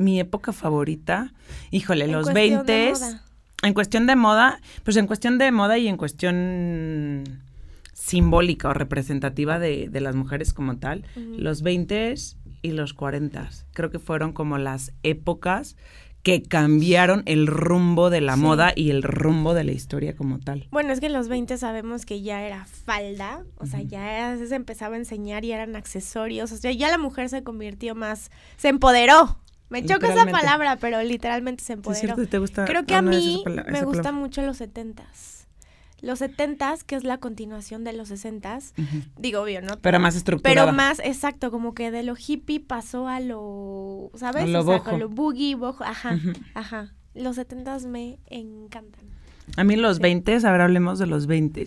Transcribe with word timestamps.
mi 0.00 0.18
época 0.20 0.52
favorita, 0.52 1.32
híjole, 1.70 2.06
En 2.06 2.12
los 2.12 2.30
cuestión 2.30 2.66
de 2.66 2.72
20 2.76 2.92
moda. 2.92 3.22
en 3.62 3.74
cuestión 3.74 4.06
de 4.06 4.16
moda, 4.16 4.60
pues 4.84 4.96
en 4.96 5.06
cuestión 5.06 5.38
de 5.38 5.52
moda 5.52 5.78
y 5.78 5.86
en 5.88 5.96
cuestión 5.96 7.24
simbólica 7.92 8.68
o 8.70 8.74
representativa 8.74 9.58
de, 9.58 9.88
de 9.90 10.00
las 10.00 10.14
mujeres 10.16 10.54
como 10.54 10.78
tal, 10.78 11.04
los 11.16 11.62
20 11.62 12.14
y 12.62 12.70
los 12.72 12.94
40 12.94 13.48
creo 13.72 13.90
que 13.90 13.98
fueron 13.98 14.32
como 14.32 14.58
las 14.58 14.92
épocas 15.02 15.76
que 16.22 16.42
cambiaron 16.42 17.22
el 17.24 17.46
rumbo 17.46 18.10
de 18.10 18.20
la 18.20 18.34
Sí. 18.34 18.40
moda 18.40 18.72
y 18.76 18.90
el 18.90 19.02
rumbo 19.02 19.54
de 19.54 19.64
la 19.64 19.72
historia 19.72 20.14
como 20.14 20.38
tal. 20.38 20.66
Bueno, 20.70 20.92
es 20.92 21.00
que 21.00 21.06
en 21.06 21.14
los 21.14 21.28
20 21.28 21.56
sabemos 21.56 22.04
que 22.04 22.20
ya 22.20 22.42
era 22.42 22.66
falda, 22.66 23.42
o 23.56 23.64
sea, 23.64 23.80
ya 23.80 24.14
era- 24.34 24.46
se 24.46 24.54
empezaba 24.54 24.96
a 24.96 24.98
enseñar 24.98 25.46
y 25.46 25.52
eran 25.52 25.76
accesorios, 25.76 26.52
o 26.52 26.56
sea, 26.58 26.72
ya 26.72 26.90
la 26.90 26.98
mujer 26.98 27.30
se 27.30 27.42
convirtió 27.42 27.94
más, 27.94 28.30
se 28.58 28.68
empoderó. 28.68 29.38
Me 29.70 29.84
choca 29.84 30.12
esa 30.12 30.26
palabra, 30.26 30.76
pero 30.76 31.02
literalmente 31.02 31.62
se 31.62 31.68
Sí, 31.68 31.72
es 31.72 31.76
empoderó. 31.78 32.00
cierto, 32.14 32.26
¿te 32.28 32.38
gusta? 32.38 32.64
Creo 32.66 32.84
que 32.84 32.94
a 32.94 33.02
mí 33.02 33.42
me 33.70 33.82
gustan 33.82 34.14
mucho 34.16 34.42
los 34.42 34.60
70s. 34.60 35.46
Los 36.02 36.20
70s, 36.22 36.82
que 36.82 36.96
es 36.96 37.04
la 37.04 37.18
continuación 37.18 37.84
de 37.84 37.92
los 37.92 38.10
60s. 38.10 38.72
Ujú. 38.78 39.02
Digo, 39.18 39.42
obvio, 39.42 39.60
¿no? 39.60 39.76
Pero 39.82 40.00
más 40.00 40.16
estructurada. 40.16 40.62
Pero 40.66 40.74
más, 40.76 40.98
exacto, 41.00 41.50
como 41.50 41.74
que 41.74 41.90
de 41.90 42.02
lo 42.02 42.14
hippie 42.16 42.58
pasó 42.58 43.06
a 43.06 43.20
lo, 43.20 44.10
¿sabes? 44.14 44.44
A 44.44 44.46
lo 44.46 44.60
o 44.60 44.64
sea, 44.66 44.78
con 44.80 44.98
lo 44.98 45.08
boogie, 45.10 45.54
boho, 45.56 45.84
ajá, 45.84 46.18
ajá. 46.54 46.92
Los 47.14 47.36
70s 47.36 47.86
me 47.86 48.18
encantan. 48.28 49.04
A 49.56 49.64
mí 49.64 49.76
los 49.76 49.96
Sí. 49.96 50.02
20, 50.02 50.36
ahora 50.46 50.64
hablemos 50.64 50.98
de 50.98 51.06
los 51.06 51.26
20. 51.26 51.64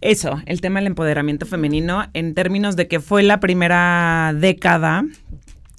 Eso, 0.00 0.40
el 0.46 0.60
tema 0.60 0.78
del 0.80 0.86
empoderamiento 0.86 1.44
femenino 1.44 2.04
en 2.14 2.32
términos 2.34 2.76
de 2.76 2.88
que 2.88 3.00
fue 3.00 3.22
la 3.24 3.40
primera 3.40 4.32
década 4.34 5.04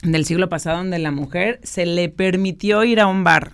del 0.03 0.25
siglo 0.25 0.49
pasado 0.49 0.77
donde 0.77 0.99
la 0.99 1.11
mujer 1.11 1.59
se 1.63 1.85
le 1.85 2.09
permitió 2.09 2.83
ir 2.83 2.99
a 2.99 3.07
un 3.07 3.23
bar. 3.23 3.53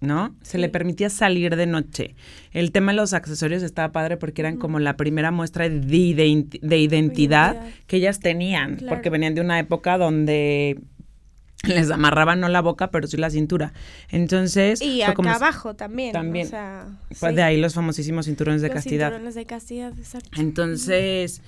¿no? 0.00 0.34
Se 0.42 0.52
Sí. 0.52 0.58
le 0.58 0.68
permitía 0.68 1.08
salir 1.08 1.56
de 1.56 1.64
noche. 1.64 2.14
El 2.52 2.72
tema 2.72 2.92
de 2.92 2.96
los 2.96 3.14
accesorios 3.14 3.62
estaba 3.62 3.90
padre 3.90 4.18
porque 4.18 4.42
eran 4.42 4.58
como 4.58 4.78
la 4.78 4.98
primera 4.98 5.30
muestra 5.30 5.66
de, 5.70 5.78
identi- 5.80 6.60
de 6.60 6.76
identidad 6.78 7.54
Identidad. 7.54 7.68
que 7.86 7.96
ellas 7.96 8.20
tenían, 8.20 8.76
Claro. 8.76 8.96
porque 8.96 9.08
venían 9.08 9.34
de 9.34 9.40
una 9.40 9.58
época 9.58 9.96
donde 9.96 10.78
les 11.66 11.90
amarraban 11.90 12.38
no 12.40 12.50
la 12.50 12.60
boca, 12.60 12.90
pero 12.90 13.06
sí 13.06 13.16
la 13.16 13.30
cintura. 13.30 13.72
Entonces, 14.10 14.82
Y 14.82 15.00
acá 15.00 15.14
como- 15.14 15.30
abajo 15.30 15.74
también. 15.74 16.12
También. 16.12 16.48
O 16.48 16.50
sea, 16.50 16.84
pues 17.08 17.30
sí. 17.30 17.36
de 17.36 17.42
ahí 17.42 17.58
los 17.58 17.72
famosísimos 17.72 18.26
cinturones 18.26 18.60
de 18.60 18.68
Los 18.68 18.74
castidad. 18.74 19.06
cinturones 19.08 19.34
de 19.34 19.46
castidad, 19.46 19.98
exacto. 19.98 20.28
Entonces, 20.38 21.40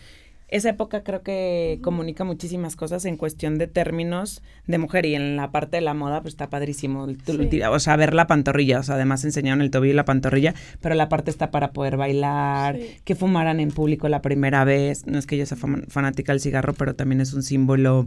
esa 0.48 0.68
época 0.70 1.02
creo 1.02 1.22
que 1.22 1.80
comunica 1.82 2.22
muchísimas 2.22 2.76
cosas 2.76 3.04
en 3.04 3.16
cuestión 3.16 3.58
de 3.58 3.66
términos 3.66 4.42
de 4.66 4.78
mujer 4.78 5.04
y 5.04 5.14
en 5.16 5.36
la 5.36 5.50
parte 5.50 5.78
de 5.78 5.80
la 5.80 5.92
moda 5.92 6.20
pues 6.22 6.34
está 6.34 6.48
padrísimo. 6.50 7.08
Sí. 7.26 7.60
O 7.62 7.78
sea, 7.80 7.96
ver 7.96 8.14
la 8.14 8.26
pantorrilla, 8.28 8.78
o 8.78 8.82
sea, 8.84 8.94
además 8.94 9.24
enseñaron 9.24 9.60
el 9.60 9.70
tobillo 9.72 9.92
y 9.92 9.96
la 9.96 10.04
pantorrilla, 10.04 10.54
pero 10.80 10.94
la 10.94 11.08
parte 11.08 11.30
está 11.30 11.50
para 11.50 11.72
poder 11.72 11.96
bailar, 11.96 12.76
Sí. 12.76 12.96
que 13.04 13.14
fumaran 13.16 13.58
en 13.60 13.70
público 13.72 14.08
la 14.08 14.22
primera 14.22 14.64
vez. 14.64 15.06
No 15.06 15.18
es 15.18 15.26
que 15.26 15.36
yo 15.36 15.46
sea 15.46 15.56
fanática 15.88 16.32
del 16.32 16.40
cigarro, 16.40 16.74
pero 16.74 16.94
también 16.94 17.20
es 17.20 17.32
un 17.32 17.42
símbolo 17.42 18.06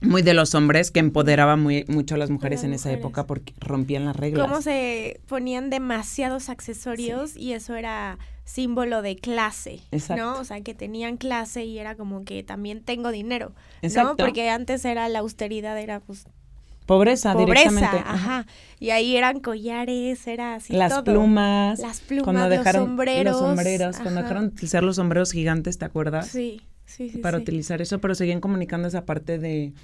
muy 0.00 0.22
de 0.22 0.32
los 0.32 0.54
hombres 0.54 0.90
que 0.92 1.00
empoderaba 1.00 1.56
muy, 1.56 1.84
mucho 1.88 2.14
a 2.14 2.18
las 2.18 2.30
mujeres 2.30 2.60
las 2.60 2.64
en 2.66 2.72
esa 2.74 2.88
mujeres. 2.88 3.00
época 3.04 3.26
porque 3.26 3.52
rompían 3.58 4.04
las 4.04 4.14
reglas. 4.16 4.46
Cómo 4.46 4.62
se 4.62 5.20
ponían 5.26 5.70
demasiados 5.70 6.48
accesorios 6.48 7.36
y 7.36 7.52
eso 7.52 7.74
era 7.74 8.16
símbolo 8.48 9.02
de 9.02 9.16
clase, 9.16 9.80
Exacto. 9.92 10.24
¿no? 10.24 10.40
O 10.40 10.44
sea, 10.44 10.62
que 10.62 10.72
tenían 10.74 11.18
clase 11.18 11.64
y 11.64 11.78
era 11.78 11.96
como 11.96 12.24
que 12.24 12.42
también 12.42 12.82
tengo 12.82 13.10
dinero, 13.10 13.52
Exacto. 13.82 14.10
¿no? 14.10 14.16
Porque 14.16 14.48
antes 14.48 14.84
era 14.84 15.08
la 15.08 15.18
austeridad, 15.18 15.78
era 15.78 16.00
pues 16.00 16.24
Pobreza, 16.86 17.34
directamente. 17.34 17.86
pobreza, 17.86 18.10
ajá. 18.10 18.46
Y 18.80 18.90
ahí 18.90 19.14
eran 19.14 19.40
collares, 19.40 20.26
era 20.26 20.54
así 20.54 20.72
las 20.72 20.90
todo. 20.90 21.04
plumas. 21.04 21.78
Las 21.80 22.00
plumas, 22.00 22.24
cuando 22.24 22.48
los 22.48 22.50
dejaron 22.50 22.86
sombreros. 22.86 23.32
los 23.32 23.40
sombreros, 23.40 23.96
cuando 23.96 24.20
ajá. 24.20 24.22
dejaron 24.22 24.42
de 24.44 24.54
utilizar 24.54 24.82
los 24.82 24.96
sombreros 24.96 25.32
gigantes, 25.32 25.76
¿te 25.76 25.84
acuerdas? 25.84 26.28
Sí, 26.28 26.62
sí, 26.86 27.10
sí. 27.10 27.18
Para 27.18 27.36
sí. 27.36 27.42
utilizar 27.42 27.82
eso, 27.82 28.00
pero 28.00 28.14
seguían 28.14 28.40
comunicando 28.40 28.88
esa 28.88 29.04
parte 29.04 29.38
de, 29.38 29.74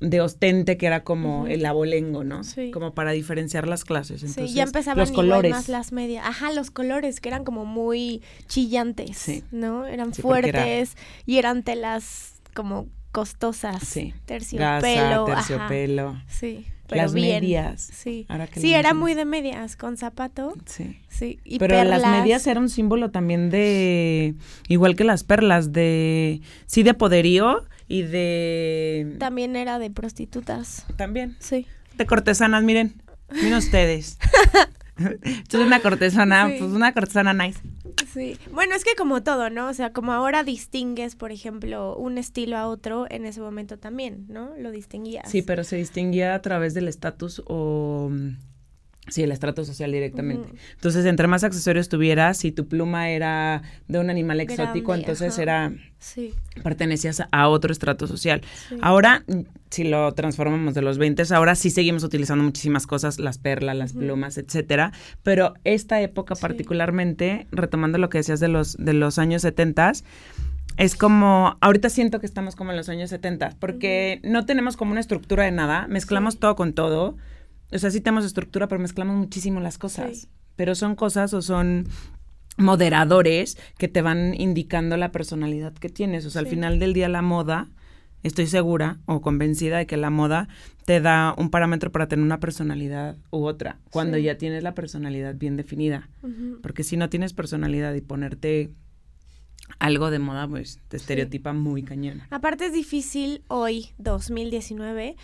de 0.00 0.20
ostente 0.20 0.76
que 0.76 0.86
era 0.86 1.02
como 1.02 1.46
el 1.48 1.66
abolengo, 1.66 2.22
¿no? 2.22 2.44
Sí. 2.44 2.70
Como 2.70 2.94
para 2.94 3.10
diferenciar 3.12 3.66
las 3.66 3.84
clases. 3.84 4.22
Entonces, 4.22 4.50
sí, 4.50 4.56
ya 4.56 4.62
empezaban 4.62 4.98
los 4.98 5.10
igual 5.10 5.26
colores. 5.26 5.50
más 5.50 5.68
las 5.68 5.90
medias. 5.92 6.24
Ajá, 6.26 6.52
los 6.52 6.70
colores 6.70 7.20
que 7.20 7.28
eran 7.28 7.42
como 7.44 7.64
muy 7.64 8.22
chillantes, 8.46 9.16
Sí. 9.16 9.42
¿no? 9.50 9.86
Eran 9.86 10.14
Sí, 10.14 10.22
porque 10.22 10.50
era- 10.50 10.62
fuertes 10.62 10.96
y 11.26 11.38
eran 11.38 11.62
telas 11.64 12.34
como 12.54 12.86
costosas. 13.12 13.82
Sí. 13.82 14.14
Terciopelo. 14.26 15.26
Ajá. 15.26 15.34
terciopelo. 15.34 16.22
Sí. 16.28 16.66
Pero 16.88 17.02
Las 17.02 17.12
bien. 17.12 17.42
medias. 17.42 17.82
Sí. 17.82 18.24
Ahora 18.30 18.46
que 18.46 18.60
Sí, 18.60 18.72
era 18.72 18.94
muy 18.94 19.12
de 19.14 19.26
medias, 19.26 19.76
con 19.76 19.98
zapato. 19.98 20.54
Sí. 20.64 20.98
Sí. 21.10 21.38
Y 21.44 21.58
Pero 21.58 21.74
las 21.84 22.00
perlas. 22.00 22.20
medias 22.20 22.46
era 22.46 22.60
un 22.60 22.70
símbolo 22.70 23.10
también 23.10 23.50
de, 23.50 24.34
igual 24.68 24.96
que 24.96 25.04
las 25.04 25.22
perlas, 25.22 25.72
de, 25.72 26.40
sí, 26.66 26.82
de 26.84 26.94
poderío 26.94 27.64
y 27.88 28.02
de... 28.02 29.16
También 29.18 29.56
era 29.56 29.78
de 29.78 29.90
prostitutas. 29.90 30.84
También. 30.96 31.36
Sí. 31.40 31.66
de 31.96 32.06
cortesanas, 32.06 32.62
miren, 32.62 33.02
miren 33.32 33.54
ustedes. 33.54 34.18
Esto 35.24 35.60
es 35.60 35.66
una 35.66 35.80
cortesana, 35.80 36.48
Sí. 36.48 36.56
pues 36.58 36.72
una 36.72 36.92
cortesana 36.92 37.32
nice. 37.32 37.60
Sí. 38.12 38.36
Bueno, 38.52 38.74
es 38.74 38.84
que 38.84 38.94
como 38.96 39.22
todo, 39.22 39.48
¿no? 39.48 39.68
O 39.68 39.74
sea, 39.74 39.92
como 39.92 40.12
ahora 40.12 40.42
distingues, 40.42 41.14
por 41.14 41.30
ejemplo, 41.30 41.96
un 41.96 42.18
estilo 42.18 42.56
a 42.56 42.66
otro, 42.66 43.06
en 43.10 43.24
ese 43.24 43.40
momento 43.40 43.78
también, 43.78 44.26
¿no? 44.28 44.50
Lo 44.58 44.70
distinguías. 44.72 45.30
Sí, 45.30 45.42
pero 45.42 45.62
se 45.64 45.76
distinguía 45.76 46.34
a 46.34 46.42
través 46.42 46.74
del 46.74 46.88
estatus 46.88 47.42
o... 47.46 48.10
Sí, 49.08 49.22
el 49.22 49.32
estrato 49.32 49.64
social 49.64 49.90
directamente. 49.92 50.48
Entonces, 50.74 51.04
entre 51.06 51.26
más 51.28 51.44
accesorios 51.44 51.88
tuvieras, 51.88 52.36
si 52.36 52.52
tu 52.52 52.66
pluma 52.68 53.10
era 53.10 53.62
de 53.88 53.98
un 53.98 54.10
animal 54.10 54.40
exótico, 54.40 54.88
Grande, 54.92 55.02
entonces 55.06 55.32
ajá. 55.34 55.42
era 55.42 55.72
Sí. 55.98 56.32
pertenecías 56.62 57.22
a- 57.30 57.48
otro 57.48 57.72
estrato 57.72 58.06
social. 58.06 58.42
Sí. 58.68 58.76
Ahora, 58.82 59.24
si 59.70 59.84
lo 59.84 60.12
transformamos 60.12 60.74
de 60.74 60.82
los 60.82 60.98
20, 60.98 61.22
ahora 61.34 61.54
sí 61.54 61.70
seguimos 61.70 62.04
utilizando 62.04 62.44
muchísimas 62.44 62.86
cosas, 62.86 63.18
las 63.18 63.38
perlas, 63.38 63.76
las 63.76 63.92
plumas, 63.94 64.38
etcétera, 64.38 64.92
pero 65.22 65.54
esta 65.64 66.00
época 66.00 66.34
Sí. 66.34 66.42
particularmente, 66.42 67.46
retomando 67.50 67.98
lo 67.98 68.08
que 68.10 68.18
decías 68.18 68.40
de 68.40 68.48
los 68.48 68.76
de 68.76 68.92
los 68.92 69.18
años 69.18 69.42
70 69.42 69.92
es 70.76 70.94
como, 70.94 71.56
ahorita 71.60 71.90
siento 71.90 72.20
que 72.20 72.26
estamos 72.26 72.54
como 72.54 72.70
en 72.70 72.76
los 72.76 72.88
años 72.88 73.10
70, 73.10 73.56
porque 73.58 74.20
no 74.22 74.46
tenemos 74.46 74.76
como 74.76 74.92
una 74.92 75.00
estructura 75.00 75.44
de 75.44 75.50
nada, 75.50 75.86
mezclamos 75.88 76.38
todo 76.38 76.54
con 76.54 76.72
todo. 76.72 77.16
O 77.72 77.78
sea, 77.78 77.90
sí 77.90 78.00
tenemos 78.00 78.24
estructura, 78.24 78.68
pero 78.68 78.80
mezclamos 78.80 79.16
muchísimo 79.16 79.60
las 79.60 79.78
cosas. 79.78 80.18
Sí. 80.20 80.28
Pero 80.56 80.74
son 80.74 80.94
cosas 80.96 81.34
o 81.34 81.42
son 81.42 81.86
moderadores 82.56 83.56
que 83.78 83.88
te 83.88 84.02
van 84.02 84.34
indicando 84.40 84.96
la 84.96 85.12
personalidad 85.12 85.72
que 85.74 85.88
tienes. 85.88 86.26
O 86.26 86.30
sea, 86.30 86.40
al 86.40 86.46
final 86.48 86.78
del 86.78 86.92
día 86.92 87.08
la 87.08 87.22
moda, 87.22 87.68
estoy 88.24 88.46
segura 88.48 88.98
o 89.06 89.20
convencida 89.20 89.78
de 89.78 89.86
que 89.86 89.96
la 89.96 90.10
moda 90.10 90.48
te 90.84 91.00
da 91.00 91.34
un 91.38 91.50
parámetro 91.50 91.92
para 91.92 92.08
tener 92.08 92.24
una 92.24 92.40
personalidad 92.40 93.16
u 93.30 93.44
otra, 93.44 93.78
cuando 93.90 94.16
Sí. 94.16 94.24
ya 94.24 94.38
tienes 94.38 94.62
la 94.64 94.74
personalidad 94.74 95.34
bien 95.36 95.56
definida. 95.56 96.08
Porque 96.62 96.82
si 96.82 96.96
no 96.96 97.08
tienes 97.08 97.32
personalidad 97.32 97.94
y 97.94 98.00
ponerte 98.00 98.70
algo 99.78 100.10
de 100.10 100.18
moda, 100.18 100.48
pues 100.48 100.80
te 100.88 100.98
Sí. 100.98 101.02
estereotipa 101.02 101.52
muy 101.52 101.82
cañón. 101.84 102.22
Aparte 102.30 102.66
es 102.66 102.72
difícil 102.72 103.42
hoy, 103.48 103.90
2019, 103.98 105.14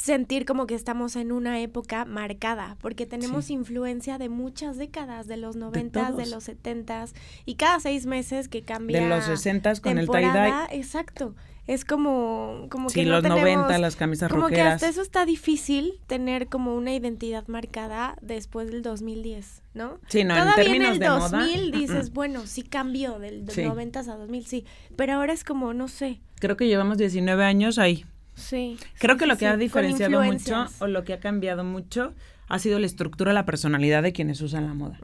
sentir 0.00 0.44
como 0.46 0.66
que 0.66 0.74
estamos 0.74 1.14
en 1.16 1.30
una 1.32 1.60
época 1.60 2.04
marcada, 2.04 2.76
porque 2.80 3.06
tenemos 3.06 3.46
Sí. 3.46 3.52
influencia 3.54 4.18
de 4.18 4.28
muchas 4.28 4.76
décadas, 4.76 5.26
de 5.26 5.36
los 5.36 5.56
noventas, 5.56 6.16
de, 6.16 6.22
todos. 6.24 6.28
los 6.34 6.44
setentas, 6.44 7.14
y 7.44 7.54
cada 7.56 7.80
seis 7.80 8.06
meses 8.06 8.48
que 8.48 8.62
cambia 8.62 9.00
De 9.00 9.08
los 9.08 9.24
60 9.24 9.74
con 9.80 9.98
el 9.98 10.06
temporada, 10.06 10.66
tie-dye. 10.68 10.76
exacto. 10.78 11.34
Es 11.66 11.84
como, 11.84 12.66
como 12.68 12.88
Sí, 12.88 13.00
que 13.00 13.06
no 13.06 13.12
los 13.12 13.22
tenemos, 13.22 13.42
90, 13.44 13.78
las 13.78 13.94
camisas 13.94 14.28
como 14.30 14.46
que 14.48 14.54
rockeras. 14.56 14.74
hasta 14.76 14.88
eso 14.88 15.02
está 15.02 15.24
difícil 15.24 16.00
tener 16.08 16.48
como 16.48 16.74
una 16.74 16.92
identidad 16.94 17.46
marcada 17.46 18.16
después 18.22 18.70
del 18.72 18.82
2010, 18.82 19.62
¿no? 19.74 20.00
Sí, 20.08 20.24
no, 20.24 20.34
en 20.34 20.40
Todavía 20.42 20.64
en, 20.64 20.70
términos 20.72 20.92
el 20.94 20.98
de 20.98 21.08
moda, 21.10 21.28
2000 21.28 21.68
mm, 21.68 21.78
dices, 21.78 22.10
mm. 22.10 22.14
bueno, 22.14 22.46
sí 22.46 22.62
cambió 22.62 23.18
del 23.20 23.48
Sí. 23.50 23.62
90 23.62 24.00
a 24.00 24.02
2000, 24.02 24.46
sí, 24.46 24.64
pero 24.96 25.12
ahora 25.14 25.32
es 25.32 25.44
como, 25.44 25.72
no 25.74 25.86
sé, 25.86 26.20
Creo 26.40 26.56
que 26.56 26.66
llevamos 26.66 26.96
19 26.98 27.44
años 27.44 27.78
ahí. 27.78 28.04
Sí. 28.40 28.78
Creo 28.98 29.16
que 29.16 29.26
lo 29.26 29.34
que 29.34 29.40
sí, 29.40 29.44
ha 29.46 29.56
diferenciado 29.56 30.22
mucho 30.22 30.66
o 30.80 30.86
lo 30.86 31.04
que 31.04 31.12
ha 31.12 31.20
cambiado 31.20 31.62
mucho 31.62 32.14
ha 32.48 32.58
sido 32.58 32.80
la 32.80 32.86
estructura, 32.86 33.32
la 33.32 33.46
personalidad 33.46 34.02
de 34.02 34.12
quienes 34.12 34.40
usan 34.40 34.66
la 34.66 34.74
moda. 34.74 34.98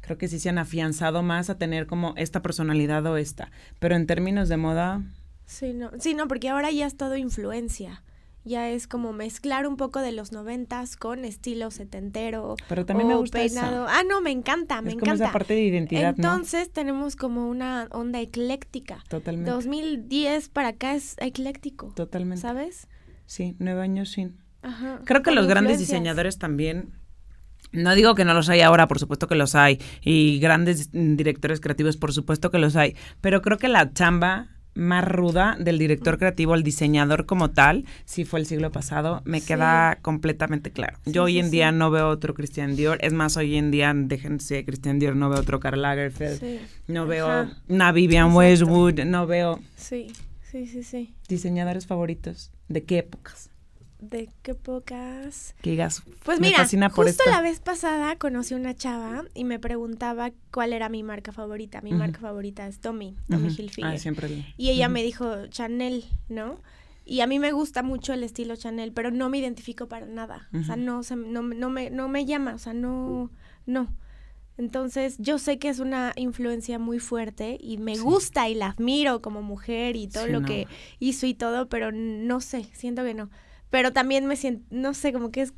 Creo 0.00 0.16
que 0.16 0.28
sí 0.28 0.38
se 0.38 0.48
han 0.48 0.58
afianzado 0.58 1.24
más 1.24 1.50
a 1.50 1.58
tener 1.58 1.88
como 1.88 2.14
esta 2.16 2.40
personalidad 2.40 3.04
o 3.06 3.16
esta. 3.16 3.50
Pero 3.80 3.96
en 3.96 4.06
términos 4.06 4.48
de 4.48 4.56
moda, 4.56 5.02
Sí, 5.46 5.74
no, 5.74 5.90
sí, 5.98 6.14
no, 6.14 6.28
porque 6.28 6.48
ahora 6.48 6.70
ya 6.70 6.86
es 6.86 6.96
todo 6.96 7.16
influencia. 7.16 8.02
Ya 8.44 8.68
es 8.68 8.86
como 8.86 9.12
mezclar 9.14 9.66
un 9.66 9.76
poco 9.78 10.00
de 10.00 10.12
los 10.12 10.30
noventas 10.32 10.96
con 10.96 11.24
estilo 11.24 11.70
setentero. 11.70 12.56
pero 12.68 12.84
también 12.84 13.08
me 13.08 13.14
gusta 13.14 13.38
peinado. 13.38 13.86
Ah, 13.88 14.02
no, 14.08 14.20
me 14.20 14.30
encanta, 14.30 14.82
me 14.82 14.90
es 14.90 14.94
como 14.96 15.06
encanta. 15.06 15.24
esa 15.24 15.32
parte 15.32 15.54
de 15.54 15.62
identidad, 15.62 16.14
Entonces 16.16 16.70
tenemos 16.70 17.16
como 17.16 17.48
una 17.48 17.88
onda 17.90 18.20
ecléctica. 18.20 19.02
Totalmente. 19.08 19.50
2010 19.50 20.50
para 20.50 20.68
acá 20.68 20.94
es 20.94 21.14
ecléctico, 21.18 21.92
Totalmente. 21.96 22.42
¿sabes? 22.42 22.86
Sí, 23.26 23.56
nueve 23.58 23.80
años 23.82 24.10
sin. 24.10 24.36
Ajá, 24.62 25.00
Creo 25.04 25.20
que 25.22 25.30
con 25.30 25.34
los 25.36 25.46
grandes 25.46 25.78
diseñadores 25.78 26.38
también. 26.38 26.92
No 27.72 27.94
digo 27.94 28.14
que 28.14 28.24
no 28.24 28.34
los 28.34 28.48
hay 28.50 28.60
ahora, 28.60 28.86
por 28.86 28.98
supuesto 28.98 29.26
que 29.26 29.34
los 29.34 29.54
hay. 29.54 29.80
Y 30.02 30.38
grandes 30.38 30.90
directores 30.92 31.60
creativos, 31.60 31.96
por 31.96 32.12
supuesto 32.12 32.50
que 32.50 32.58
los 32.58 32.76
hay. 32.76 32.94
Pero 33.20 33.40
creo 33.42 33.56
que 33.58 33.68
la 33.68 33.92
chamba 33.92 34.48
más 34.74 35.04
ruda 35.06 35.56
del 35.58 35.78
director 35.78 36.18
creativo, 36.18 36.54
el 36.54 36.62
diseñador 36.62 37.26
como 37.26 37.50
tal, 37.50 37.84
si 38.04 38.24
fue 38.24 38.40
el 38.40 38.46
siglo 38.46 38.70
pasado, 38.70 39.22
me 39.24 39.40
Sí. 39.40 39.46
queda 39.48 39.98
completamente 40.02 40.70
claro. 40.72 40.98
Sí, 41.04 41.12
Yo 41.12 41.24
hoy 41.24 41.34
sí, 41.34 41.38
en 41.40 41.50
día 41.50 41.72
no 41.72 41.90
veo 41.90 42.08
otro 42.08 42.34
Christian 42.34 42.76
Dior. 42.76 42.98
Es 43.00 43.12
más, 43.12 43.36
hoy 43.36 43.56
en 43.56 43.70
día, 43.70 43.92
déjense 43.94 44.64
Christian 44.64 44.98
Dior, 44.98 45.16
no 45.16 45.28
veo 45.30 45.40
otro 45.40 45.60
Karl 45.60 45.80
Lagerfeld. 45.82 46.60
No 46.88 47.06
veo 47.06 47.28
Ajá. 47.28 47.52
una 47.68 47.92
Vivian 47.92 48.26
Exacto. 48.26 48.38
Westwood. 48.38 49.00
No 49.04 49.26
veo 49.26 49.60
Sí, 49.76 50.08
sí, 50.50 50.66
sí, 50.66 50.82
sí. 50.82 51.14
diseñadores 51.28 51.86
favoritos. 51.86 52.50
¿De 52.68 52.82
qué 52.84 52.98
épocas? 52.98 53.50
¿De 54.10 54.28
qué 54.42 54.54
pocas? 54.54 55.54
Que 55.62 55.70
digas, 55.70 56.02
Pues 56.24 56.38
me 56.40 56.48
mira, 56.48 56.58
fascina 56.58 56.90
por 56.90 57.06
justo 57.06 57.22
la 57.30 57.40
vez 57.40 57.60
pasada 57.60 58.16
conocí 58.16 58.54
una 58.54 58.74
chava 58.74 59.24
y 59.34 59.44
me 59.44 59.58
preguntaba 59.58 60.30
cuál 60.52 60.72
era 60.72 60.88
mi 60.88 61.02
marca 61.02 61.32
favorita. 61.32 61.80
Mi 61.80 61.92
marca 61.92 62.20
favorita 62.20 62.66
es 62.66 62.80
Tommy, 62.80 63.16
Tommy 63.30 63.48
Ujú. 63.48 63.62
Hilfiger. 63.62 63.84
Ah, 63.94 63.98
siempre. 63.98 64.28
le- 64.28 64.44
Y 64.56 64.70
ella 64.70 64.88
me 64.88 65.02
dijo 65.02 65.46
Chanel, 65.46 66.04
¿no? 66.28 66.60
Y 67.06 67.20
a 67.20 67.26
mí 67.26 67.38
me 67.38 67.52
gusta 67.52 67.82
mucho 67.82 68.12
el 68.12 68.22
estilo 68.24 68.56
Chanel, 68.56 68.92
pero 68.92 69.10
no 69.10 69.28
me 69.28 69.38
identifico 69.38 69.88
para 69.88 70.06
nada. 70.06 70.48
O 70.58 70.62
sea, 70.64 70.76
no, 70.76 71.02
se- 71.02 71.16
no, 71.16 71.42
no 71.42 71.70
me, 71.70 71.90
no 71.90 72.08
me 72.08 72.24
llama, 72.26 72.54
o 72.54 72.58
sea, 72.58 72.74
no, 72.74 73.30
no. 73.66 73.94
Entonces, 74.56 75.16
yo 75.18 75.38
sé 75.38 75.58
que 75.58 75.68
es 75.68 75.80
una 75.80 76.12
influencia 76.16 76.78
muy 76.78 77.00
fuerte 77.00 77.58
y 77.60 77.76
me 77.78 77.96
Sí. 77.96 78.02
gusta 78.02 78.48
y 78.48 78.54
la 78.54 78.68
admiro 78.68 79.20
como 79.20 79.42
mujer 79.42 79.96
y 79.96 80.06
todo 80.06 80.26
Sí, 80.26 80.32
lo 80.32 80.40
no. 80.40 80.46
que 80.46 80.68
hizo 81.00 81.26
y 81.26 81.34
todo, 81.34 81.68
pero 81.68 81.90
no 81.90 82.40
sé, 82.40 82.64
siento 82.72 83.02
que 83.02 83.14
no. 83.14 83.30
Pero 83.74 83.92
también 83.92 84.24
me 84.26 84.36
siento, 84.36 84.64
no 84.70 84.94
sé, 84.94 85.12
como 85.12 85.32
que 85.32 85.40
es 85.42 85.52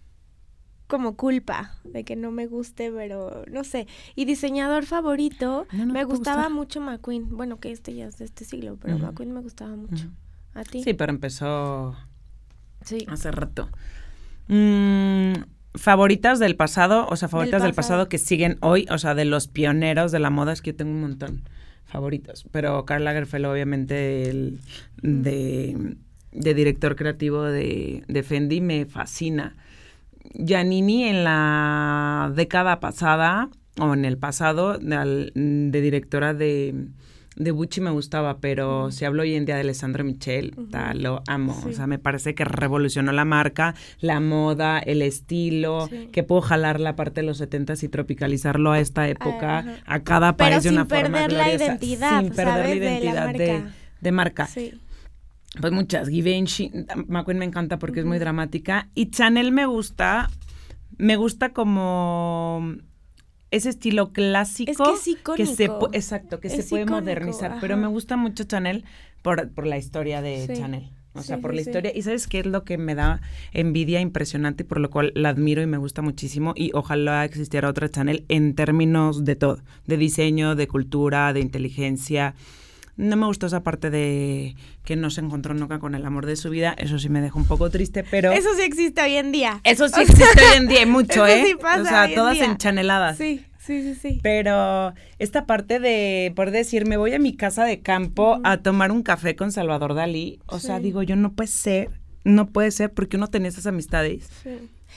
como 0.87 1.17
culpa 1.19 1.75
de 1.85 2.03
que 2.03 2.17
no 2.17 2.31
me 2.31 2.47
guste, 2.47 2.91
pero 2.91 3.45
no 3.47 3.63
sé. 3.63 3.87
Y 4.15 4.25
diseñador 4.25 4.87
favorito, 4.87 5.67
No, 5.71 5.85
no 5.85 5.93
me 5.93 6.03
gustaba 6.05 6.49
mucho 6.49 6.81
McQueen. 6.81 7.37
Bueno, 7.37 7.61
que 7.61 7.71
este 7.73 7.95
ya 7.95 8.07
es 8.07 8.17
de 8.17 8.25
este 8.25 8.47
siglo, 8.47 8.79
pero. 8.81 8.99
McQueen 8.99 9.35
me 9.35 9.43
gustaba 9.43 9.77
mucho. 9.77 10.07
¿A 10.55 10.65
ti? 10.65 10.83
Sí, 10.83 10.95
pero 10.95 11.13
empezó 11.13 11.95
Sí. 12.87 13.05
hace 13.07 13.31
rato. 13.33 13.69
Mm, 14.49 15.35
favoritas 15.75 16.39
del 16.39 16.57
pasado, 16.57 17.07
o 17.11 17.17
sea, 17.17 17.29
favoritas 17.29 17.61
del, 17.63 17.75
pasado. 17.75 17.97
pasado 17.99 18.09
que 18.09 18.17
siguen 18.17 18.57
hoy, 18.63 18.87
o 18.89 18.97
sea, 18.97 19.15
de 19.15 19.27
los 19.27 19.47
pioneros 19.47 20.11
de 20.11 20.21
la 20.21 20.31
moda, 20.31 20.55
es 20.55 20.63
que 20.63 20.71
yo 20.71 20.77
tengo 20.77 20.93
un 20.93 21.03
montón 21.03 21.43
favoritos. 21.85 22.47
Pero 22.51 22.87
Karl 22.87 23.05
Lagerfeld, 23.05 23.45
obviamente, 23.45 24.31
el 24.31 24.61
de, 25.03 25.99
de 26.37 26.55
director 26.55 26.97
creativo 26.97 27.43
de, 27.43 28.05
de 28.07 28.23
Fendi, 28.23 28.61
me 28.61 28.85
fascina. 28.87 29.57
Giannini 30.35 31.05
en 31.05 31.25
la 31.25 32.33
década 32.35 32.81
pasada, 32.81 33.49
o 33.81 33.95
en 33.95 34.05
el 34.05 34.19
pasado, 34.19 34.79
de, 34.79 35.31
de 35.35 35.81
directora 35.81 36.35
de, 36.35 36.75
de 37.37 37.51
Gucci 37.51 37.81
me 37.81 37.91
gustaba, 37.91 38.39
pero 38.39 38.91
si 38.91 39.05
hablo 39.05 39.23
hoy 39.23 39.35
en 39.35 39.45
día 39.47 39.55
de 39.55 39.61
Alessandro 39.63 40.03
Michel, 40.05 40.55
ta, 40.71 40.95
lo 40.95 41.23
amo. 41.27 41.59
Sí. 41.63 41.71
O 41.71 41.73
sea, 41.73 41.87
me 41.87 41.99
parece 41.99 42.35
que 42.35 42.45
revolucionó 42.45 43.13
la 43.13 43.25
marca, 43.25 43.75
la 44.01 44.21
moda, 44.21 44.79
el 44.79 45.03
estilo, 45.03 45.87
Sí. 45.89 46.09
que 46.13 46.23
puedo 46.23 46.41
jalar 46.43 46.81
la 46.81 46.97
parte 46.97 47.21
de 47.21 47.27
los 47.27 47.41
70s 47.41 47.83
y 47.83 47.89
tropicalizarlo 47.89 48.73
a 48.73 48.81
esta 48.81 49.09
época, 49.09 49.65
a 49.87 50.01
cada 50.01 50.37
Pero 50.37 50.51
país 50.51 50.63
de 50.65 50.71
sin 50.71 50.79
una 50.79 50.87
forma 50.87 51.03
perder 51.27 51.33
la 51.33 51.45
gloriosa, 51.45 51.65
identidad, 51.67 52.21
sin 52.21 52.29
perder 52.31 52.47
¿sabes? 52.55 52.65
la 52.65 52.75
de 52.75 52.81
la 52.81 52.91
identidad 52.91 53.33
de, 53.35 53.53
marca. 53.61 53.75
de 54.01 54.13
marca. 54.13 54.47
Sí. 54.47 54.75
Pues 55.61 55.73
muchas. 55.73 56.09
Givenchy, 56.09 56.71
McQueen 57.09 57.39
me 57.39 57.45
encanta 57.45 57.79
porque 57.79 58.01
es 58.01 58.07
muy 58.07 58.19
dramática. 58.19 58.89
Y 58.95 59.11
Chanel 59.11 59.53
me 59.53 59.67
gusta, 59.67 60.29
me 60.99 61.17
gusta 61.17 61.53
como 61.53 62.75
ese 63.51 63.71
estilo 63.71 64.13
clásico. 64.13 64.71
Es 64.71 65.05
que 65.05 65.13
es 65.13 65.19
que 65.37 65.47
se 65.47 65.71
Exacto, 65.93 66.41
que 66.41 66.51
se 66.51 66.63
puede 66.63 66.83
icónico, 66.83 67.01
modernizar. 67.01 67.59
Pero 67.61 67.77
me 67.77 67.87
gusta 67.87 68.17
mucho 68.17 68.45
Chanel 68.45 68.85
por, 69.23 69.51
por 69.51 69.67
la 69.67 69.79
historia 69.79 70.21
de 70.21 70.47
Sí. 70.47 70.55
Chanel. 70.61 70.91
O 71.15 71.23
sea, 71.23 71.39
por 71.39 71.53
sí, 71.53 71.57
la 71.57 71.63
historia. 71.63 71.93
Y 71.95 72.03
¿sabes 72.03 72.27
qué 72.27 72.41
es 72.41 72.47
lo 72.47 72.65
que 72.65 72.77
me 72.77 72.95
da 72.95 73.23
envidia 73.53 74.01
impresionante 74.01 74.65
y 74.65 74.67
por 74.67 74.81
lo 74.81 74.91
cual 74.91 75.13
la 75.15 75.31
admiro 75.31 75.63
y 75.63 75.67
me 75.67 75.79
gusta 75.79 76.03
muchísimo? 76.03 76.53
Y 76.55 76.73
ojalá 76.75 77.25
existiera 77.25 77.71
otra 77.71 77.89
Chanel 77.89 78.27
en 78.29 78.55
términos 78.55 79.25
de 79.25 79.35
todo. 79.37 79.63
De 79.87 79.97
diseño, 79.97 80.55
de 80.57 80.69
cultura, 80.69 81.33
de 81.33 81.41
inteligencia. 81.41 82.35
No 82.97 83.17
me 83.17 83.27
gustó 83.27 83.47
esa 83.47 83.63
parte 83.63 83.91
de 83.91 84.57
que 84.85 84.97
no 84.97 85.11
se 85.11 85.21
encontró 85.21 85.53
nunca 85.55 85.79
con 85.79 85.95
el 85.95 86.05
amor 86.07 86.25
de 86.27 86.37
su 86.37 86.49
vida. 86.51 86.75
Eso 86.79 86.99
sí 86.99 87.09
me 87.09 87.21
dejó 87.21 87.39
un 87.39 87.45
poco 87.47 87.69
triste, 87.71 88.05
pero... 88.11 88.33
Eso 88.33 88.49
sí 88.57 88.63
existe 88.63 89.03
hoy 89.03 89.17
en 89.17 89.33
día. 89.33 89.61
Eso 89.65 89.89
sí 89.89 90.01
existe 90.01 90.25
hoy 90.25 90.57
en 90.57 90.69
día 90.69 90.83
y 90.83 90.87
mucho, 90.87 91.27
Eso 91.27 91.37
¿eh? 91.37 91.45
sí 91.47 91.55
pasa 91.61 91.83
o 91.83 91.85
sea, 91.85 92.03
hoy 92.05 92.11
en 92.11 92.15
todas 92.15 92.35
día. 92.35 92.45
enchaneladas. 92.47 93.19
Sí, 93.19 93.45
sí, 93.59 93.83
sí, 93.83 93.95
sí. 93.95 94.21
Pero 94.23 94.95
esta 95.19 95.45
parte 95.45 95.79
de 95.79 96.33
poder 96.35 96.53
decir, 96.53 96.87
me 96.87 96.97
voy 96.97 97.13
a 97.13 97.19
mi 97.19 97.37
casa 97.37 97.65
de 97.65 97.81
campo 97.81 98.41
a 98.45 98.59
tomar 98.59 98.91
un 98.91 99.03
café 99.03 99.37
con 99.37 99.53
Salvador 99.53 99.95
Dalí, 99.95 100.41
o 100.47 100.59
sea, 100.59 100.81
digo, 100.81 101.03
yo 101.03 101.17
no 101.17 101.33
puede 101.33 101.49
ser, 101.49 101.91
no 102.25 102.49
puede 102.49 102.71
ser 102.71 102.93
porque 102.93 103.19
uno 103.19 103.29
tenía 103.29 103.51
esas 103.51 103.67
amistades. 103.67 104.29
Sí. 104.43 104.51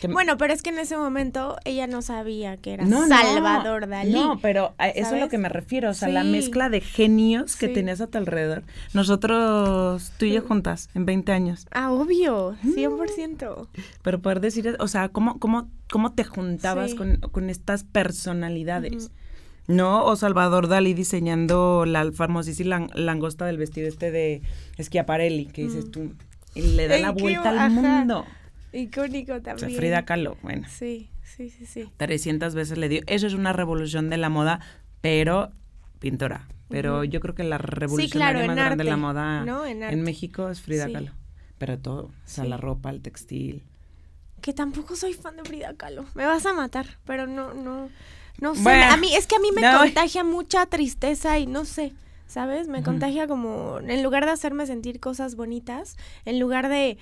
Bueno, 0.08 0.38
pero 0.38 0.54
es 0.54 0.62
que 0.64 0.70
en 0.70 0.80
ese 0.80 0.96
momento 0.98 1.58
ella 1.66 1.86
no 1.88 2.02
sabía 2.02 2.56
que 2.58 2.74
era 2.74 2.86
No, 2.86 3.06
no, 3.06 3.18
Salvador 3.18 3.88
Dalí. 3.88 4.12
No, 4.14 4.40
pero 4.42 4.74
a 4.78 4.88
eso 4.88 5.08
es 5.08 5.14
a 5.14 5.18
lo 5.18 5.30
que 5.30 5.38
me 5.38 5.50
refiero, 5.50 5.90
o 5.90 5.94
sea, 5.94 6.08
la 6.10 6.24
mezcla 6.24 6.70
de 6.70 6.80
genios 6.82 7.56
que 7.58 7.68
Sí. 7.68 7.74
tenías 7.74 8.00
a 8.00 8.08
tu 8.08 8.18
alrededor. 8.18 8.64
Nosotros, 8.94 10.12
tú 10.18 10.26
y 10.26 10.32
yo 10.34 10.42
juntas, 10.42 10.90
en 10.96 11.06
20 11.06 11.32
años. 11.32 11.68
Ah, 11.72 11.92
obvio, 11.92 12.56
Mm. 12.64 12.74
100%. 12.74 13.68
Pero 14.02 14.20
poder 14.20 14.40
decir, 14.40 14.76
o 14.80 14.88
sea, 14.88 15.10
¿cómo, 15.10 15.40
cómo, 15.40 15.70
cómo 15.92 16.14
te 16.14 16.24
juntabas 16.24 16.92
Sí. 16.92 16.98
con, 16.98 17.18
con 17.18 17.50
estas 17.50 17.84
personalidades? 17.84 19.12
¿No? 19.68 20.04
O 20.06 20.16
Salvador 20.16 20.68
Dalí 20.68 20.94
diseñando 20.94 21.86
la 21.86 22.12
famosísima 22.12 22.70
lang- 22.80 22.92
langosta 22.96 23.46
del 23.46 23.58
vestido 23.58 23.88
este 23.88 24.10
de 24.12 24.42
Schiaparelli, 24.82 25.46
que 25.46 25.64
dices 25.64 25.92
tú, 25.92 26.14
y 26.56 26.62
le 26.62 26.88
da 26.88 26.98
la 26.98 27.12
vuelta 27.12 27.50
al 27.66 27.70
mundo. 27.72 28.26
Icónico 28.74 29.34
O 29.34 29.42
también. 29.42 29.70
sea, 29.70 29.78
Frida 29.80 30.06
Kahlo, 30.06 30.38
bueno, 30.42 30.68
Sí, 30.70 31.10
sí, 31.24 31.50
sí, 31.50 31.66
sí. 31.66 31.90
300 31.98 32.54
veces 32.56 32.78
le 32.78 32.90
dio. 32.90 33.02
Eso 33.08 33.28
es 33.28 33.34
una 33.34 33.54
revolución 33.54 34.10
de 34.10 34.18
la 34.18 34.30
moda, 34.30 34.60
pero 35.02 35.52
pintora. 36.00 36.48
Pero 36.70 37.04
yo 37.04 37.20
creo 37.20 37.34
que 37.34 37.44
la 37.44 37.58
revolución 37.58 38.12
claro, 38.12 38.46
más 38.46 38.56
grande 38.56 38.84
de 38.84 38.90
la 38.90 38.98
moda 38.98 39.44
¿no? 39.44 39.66
En. 39.66 40.04
México 40.04 40.50
es 40.50 40.62
Frida 40.62 40.86
Sí. 40.86 40.94
Kahlo. 40.94 41.12
Pero 41.58 41.80
todo, 41.80 42.04
o 42.04 42.12
sea, 42.26 42.44
Sí. 42.44 42.50
la 42.50 42.58
ropa, 42.58 42.90
el 42.92 43.02
textil. 43.02 43.64
Que 44.42 44.54
tampoco 44.54 44.96
soy 44.96 45.14
fan 45.14 45.36
de 45.36 45.44
Frida 45.44 45.74
Kahlo. 45.76 46.06
Me 46.14 46.26
vas 46.26 46.46
a 46.46 46.54
matar, 46.54 46.98
pero 47.06 47.26
no, 47.28 47.54
no, 47.56 47.90
no 48.40 48.56
sé. 48.56 48.62
Bueno, 48.62 48.86
a 48.94 48.98
mí, 48.98 49.14
es 49.16 49.26
que 49.28 49.36
a 49.36 49.40
mí 49.40 49.50
me 49.54 49.62
no. 49.62 49.80
contagia 49.80 50.24
mucha 50.24 50.66
tristeza 50.68 51.40
y 51.40 51.48
no 51.48 51.66
sé, 51.66 51.92
¿sabes? 52.28 52.68
Me 52.68 52.84
contagia 52.84 53.28
como, 53.28 53.80
en 53.80 54.04
lugar 54.04 54.26
de 54.26 54.32
hacerme 54.32 54.66
sentir 54.68 55.00
cosas 55.00 55.36
bonitas, 55.36 55.98
en 56.24 56.40
lugar 56.40 56.70
de 56.70 56.98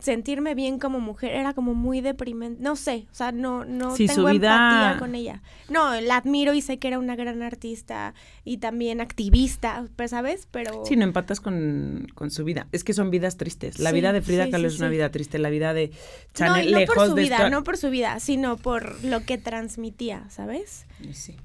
sentirme 0.00 0.54
bien 0.54 0.78
como 0.78 1.00
mujer, 1.00 1.32
era 1.32 1.54
como 1.54 1.74
muy 1.74 2.00
deprimente. 2.00 2.62
No 2.62 2.76
sé, 2.76 3.06
o 3.10 3.14
sea, 3.14 3.32
no, 3.32 3.64
no 3.64 3.96
Sí, 3.96 4.08
su 4.08 4.14
tengo 4.16 4.28
vida- 4.30 4.54
empatía 4.54 4.98
con 4.98 5.14
ella. 5.14 5.42
No, 5.68 6.00
la 6.00 6.16
admiro 6.16 6.54
y 6.54 6.60
sé 6.62 6.78
que 6.78 6.88
era 6.88 6.98
una 6.98 7.16
gran 7.16 7.42
artista 7.42 8.14
y 8.44 8.58
también 8.58 9.00
activista, 9.00 9.86
pues, 9.96 10.10
¿sabes? 10.10 10.48
Pero... 10.50 10.84
Sí, 10.86 10.96
no 10.96 11.04
empatas 11.04 11.40
con, 11.40 12.06
con 12.14 12.30
su 12.30 12.44
vida. 12.44 12.66
Es 12.72 12.84
que 12.84 12.92
son 12.92 13.10
vidas 13.10 13.36
tristes. 13.36 13.78
La 13.78 13.90
Sí, 13.90 13.96
vida 13.96 14.12
de 14.12 14.22
Frida 14.22 14.44
sí, 14.46 14.50
Kahlo 14.50 14.68
es 14.68 14.78
una 14.78 14.88
vida 14.88 15.10
triste. 15.10 15.38
La 15.38 15.50
vida 15.50 15.72
de 15.74 15.88
No, 15.88 15.94
Chanel 16.34 16.68
y 16.68 16.72
no 16.72 16.78
lejos 16.80 16.94
por 16.96 17.08
su 17.08 17.14
de 17.14 17.22
vida, 17.22 17.50
no 17.50 17.62
por 17.64 17.76
su 17.76 17.90
vida, 17.90 18.18
sino 18.20 18.56
por 18.56 19.04
lo 19.04 19.24
que 19.24 19.38
transmitía, 19.38 20.24
¿sabes? 20.30 20.86
Sí. 21.12 21.36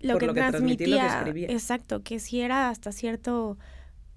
lo 0.00 0.12
Por 0.14 0.20
que 0.20 0.26
lo 0.26 0.34
que 0.34 0.40
transmitía 0.40 0.86
y 0.86 0.90
lo 0.90 0.96
que 0.96 1.00
transmitía. 1.02 1.18
escribía. 1.18 1.48
exacto, 1.50 2.02
que 2.02 2.18
si 2.18 2.40
era 2.40 2.68
hasta 2.68 2.92
cierto 2.92 3.56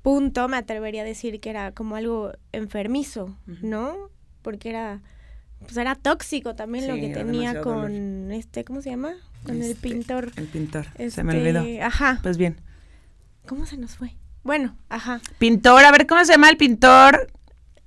punto, 0.07 0.47
me 0.47 0.55
atrevería 0.55 1.01
a 1.01 1.03
decir 1.05 1.41
que 1.41 1.49
era 1.49 1.73
como 1.73 1.97
algo 1.97 2.31
enfermizo. 2.53 3.35
¿no? 3.61 4.09
Porque 4.41 4.69
era, 4.69 5.01
pues 5.59 5.75
era 5.75 5.95
tóxico 5.95 6.55
también 6.55 6.87
lo 6.87 6.93
que 6.95 7.09
tenía 7.09 7.59
con 7.59 8.31
este, 8.31 8.63
¿cómo 8.63 8.81
se 8.81 8.91
llama? 8.91 9.15
Con 9.43 9.57
el 9.57 9.71
Este, 9.71 9.89
pintor. 9.89 10.31
El 10.37 10.45
pintor. 10.47 10.85
Este, 10.93 11.11
Se 11.11 11.23
me 11.25 11.37
olvidó. 11.37 11.61
Ajá. 11.85 12.19
Pues 12.23 12.37
bien. 12.37 12.55
¿Cómo 13.47 13.65
se 13.65 13.75
nos 13.75 13.97
fue? 13.97 14.15
Bueno, 14.43 14.77
ajá. 14.87 15.19
Pintor, 15.39 15.83
a 15.83 15.91
ver 15.91 16.07
cómo 16.07 16.23
se 16.23 16.31
llama 16.31 16.49
el 16.49 16.55
pintor. 16.55 17.29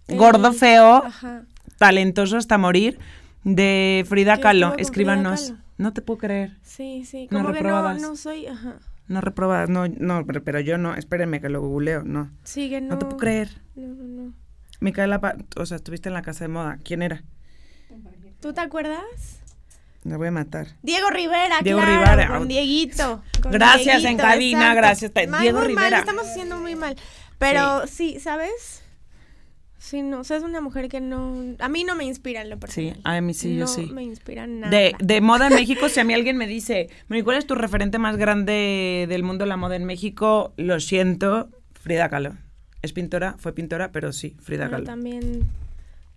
Gordo, 0.07 0.49
El- 0.49 0.55
feo, 0.55 1.03
Ajá. 1.03 1.45
talentoso 1.79 2.37
hasta 2.37 2.59
morir. 2.59 2.99
De 3.45 4.05
Frida 4.07 4.37
¿Qué 4.37 4.43
Kahlo. 4.43 4.73
Frida 4.73 4.83
Escríbanos. 4.83 5.41
Kahlo? 5.41 5.59
No 5.79 5.95
te 5.95 6.03
puedo 6.03 6.19
creer. 6.19 6.59
Sí, 6.63 7.07
sí. 7.07 7.29
No 7.31 7.41
Como 7.41 7.55
que 7.55 7.63
no, 7.63 7.95
no 7.95 8.15
soy, 8.15 8.47
ajá. 8.47 8.77
No 9.11 9.21
reprobas. 9.21 9.69
No, 9.69 9.89
no, 9.89 10.25
pero, 10.25 10.45
pero 10.45 10.61
yo 10.61 10.79
no. 10.79 10.95
Espérenme 10.95 11.41
que 11.41 11.49
lo 11.49 11.61
googleo. 11.61 12.05
No. 12.05 12.31
Sigue, 12.45 12.81
no. 12.81 12.91
No, 12.91 12.99
te 12.99 13.07
puedo 13.07 13.17
creer. 13.17 13.61
No, 13.75 13.89
no, 13.89 14.05
no. 14.05 14.35
Micaela, 14.79 15.21
o 15.57 15.67
sea, 15.67 15.79
estuviste 15.79 16.09
en 16.09 16.15
la 16.15 16.23
casa 16.23 16.45
de 16.45 16.49
moda. 16.49 16.79
¿Quién 16.85 17.03
era? 17.03 17.25
¿Tú 18.41 18.53
te 18.53 18.61
acuerdas? 18.61 19.41
La 20.05 20.17
voy 20.17 20.29
a 20.29 20.31
matar. 20.31 20.69
Diego 20.83 21.11
Rivera, 21.11 21.57
Diego 21.61 21.81
claro, 21.81 22.05
Rivera. 22.05 22.39
con 22.39 22.47
Dieguito. 22.47 23.25
con 23.43 23.51
Gracias, 23.51 24.05
en 24.05 24.17
cabina, 24.17 24.75
gracias. 24.75 25.11
Mal, 25.29 25.43
Diego 25.43 25.59
muy 25.59 25.75
mal, 25.75 25.85
Rivera. 25.87 25.99
estamos 25.99 26.29
haciendo 26.29 26.61
muy 26.61 26.77
mal. 26.77 26.95
Pero 27.39 27.89
sí, 27.89 28.21
¿sabes? 28.21 28.80
Sí, 29.83 30.03
no, 30.03 30.21
o 30.21 30.25
sea, 30.25 30.37
es 30.37 30.43
una 30.43 30.61
mujer 30.61 30.91
que 30.91 31.01
no, 31.01 31.43
a 31.59 31.69
mí 31.71 31.85
no 31.85 31.97
me 31.97 32.05
inspira 32.05 32.43
en 32.43 32.51
lo 32.51 32.59
personal. 32.59 32.97
Sí, 32.97 33.01
a 33.03 33.21
mí 33.23 33.33
sí, 33.33 33.55
yo 33.55 33.61
no 33.61 33.67
sí. 33.67 33.89
me 33.95 34.03
inspira 34.03 34.47
nada. 34.47 34.69
De, 34.71 34.95
de 35.01 35.21
moda 35.23 35.47
en 35.49 35.55
México, 35.55 35.89
si 35.89 35.99
a 36.01 36.05
mí 36.05 36.13
alguien 36.13 36.37
me 36.37 36.47
dice, 36.47 36.91
"Moni, 37.09 37.23
¿cuál 37.23 37.39
es 37.39 37.47
tu 37.47 37.55
referente 37.55 37.99
más 37.99 38.19
grande 38.19 39.07
del 39.09 39.23
mundo 39.23 39.45
de 39.45 39.49
la 39.49 39.57
moda 39.57 39.77
en 39.77 39.87
México? 39.87 40.53
Lo 40.59 40.79
siento, 40.81 41.49
Frida 41.73 42.11
Kahlo. 42.11 42.37
Es 42.83 42.93
pintora, 42.93 43.37
fue 43.39 43.55
pintora, 43.55 43.91
pero 43.91 44.13
sí, 44.13 44.37
Frida 44.41 44.65
Pero 44.67 44.71
Kahlo. 44.73 44.85
también, 44.85 45.49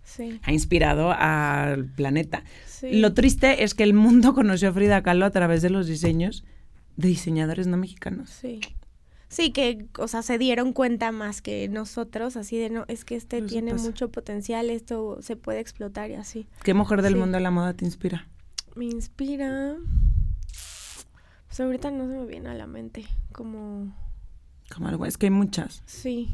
sí, 0.04 0.38
Ha 0.42 0.52
inspirado 0.52 1.10
al 1.12 1.86
planeta. 1.86 2.44
sí. 2.66 2.92
Lo 3.00 3.14
triste 3.14 3.64
es 3.64 3.74
que 3.74 3.82
el 3.84 3.94
mundo 3.94 4.34
conoció 4.34 4.68
a 4.68 4.72
Frida 4.74 5.02
Kahlo 5.02 5.24
a 5.24 5.30
través 5.30 5.62
de 5.62 5.70
los 5.70 5.86
diseños 5.86 6.44
de 6.98 7.08
diseñadores 7.08 7.66
no 7.66 7.78
mexicanos. 7.78 8.28
Sí. 8.28 8.60
Sí, 9.34 9.50
que, 9.50 9.86
o 9.98 10.06
sea, 10.06 10.22
se 10.22 10.38
dieron 10.38 10.72
cuenta 10.72 11.10
más 11.10 11.42
que 11.42 11.68
nosotros, 11.68 12.36
así 12.36 12.56
de, 12.56 12.70
no, 12.70 12.84
es 12.86 13.04
que 13.04 13.16
este 13.16 13.38
Eso 13.38 13.46
tiene 13.48 13.72
pasa. 13.72 13.84
mucho 13.84 14.08
potencial, 14.12 14.70
esto 14.70 15.18
se 15.22 15.34
puede 15.34 15.58
explotar 15.58 16.08
y 16.10 16.14
así. 16.14 16.46
¿Qué 16.62 16.72
mujer 16.72 17.02
del 17.02 17.14
Sí. 17.14 17.18
mundo 17.18 17.36
de 17.38 17.42
la 17.42 17.50
moda 17.50 17.74
te 17.74 17.84
inspira? 17.84 18.28
Me 18.76 18.84
inspira... 18.84 19.74
Pues 21.48 21.60
ahorita 21.60 21.90
no 21.90 22.04
se 22.08 22.16
me 22.18 22.26
viene 22.26 22.48
a 22.50 22.54
la 22.54 22.66
mente, 22.68 23.06
como... 23.32 23.92
Como 24.72 24.88
algo, 24.88 25.04
es 25.06 25.18
que 25.18 25.26
hay 25.26 25.30
muchas. 25.30 25.82
Sí. 25.86 26.30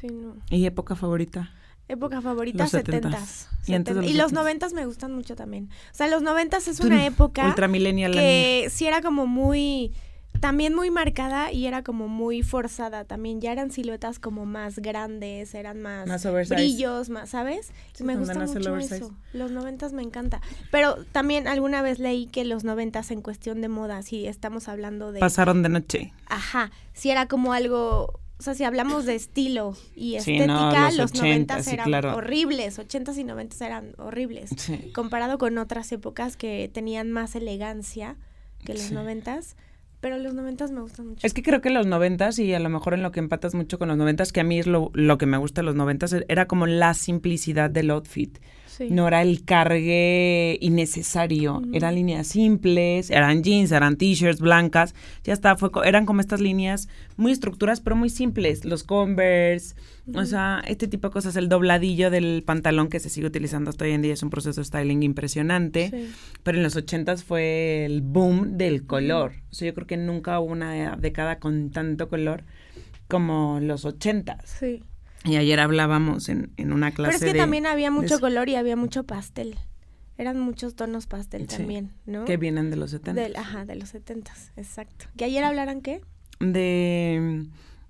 Sí, 0.00 0.08
no. 0.08 0.36
¿Y 0.50 0.66
época 0.66 0.94
favorita? 0.94 1.50
Época 1.88 2.20
favorita, 2.20 2.64
Los 2.64 2.70
setentas. 2.72 3.12
setentas. 3.28 3.68
Y 3.68 3.74
antes 3.74 3.94
de 3.94 4.02
los 4.02 4.10
Y 4.10 4.14
los 4.14 4.24
setentas. 4.26 4.32
noventas 4.44 4.72
me 4.74 4.84
gustan 4.86 5.12
mucho 5.14 5.36
también. 5.36 5.70
O 5.92 5.94
sea, 5.94 6.08
los 6.08 6.20
noventas 6.22 6.68
es 6.68 6.80
una 6.80 7.06
época 7.06 7.54
niña. 7.56 8.10
que 8.10 8.68
sí 8.70 8.86
era 8.86 9.00
como 9.02 9.26
muy 9.26 9.92
también 10.40 10.74
muy 10.74 10.90
marcada 10.90 11.52
y 11.52 11.66
era 11.66 11.82
como 11.82 12.08
muy 12.08 12.42
forzada 12.42 13.04
también 13.04 13.40
ya 13.40 13.52
eran 13.52 13.70
siluetas 13.70 14.18
como 14.18 14.46
más 14.46 14.78
grandes 14.78 15.54
eran 15.54 15.80
más, 15.82 16.06
Más 16.06 16.48
brillos 16.48 17.08
más 17.10 17.30
sabes 17.30 17.72
Sí, 17.94 18.04
me 18.04 18.16
gusta 18.16 18.38
mucho 18.40 18.76
eso 18.76 19.14
los 19.32 19.50
noventas 19.50 19.92
me 19.92 20.02
encanta 20.02 20.40
pero 20.70 20.96
también 21.12 21.48
alguna 21.48 21.82
vez 21.82 21.98
leí 21.98 22.26
que 22.26 22.44
los 22.44 22.64
noventas 22.64 23.10
en 23.10 23.22
cuestión 23.22 23.60
de 23.60 23.68
moda 23.68 24.02
si 24.02 24.26
estamos 24.26 24.68
hablando 24.68 25.12
de 25.12 25.20
Pasaron 25.20 25.62
de 25.62 25.68
noche. 25.68 26.12
ajá 26.26 26.70
si 26.92 27.10
era 27.10 27.26
como 27.26 27.52
algo 27.52 28.20
o 28.38 28.42
sea, 28.42 28.52
si 28.54 28.64
hablamos 28.64 29.06
de 29.06 29.14
estilo 29.14 29.74
y 29.94 30.20
Sí, 30.20 30.34
estética, 30.36 30.90
no, 30.90 30.96
los 30.98 31.10
80, 31.12 31.22
noventas 31.22 31.64
sí, 31.64 31.70
eran 31.70 31.86
claro. 31.86 32.16
horribles, 32.16 32.78
ochentas 32.78 33.16
y 33.16 33.24
noventas 33.24 33.58
eran 33.62 33.94
horribles 33.96 34.50
Sí. 34.58 34.92
comparado 34.94 35.38
con 35.38 35.56
otras 35.56 35.90
épocas 35.92 36.36
que 36.36 36.70
tenían 36.70 37.10
más 37.12 37.34
elegancia 37.34 38.16
que 38.62 38.74
los 38.74 38.82
Sí. 38.82 38.94
noventas, 38.94 39.56
pero 40.00 40.18
los 40.18 40.34
noventas 40.34 40.70
me 40.70 40.80
gustan 40.80 41.08
mucho. 41.08 41.26
Es 41.26 41.34
que 41.34 41.42
creo 41.42 41.60
que 41.60 41.70
los 41.70 41.86
noventas, 41.86 42.38
y 42.38 42.52
a 42.54 42.60
lo 42.60 42.68
mejor 42.68 42.94
en 42.94 43.02
lo 43.02 43.12
que 43.12 43.20
empatas 43.20 43.54
mucho 43.54 43.78
con 43.78 43.88
los 43.88 43.96
noventas, 43.96 44.32
que 44.32 44.40
a 44.40 44.44
mí 44.44 44.58
es 44.58 44.66
lo, 44.66 44.90
lo 44.94 45.18
que 45.18 45.26
me 45.26 45.36
gusta 45.36 45.62
de 45.62 45.66
los 45.66 45.74
noventas, 45.74 46.14
era 46.28 46.46
como 46.46 46.66
la 46.66 46.94
simplicidad 46.94 47.70
del 47.70 47.90
outfit. 47.90 48.38
Sí. 48.76 48.88
No 48.90 49.08
era 49.08 49.22
el 49.22 49.42
cargue 49.44 50.58
innecesario. 50.60 51.62
Eran 51.72 51.94
líneas 51.94 52.26
simples, 52.26 53.08
eran 53.10 53.42
jeans, 53.42 53.72
eran 53.72 53.96
t-shirts 53.96 54.40
blancas. 54.40 54.94
Ya 55.24 55.32
está, 55.32 55.56
fue, 55.56 55.70
co- 55.70 55.82
eran 55.84 56.04
como 56.04 56.20
estas 56.20 56.40
líneas 56.40 56.88
muy 57.16 57.32
estructuras, 57.32 57.80
pero 57.80 57.96
muy 57.96 58.10
simples. 58.10 58.64
Los 58.66 58.84
Converse, 58.84 59.74
o 60.14 60.24
sea, 60.26 60.62
este 60.66 60.88
tipo 60.88 61.08
de 61.08 61.12
cosas. 61.12 61.36
El 61.36 61.48
dobladillo 61.48 62.10
del 62.10 62.42
pantalón 62.44 62.88
que 62.88 63.00
se 63.00 63.08
sigue 63.08 63.26
utilizando 63.26 63.70
hasta 63.70 63.84
hoy 63.86 63.92
en 63.92 64.02
día 64.02 64.12
es 64.12 64.22
un 64.22 64.28
proceso 64.30 64.60
de 64.60 64.64
styling 64.66 65.02
impresionante. 65.02 65.88
Sí. 65.90 66.10
Pero 66.42 66.58
en 66.58 66.62
los 66.64 66.76
ochentas 66.76 67.24
fue 67.24 67.84
el 67.86 68.02
boom 68.02 68.58
del 68.58 68.84
color. 68.86 69.32
O 69.50 69.54
sea, 69.54 69.68
yo 69.68 69.74
creo 69.74 69.86
que 69.86 69.96
nunca 69.96 70.38
hubo 70.38 70.52
una 70.52 70.96
década 70.96 71.38
con 71.38 71.70
tanto 71.70 72.08
color 72.10 72.44
como 73.08 73.58
los 73.62 73.84
ochentas. 73.84 74.38
Sí. 74.60 74.82
Y 75.26 75.36
ayer 75.36 75.60
hablábamos 75.60 76.28
en, 76.28 76.50
en 76.56 76.72
una 76.72 76.86
Pero 76.86 76.96
clase 76.96 77.16
es 77.16 77.24
que 77.24 77.32
de- 77.32 77.38
también 77.40 77.66
había 77.66 77.90
mucho 77.90 78.20
color 78.20 78.48
y 78.48 78.54
había 78.54 78.76
mucho 78.76 79.04
pastel. 79.04 79.56
Eran 80.18 80.40
muchos 80.40 80.74
tonos 80.76 81.06
pastel 81.06 81.42
Sí. 81.50 81.58
también, 81.58 81.90
¿no? 82.06 82.24
que 82.24 82.36
vienen 82.38 82.70
de 82.70 82.76
los 82.76 82.90
setentas. 82.92 83.22
Del, 83.22 83.36
ajá, 83.36 83.64
de 83.66 83.74
los 83.76 83.90
setentas, 83.90 84.50
exacto. 84.56 85.06
¿Que 85.16 85.24
ayer 85.26 85.44
hablaran 85.44 85.82
qué? 85.82 86.00
de, 86.40 87.44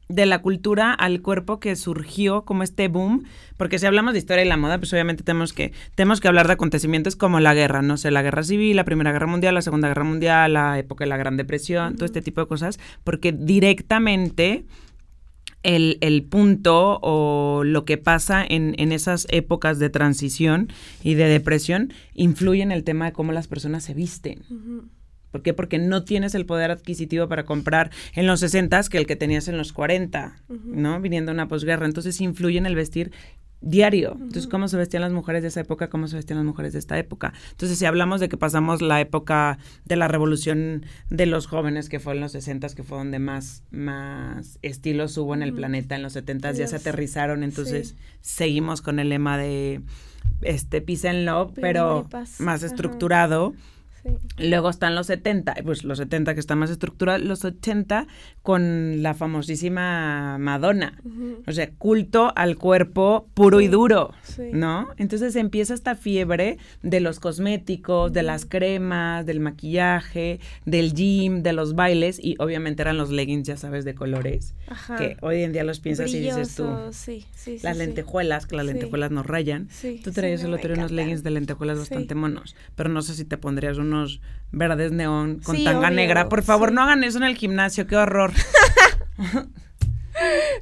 de 0.09 0.27
la 0.27 0.41
cultura 0.41 0.93
al 0.93 1.21
cuerpo 1.23 1.59
que 1.61 1.75
surgió 1.77 2.43
como 2.45 2.63
este 2.63 2.89
boom, 2.89 3.25
porque 3.57 3.79
si 3.79 3.87
hablamos 3.87 4.13
de 4.13 4.19
historia 4.21 4.45
y 4.45 4.49
la 4.49 4.57
moda, 4.57 4.79
pues 4.79 4.93
obviamente 4.93 5.23
tenemos 5.25 5.53
que, 5.53 5.73
tenemos 5.95 6.21
que 6.21 6.29
hablar 6.29 6.47
de 6.47 6.53
acontecimientos 6.55 7.17
como 7.17 7.39
la 7.41 7.55
guerra, 7.55 7.83
no 7.83 7.97
sé, 7.97 8.11
la 8.11 8.23
guerra 8.23 8.43
civil, 8.45 8.77
la 8.77 8.85
Primera 8.85 9.13
Guerra 9.13 9.27
Mundial, 9.27 9.55
la 9.55 9.63
Segunda 9.63 9.89
Guerra 9.89 10.05
Mundial, 10.05 10.53
la 10.53 10.79
época 10.79 11.05
de 11.05 11.09
la 11.09 11.17
Gran 11.17 11.37
Depresión, 11.37 11.95
todo 11.97 12.07
este 12.07 12.23
tipo 12.23 12.41
de 12.41 12.47
cosas, 12.49 12.79
porque 13.05 13.33
directamente 13.33 14.65
el, 15.67 15.99
el 16.01 16.23
punto 16.23 17.01
o 17.03 17.65
lo 17.65 17.85
que 17.85 17.99
pasa 17.99 18.45
en, 18.49 18.77
en 18.79 18.93
esas 18.93 19.27
épocas 19.31 19.81
de 19.81 19.91
transición 19.91 20.69
y 21.03 21.15
de 21.15 21.25
depresión 21.25 21.93
influye 22.15 22.63
en 22.63 22.71
el 22.71 22.85
tema 22.85 23.07
de 23.07 23.13
cómo 23.13 23.33
las 23.33 23.49
personas 23.49 23.83
se 23.83 23.93
visten. 23.93 24.45
¿Por 25.33 25.43
qué? 25.43 25.53
Porque 25.55 25.79
no 25.79 26.05
tienes 26.05 26.37
el 26.37 26.47
poder 26.47 26.71
adquisitivo 26.71 27.29
para 27.29 27.45
comprar 27.45 27.91
en 28.15 28.29
los 28.29 28.41
60 28.41 28.81
que 28.89 28.99
el 28.99 29.07
que 29.07 29.17
tenías 29.17 29.49
en 29.49 29.59
los 29.59 29.73
40, 29.73 30.41
Ujú. 30.49 30.61
¿no? 30.67 31.01
Viniendo 31.01 31.33
una 31.33 31.49
posguerra. 31.49 31.85
Entonces 31.85 32.21
influye 32.21 32.59
en 32.59 32.67
el 32.67 32.77
vestir 32.77 33.11
diario. 33.61 34.13
Entonces, 34.13 34.47
¿cómo 34.47 34.69
se 34.69 34.77
vestían 34.77 35.03
las 35.03 35.13
mujeres 35.13 35.43
de 35.43 35.49
esa 35.49 35.61
época? 35.61 35.89
¿Cómo 35.89 36.09
se 36.09 36.17
vestían 36.17 36.39
las 36.39 36.47
mujeres 36.47 36.73
de 36.75 36.79
esta 36.79 36.99
época? 36.99 37.33
Entonces, 37.53 37.79
si 37.79 37.85
hablamos 37.87 38.21
de 38.21 38.29
que 38.29 38.37
pasamos 38.37 38.83
la 38.83 39.01
época 39.01 39.59
de 39.85 39.97
la 39.97 40.09
revolución 40.09 40.85
de 41.11 41.27
los 41.27 41.47
jóvenes, 41.47 41.89
que 41.89 41.99
fue 42.01 42.15
en 42.15 42.21
los 42.21 42.33
60 42.33 42.69
que 42.75 42.83
fue 42.83 42.99
donde 42.99 43.19
más, 43.19 43.63
más 43.71 44.59
estilos 44.63 45.17
hubo 45.19 45.35
en 45.35 45.43
el 45.43 45.53
planeta, 45.53 45.97
en 45.97 46.03
los 46.03 46.13
70 46.13 46.53
ya 46.53 46.67
se 46.67 46.77
aterrizaron, 46.77 47.43
entonces 47.43 47.89
Sí. 47.89 47.95
seguimos 48.21 48.83
con 48.83 48.99
el 48.99 49.09
lema 49.09 49.37
de 49.39 49.81
este 50.43 50.81
peace 50.81 51.09
and 51.09 51.25
love, 51.25 51.49
Peace, 51.53 51.61
pero 51.63 52.07
más 52.11 52.41
Ajá. 52.63 52.67
estructurado. 52.67 53.55
Sí. 54.07 54.49
Luego 54.49 54.71
están 54.71 54.95
los 54.95 55.07
70, 55.09 55.55
pues 55.65 55.85
los 55.85 55.99
70 55.99 56.35
que 56.35 56.41
están 56.41 56.59
más 56.59 56.71
estructurados, 56.71 57.23
los 57.23 57.45
80 57.45 58.07
con 58.43 59.03
la 59.03 59.15
famosísima 59.15 60.39
Madonna. 60.39 60.99
Ujú. 61.05 61.43
O 61.47 61.53
sea, 61.53 61.71
culto 61.73 62.33
al 62.37 62.57
cuerpo 62.57 63.29
puro 63.35 63.61
y 63.61 63.65
Sí, 63.67 63.71
duro, 63.73 64.13
sí. 64.23 64.43
¿no? 64.53 64.89
Entonces 64.97 65.35
empieza 65.37 65.75
esta 65.75 65.95
fiebre 65.97 66.59
de 66.83 67.01
los 67.01 67.19
cosméticos, 67.21 68.13
de 68.13 68.23
las 68.23 68.45
cremas, 68.47 69.27
del 69.27 69.41
maquillaje, 69.41 70.39
del 70.65 70.93
gym, 70.95 71.43
de 71.43 71.53
los 71.53 71.75
bailes 71.75 72.19
y 72.23 72.37
obviamente 72.39 72.83
eran 72.83 72.97
los 72.99 73.11
leggings, 73.11 73.47
ya 73.49 73.57
sabes, 73.57 73.85
de 73.85 73.95
colores, 73.95 74.55
Ajá. 74.69 74.97
que 74.97 75.17
hoy 75.23 75.43
en 75.43 75.53
día 75.53 75.65
los 75.65 75.81
piensas 75.81 76.13
y 76.13 76.21
dices 76.21 76.55
tú, 76.55 76.69
sí, 76.93 77.25
las 77.63 77.77
lentejuelas, 77.77 78.47
que 78.47 78.55
las 78.57 78.67
lentejuelas 78.67 79.11
nos 79.11 79.27
rayan. 79.27 79.69
Tú 80.05 80.13
traías 80.13 80.45
el 80.45 80.55
otro 80.55 80.75
unos 80.75 80.91
leggings 80.93 81.23
de 81.23 81.31
lentejuelas 81.31 81.79
bastante 81.79 82.15
monos, 82.15 82.55
pero 82.75 82.89
no 82.89 83.03
sé 83.03 83.15
si 83.15 83.25
te 83.25 83.37
pondrías 83.39 83.79
unos 83.97 84.21
verdes 84.53 84.93
neón 84.93 85.41
con 85.41 85.57
Sí, 85.57 85.65
tanga 85.65 85.81
obvio, 85.89 85.91
negra. 85.91 86.29
Por 86.29 86.43
favor, 86.43 86.69
sí. 86.71 86.75
no 86.75 86.83
hagan 86.83 87.05
eso 87.05 87.19
en 87.19 87.25
el 87.25 87.37
gimnasio, 87.37 87.87
qué 87.87 87.97
horror. 87.97 88.33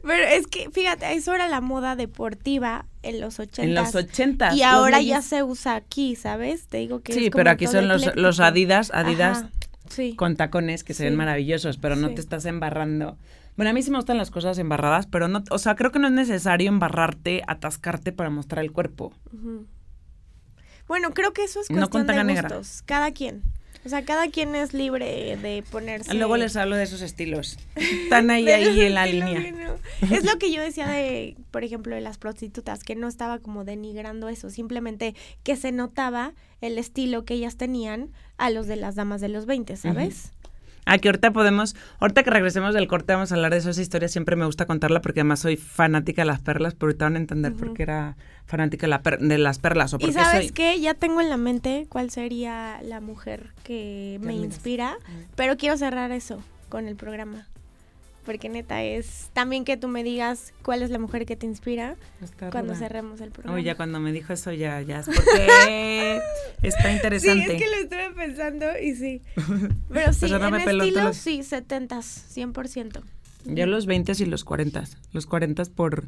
Pero 0.02 0.24
es 0.24 0.46
que, 0.48 0.68
fíjate, 0.70 1.12
eso 1.14 1.32
era 1.32 1.46
la 1.48 1.60
moda 1.60 1.94
deportiva 1.94 2.86
en 3.02 3.20
los 3.20 3.38
ochentas. 3.38 3.64
en 3.64 3.74
los 3.74 3.94
ochentas. 3.94 4.54
Y 4.54 4.58
los 4.58 4.66
ahora 4.66 5.00
ya 5.00 5.22
se 5.22 5.42
usa 5.44 5.76
aquí, 5.76 6.16
¿sabes? 6.16 6.66
Te 6.66 6.78
digo 6.78 7.02
que 7.02 7.12
Sí, 7.12 7.26
es 7.26 7.30
como 7.30 7.38
pero 7.40 7.50
aquí 7.50 7.66
son 7.68 7.86
los, 7.86 8.16
los 8.16 8.40
Adidas, 8.40 8.90
Adidas 8.92 9.38
Ajá, 9.38 9.50
Sí. 9.90 10.16
con 10.16 10.34
tacones 10.36 10.82
que 10.82 10.92
se 10.94 11.04
ven 11.04 11.14
maravillosos, 11.14 11.76
pero 11.76 11.94
no 11.94 12.10
te 12.14 12.20
estás 12.20 12.46
embarrando. 12.46 13.16
Bueno, 13.56 13.70
a 13.70 13.72
mí 13.74 13.82
sí 13.82 13.90
me 13.92 13.98
gustan 13.98 14.16
las 14.18 14.30
cosas 14.32 14.58
embarradas, 14.58 15.06
pero 15.06 15.28
no, 15.28 15.44
o 15.50 15.58
sea, 15.58 15.76
creo 15.76 15.92
que 15.92 16.00
no 16.00 16.08
es 16.08 16.12
necesario 16.14 16.68
embarrarte, 16.68 17.42
atascarte 17.46 18.10
para 18.10 18.30
mostrar 18.30 18.64
el 18.64 18.72
cuerpo. 18.72 19.12
Ujú. 19.32 19.66
Bueno, 20.88 21.12
creo 21.14 21.32
que 21.32 21.44
eso 21.44 21.60
es 21.60 21.70
No 21.70 21.76
cuestión 21.90 22.06
tanga 22.06 22.20
de 22.24 22.24
negra. 22.34 22.48
gustos. 22.48 22.82
Cada 22.86 23.12
quien. 23.12 23.42
O 23.86 23.88
sea, 23.90 24.02
cada 24.04 24.28
quien 24.30 24.54
es 24.54 24.72
libre 24.72 25.36
de 25.36 25.62
ponerse. 25.70 26.14
Luego 26.14 26.38
les 26.38 26.56
hablo 26.56 26.74
de 26.76 26.84
esos 26.84 27.02
estilos. 27.02 27.58
Están 27.76 28.30
ahí, 28.30 28.48
ahí 28.48 28.80
en 28.80 28.94
la 28.94 29.04
línea. 29.04 29.52
no. 29.52 29.74
Es 30.14 30.24
lo 30.24 30.38
que 30.38 30.50
yo 30.50 30.62
decía 30.62 30.86
de, 30.88 31.36
por 31.50 31.64
ejemplo, 31.64 31.94
de 31.94 32.00
las 32.00 32.16
prostitutas, 32.16 32.82
que 32.82 32.94
no 32.96 33.08
estaba 33.08 33.40
como 33.40 33.64
denigrando 33.64 34.30
eso, 34.30 34.48
simplemente 34.48 35.14
que 35.42 35.56
se 35.56 35.70
notaba 35.70 36.32
el 36.62 36.78
estilo 36.78 37.26
que 37.26 37.34
ellas 37.34 37.56
tenían 37.58 38.10
a 38.38 38.48
los 38.48 38.66
de 38.66 38.76
las 38.76 38.94
damas 38.94 39.20
de 39.20 39.28
los 39.28 39.44
20, 39.44 39.76
¿sabes? 39.76 40.32
Ah, 40.86 40.98
que 40.98 41.08
ahorita 41.08 41.32
podemos, 41.32 41.74
ahorita 41.98 42.22
que 42.22 42.30
regresemos 42.30 42.74
del 42.74 42.86
corte 42.88 43.12
vamos 43.14 43.32
a 43.32 43.34
hablar 43.36 43.50
de 43.52 43.58
eso, 43.58 43.70
esa 43.70 43.80
historia 43.80 44.08
siempre 44.08 44.36
me 44.36 44.44
gusta 44.44 44.66
contarla 44.66 45.00
porque 45.00 45.20
además 45.20 45.40
soy 45.40 45.56
fanática 45.56 46.22
de 46.22 46.26
las 46.26 46.40
perlas, 46.40 46.74
pero 46.74 46.88
ahorita 46.88 47.06
van 47.06 47.14
a 47.16 47.18
entender 47.18 47.52
por 47.54 47.68
Ujú. 47.68 47.74
qué 47.74 47.82
era 47.84 48.16
fanática 48.46 48.82
de, 48.86 48.90
la 48.90 49.02
per- 49.02 49.18
de 49.20 49.38
las 49.38 49.58
perlas 49.58 49.94
o 49.94 49.98
por 49.98 50.08
Y 50.10 50.12
qué 50.12 50.18
sabes 50.20 50.44
soy... 50.46 50.52
qué, 50.54 50.80
ya 50.80 50.92
tengo 50.94 51.20
en 51.22 51.30
la 51.30 51.38
mente 51.38 51.86
cuál 51.88 52.10
sería 52.10 52.80
la 52.82 53.00
mujer 53.00 53.52
que 53.62 54.18
me 54.22 54.34
inspira, 54.34 54.96
pero 55.36 55.56
quiero 55.56 55.76
cerrar 55.78 56.12
eso 56.12 56.42
con 56.68 56.86
el 56.88 56.96
programa. 56.96 57.46
Porque 58.24 58.48
neta 58.48 58.82
es 58.82 59.30
también 59.34 59.64
que 59.64 59.76
tú 59.76 59.86
me 59.88 60.02
digas 60.02 60.54
cuál 60.62 60.82
es 60.82 60.90
la 60.90 60.98
mujer 60.98 61.26
que 61.26 61.36
te 61.36 61.44
inspira 61.46 61.96
Está 62.22 62.50
cuando 62.50 62.72
ruda. 62.72 62.78
cerremos 62.86 63.20
el 63.20 63.30
programa. 63.30 63.60
Ya 63.60 63.74
cuando 63.76 64.00
me 64.00 64.12
dijo 64.12 64.32
eso 64.32 64.50
ya, 64.52 64.80
ya 64.80 65.00
es 65.00 65.06
porque 65.06 66.20
está 66.62 66.88
Sí, 66.88 66.94
interesante. 66.94 67.56
es 67.56 67.62
que 67.62 67.68
lo 67.70 67.76
estuve 67.82 68.10
pensando 68.16 68.66
y 68.82 68.94
sí. 68.94 69.22
Pero 69.92 70.12
sí, 70.12 70.24
O 70.24 70.28
sea, 70.28 70.38
no 70.38 70.50
me 70.50 70.62
en 70.62 70.68
estilo, 70.80 71.00
todos. 71.02 71.16
sí, 71.16 71.42
setentas, 71.42 72.26
100%. 72.34 73.02
Yo 73.46 73.66
los 73.66 73.84
20 73.84 74.12
y 74.18 74.24
los 74.24 74.42
40, 74.44 74.84
los 75.12 75.26
40 75.26 75.64
por 75.76 76.04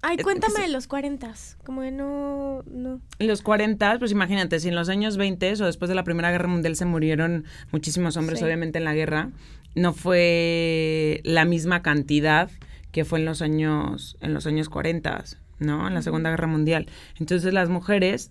Ay, 0.00 0.16
Eh, 0.20 0.22
cuéntame 0.22 0.60
de 0.60 0.68
los 0.68 0.86
40, 0.86 1.34
como 1.64 1.80
que 1.82 1.90
no, 1.90 2.62
no. 2.70 3.00
Los 3.18 3.42
40, 3.42 3.98
pues 3.98 4.12
imagínate, 4.12 4.60
si 4.60 4.68
en 4.68 4.76
los 4.76 4.88
años 4.88 5.16
20 5.16 5.54
o 5.54 5.66
después 5.66 5.88
de 5.88 5.96
la 5.96 6.04
Primera 6.04 6.30
Guerra 6.30 6.46
Mundial 6.46 6.76
se 6.76 6.84
murieron 6.84 7.44
muchísimos 7.72 8.16
hombres, 8.16 8.38
Sí. 8.38 8.44
obviamente 8.44 8.78
en 8.78 8.84
la 8.84 8.94
guerra, 8.94 9.30
no 9.74 9.92
fue 9.92 11.20
la 11.24 11.44
misma 11.44 11.82
cantidad 11.82 12.50
que 12.92 13.04
fue 13.04 13.18
en 13.18 13.24
los 13.24 13.42
años 13.42 14.16
en 14.20 14.34
los 14.34 14.46
años 14.46 14.68
40, 14.68 15.24
¿no? 15.58 15.86
En 15.86 15.94
la 15.94 16.02
Segunda 16.02 16.30
Guerra 16.30 16.46
Mundial. 16.46 16.86
Entonces 17.18 17.52
las 17.52 17.68
mujeres 17.68 18.30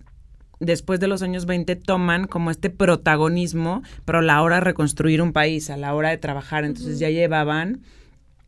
después 0.60 1.00
de 1.00 1.08
los 1.08 1.22
años 1.22 1.46
20 1.46 1.76
toman 1.76 2.26
como 2.26 2.50
este 2.50 2.70
protagonismo, 2.70 3.82
pero 4.04 4.18
a 4.18 4.22
la 4.22 4.42
hora 4.42 4.56
de 4.56 4.62
reconstruir 4.62 5.22
un 5.22 5.32
país, 5.32 5.70
a 5.70 5.76
la 5.76 5.94
hora 5.94 6.10
de 6.10 6.18
trabajar, 6.18 6.64
entonces 6.64 6.98
ya 6.98 7.10
llevaban 7.10 7.82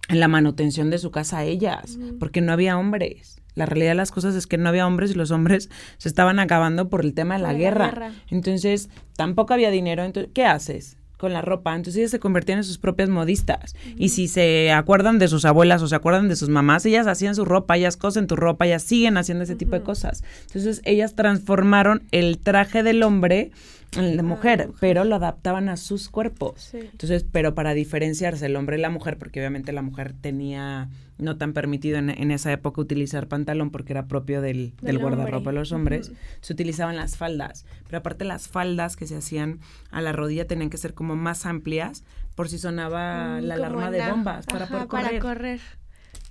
en 0.08 0.20
la 0.20 0.28
manutención 0.28 0.90
de 0.90 0.98
su 0.98 1.10
casa 1.10 1.38
a 1.38 1.44
ellas, 1.44 1.98
porque 2.18 2.40
no 2.40 2.52
había 2.52 2.76
hombres. 2.78 3.40
La 3.54 3.66
realidad 3.66 3.92
de 3.92 3.96
las 3.96 4.12
cosas 4.12 4.34
es 4.34 4.46
que 4.46 4.58
no 4.58 4.68
había 4.68 4.86
hombres 4.86 5.10
y 5.10 5.14
los 5.14 5.30
hombres 5.30 5.70
se 5.98 6.08
estaban 6.08 6.38
acabando 6.38 6.88
por 6.88 7.04
el 7.04 7.14
tema 7.14 7.36
de 7.36 7.42
la, 7.42 7.52
guerra. 7.52 7.90
guerra. 7.90 8.12
Entonces, 8.28 8.90
tampoco 9.16 9.54
había 9.54 9.70
dinero. 9.70 10.04
Entonces, 10.04 10.32
¿qué 10.32 10.44
haces? 10.44 10.96
Con 11.20 11.34
la 11.34 11.42
ropa, 11.42 11.76
entonces 11.76 11.98
ellas 11.98 12.10
se 12.10 12.18
convertían 12.18 12.58
en 12.58 12.64
sus 12.64 12.78
propias 12.78 13.10
modistas. 13.10 13.76
Y 13.96 14.08
si 14.08 14.26
se 14.26 14.72
acuerdan 14.72 15.18
de 15.18 15.28
sus 15.28 15.44
abuelas 15.44 15.82
o 15.82 15.86
se 15.86 15.94
acuerdan 15.94 16.28
de 16.28 16.36
sus 16.36 16.48
mamás, 16.48 16.86
ellas 16.86 17.06
hacían 17.06 17.34
su 17.34 17.44
ropa, 17.44 17.76
ellas 17.76 17.98
cosen 17.98 18.26
tu 18.26 18.36
ropa, 18.36 18.66
ellas 18.66 18.82
siguen 18.82 19.18
haciendo 19.18 19.44
ese 19.44 19.54
tipo 19.54 19.76
de 19.76 19.82
cosas. 19.82 20.24
Entonces 20.46 20.80
ellas 20.84 21.14
transformaron 21.14 22.02
el 22.10 22.38
traje 22.38 22.82
del 22.82 23.02
hombre 23.02 23.50
de 23.92 24.22
mujer, 24.22 24.70
pero 24.80 25.04
lo 25.04 25.16
adaptaban 25.16 25.68
a 25.68 25.76
sus 25.76 26.08
cuerpos. 26.08 26.60
Sí. 26.60 26.78
Entonces, 26.78 27.24
pero 27.30 27.54
para 27.54 27.74
diferenciarse 27.74 28.46
el 28.46 28.54
hombre 28.56 28.78
y 28.78 28.80
la 28.80 28.90
mujer, 28.90 29.18
porque 29.18 29.40
obviamente 29.40 29.72
la 29.72 29.82
mujer 29.82 30.12
tenía 30.12 30.88
no 31.18 31.36
tan 31.36 31.52
permitido 31.52 31.98
en, 31.98 32.08
en 32.08 32.30
esa 32.30 32.50
época 32.52 32.80
utilizar 32.80 33.26
pantalón 33.26 33.70
porque 33.70 33.92
era 33.92 34.06
propio 34.06 34.40
del, 34.40 34.74
del, 34.76 34.76
Del 34.86 34.98
guardarropa 34.98 35.50
de 35.50 35.56
los 35.56 35.72
hombres, 35.72 36.08
Ujú. 36.08 36.16
se 36.40 36.52
utilizaban 36.52 36.96
las 36.96 37.16
faldas. 37.16 37.66
Pero 37.86 37.98
aparte 37.98 38.24
las 38.24 38.48
faldas 38.48 38.96
que 38.96 39.06
se 39.06 39.16
hacían 39.16 39.58
a 39.90 40.00
la 40.00 40.12
rodilla 40.12 40.46
tenían 40.46 40.70
que 40.70 40.78
ser 40.78 40.94
como 40.94 41.16
más 41.16 41.44
amplias 41.44 42.04
por 42.36 42.48
si 42.48 42.58
sonaba 42.58 43.40
Mm, 43.40 43.44
la 43.44 43.54
alarma 43.54 43.90
de 43.90 44.08
bombas 44.10 44.46
para 44.46 44.64
ajá, 44.64 44.72
poder 44.74 44.86
correr. 44.88 45.04
Para 45.06 45.20
correr. 45.20 45.60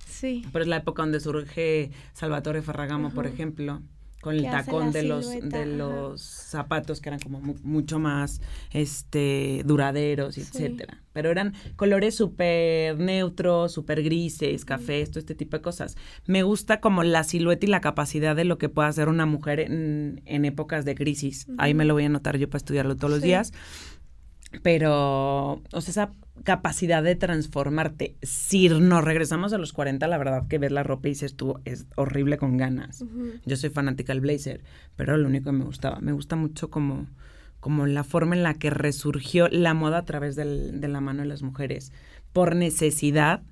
Sí. 0.08 0.44
Pero 0.52 0.62
es 0.64 0.68
la 0.68 0.76
época 0.78 1.02
donde 1.02 1.20
surge 1.20 1.90
Salvatore 2.14 2.62
Ferragamo, 2.62 3.10
por 3.10 3.26
Ajá. 3.26 3.34
ejemplo, 3.34 3.80
con 4.20 4.34
el 4.34 4.42
tacón 4.42 4.92
de 4.92 5.02
los 5.04 5.26
silueta, 5.26 5.56
de 5.58 5.62
ajá. 5.64 5.72
los 5.76 6.20
zapatos 6.22 7.00
que 7.00 7.08
eran 7.08 7.20
como 7.20 7.40
mu- 7.40 7.56
mucho 7.62 7.98
más 7.98 8.40
este 8.72 9.62
duraderos, 9.64 10.34
Sí. 10.34 10.42
etcétera. 10.42 11.02
Pero 11.12 11.30
eran 11.30 11.54
colores 11.76 12.14
súper 12.14 12.98
neutros, 12.98 13.72
súper 13.72 14.02
grises, 14.02 14.64
cafés, 14.64 15.10
todo 15.10 15.18
este 15.20 15.34
tipo 15.34 15.56
de 15.56 15.62
cosas. 15.62 15.96
Me 16.26 16.42
gusta 16.42 16.80
como 16.80 17.02
la 17.02 17.24
silueta 17.24 17.66
y 17.66 17.68
la 17.68 17.80
capacidad 17.80 18.36
de 18.36 18.44
lo 18.44 18.58
que 18.58 18.68
puede 18.68 18.88
hacer 18.88 19.08
una 19.08 19.26
mujer 19.26 19.58
en, 19.60 20.22
en 20.26 20.44
épocas 20.44 20.84
de 20.84 20.94
crisis. 20.94 21.46
Ahí 21.58 21.74
me 21.74 21.84
lo 21.84 21.94
voy 21.94 22.04
a 22.04 22.06
anotar 22.06 22.36
yo 22.38 22.48
para 22.48 22.58
estudiarlo 22.58 22.96
todos 22.96 23.10
los 23.10 23.20
Sí. 23.20 23.26
días 23.28 23.52
pero, 24.62 25.62
o 25.72 25.80
sea, 25.80 25.90
esa 25.90 26.12
capacidad 26.44 27.02
de 27.02 27.16
transformarte. 27.16 28.16
Si 28.22 28.68
nos 28.68 29.04
regresamos 29.04 29.52
a 29.52 29.58
los 29.58 29.72
40, 29.72 30.06
la 30.08 30.18
verdad 30.18 30.48
que 30.48 30.58
ves 30.58 30.72
la 30.72 30.82
ropa 30.82 31.08
y 31.08 31.12
dices 31.12 31.34
tú, 31.36 31.60
es 31.64 31.86
horrible 31.96 32.38
con 32.38 32.56
ganas. 32.56 33.04
Yo 33.44 33.56
soy 33.56 33.70
fanática 33.70 34.12
del 34.12 34.20
blazer, 34.20 34.62
pero 34.96 35.16
lo 35.16 35.28
único 35.28 35.46
que 35.46 35.56
me 35.56 35.64
gustaba. 35.64 36.00
Me 36.00 36.12
gusta 36.12 36.36
mucho 36.36 36.70
como, 36.70 37.06
como 37.60 37.86
la 37.86 38.04
forma 38.04 38.34
en 38.34 38.42
la 38.42 38.54
que 38.54 38.70
resurgió 38.70 39.48
la 39.48 39.74
moda 39.74 39.98
a 39.98 40.04
través 40.04 40.34
del- 40.36 40.80
de 40.80 40.88
la 40.88 41.00
mano 41.00 41.22
de 41.22 41.28
las 41.28 41.42
mujeres, 41.42 41.92
por 42.32 42.56
necesidad 42.56 43.42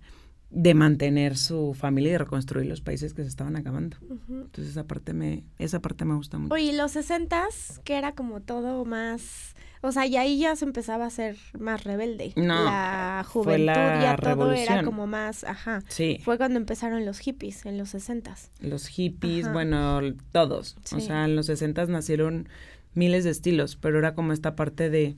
de 0.50 0.72
mantener 0.72 1.36
su 1.36 1.74
familia 1.74 2.08
y 2.08 2.12
de 2.12 2.18
reconstruir 2.18 2.66
los 2.66 2.80
países 2.80 3.12
que 3.12 3.22
se 3.22 3.28
estaban 3.28 3.54
acabando. 3.56 3.98
Entonces 4.30 4.68
esa 4.70 4.84
parte 4.86 5.12
me, 5.12 5.44
esa 5.58 5.80
parte 5.80 6.06
me 6.06 6.14
gusta 6.14 6.38
mucho. 6.38 6.54
Oye, 6.54 6.72
los 6.72 6.92
sesentas, 6.92 7.82
que 7.84 7.98
era 7.98 8.12
como 8.14 8.40
todo 8.40 8.86
más, 8.86 9.54
o 9.82 9.92
sea, 9.92 10.06
y 10.06 10.16
ahí 10.16 10.38
ya 10.38 10.56
se 10.56 10.64
empezaba 10.64 11.06
a 11.06 11.10
ser 11.10 11.36
más 11.58 11.84
rebelde. 11.84 12.32
No, 12.36 12.64
la 12.64 13.24
fue 13.24 13.42
juventud 13.44 13.64
la 13.66 14.00
ya 14.02 14.16
todo 14.16 14.52
era 14.52 14.82
como 14.82 15.06
más, 15.06 15.44
ajá. 15.44 15.82
Sí. 15.88 16.20
Fue 16.24 16.36
cuando 16.38 16.58
empezaron 16.58 17.04
los 17.06 17.18
hippies 17.20 17.64
en 17.66 17.78
los 17.78 17.90
sesentas. 17.90 18.50
los 18.60 18.86
hippies, 18.86 19.44
Ajá. 19.44 19.52
bueno, 19.52 20.00
todos. 20.32 20.76
O 20.92 20.98
Sí. 20.98 21.00
sea, 21.02 21.24
en 21.24 21.36
los 21.36 21.46
60 21.46 21.86
nacieron 21.86 22.48
miles 22.94 23.24
de 23.24 23.30
estilos, 23.30 23.76
pero 23.76 23.98
era 23.98 24.14
como 24.14 24.32
esta 24.32 24.56
parte 24.56 24.90
de 24.90 25.14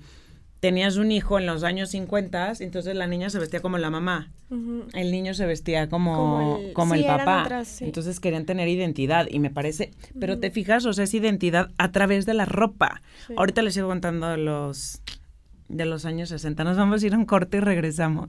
tenías 0.61 0.97
un 0.97 1.11
hijo 1.11 1.39
en 1.39 1.47
los 1.47 1.65
años 1.65 1.91
50, 1.91 2.53
entonces 2.61 2.95
la 2.95 3.07
niña 3.07 3.31
se 3.31 3.39
vestía 3.39 3.61
como 3.61 3.79
la 3.79 3.91
mamá, 3.91 4.31
el 4.95 5.11
niño 5.11 5.33
se 5.35 5.47
vestía 5.47 5.89
como 5.89 6.61
Como 6.75 6.95
el- 6.95 7.01
sí, 7.01 7.07
papá. 7.07 7.43
otras, 7.45 7.69
sí. 7.69 7.85
Entonces 7.85 8.21
querían 8.21 8.45
tener 8.45 8.69
identidad 8.69 9.27
y 9.31 9.39
me 9.39 9.51
parece, 9.51 9.91
pero 10.19 10.39
te 10.39 10.51
fijas, 10.51 10.85
o 10.85 10.93
sea, 10.93 11.05
es 11.05 11.15
identidad 11.15 11.71
a 11.79 11.91
través 11.93 12.27
de 12.27 12.35
la 12.35 12.45
ropa. 12.45 13.01
Sí. 13.27 13.35
Ahorita 13.37 13.63
les 13.63 13.75
sigo 13.75 13.89
contando 13.89 14.37
los 14.37 15.01
de 15.69 15.85
los 15.87 16.05
años 16.05 16.29
60. 16.31 16.65
Nos 16.65 16.77
vamos 16.77 17.03
a 17.03 17.07
ir 17.07 17.15
a 17.15 17.19
un 17.19 17.25
corte 17.27 17.59
y 17.59 17.61
regresamos. 17.61 18.29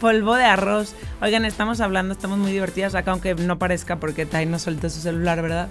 Polvo 0.00 0.34
de 0.34 0.44
arroz. 0.44 0.94
Oigan, 1.20 1.44
estamos 1.44 1.80
hablando, 1.80 2.12
estamos 2.12 2.38
muy 2.38 2.50
divertidas 2.52 2.94
acá, 2.94 3.12
aunque 3.12 3.34
no 3.34 3.58
parezca 3.58 3.96
porque 4.00 4.26
Tai 4.26 4.46
no 4.46 4.58
suelta 4.58 4.90
su 4.90 5.00
celular, 5.00 5.40
¿verdad? 5.42 5.68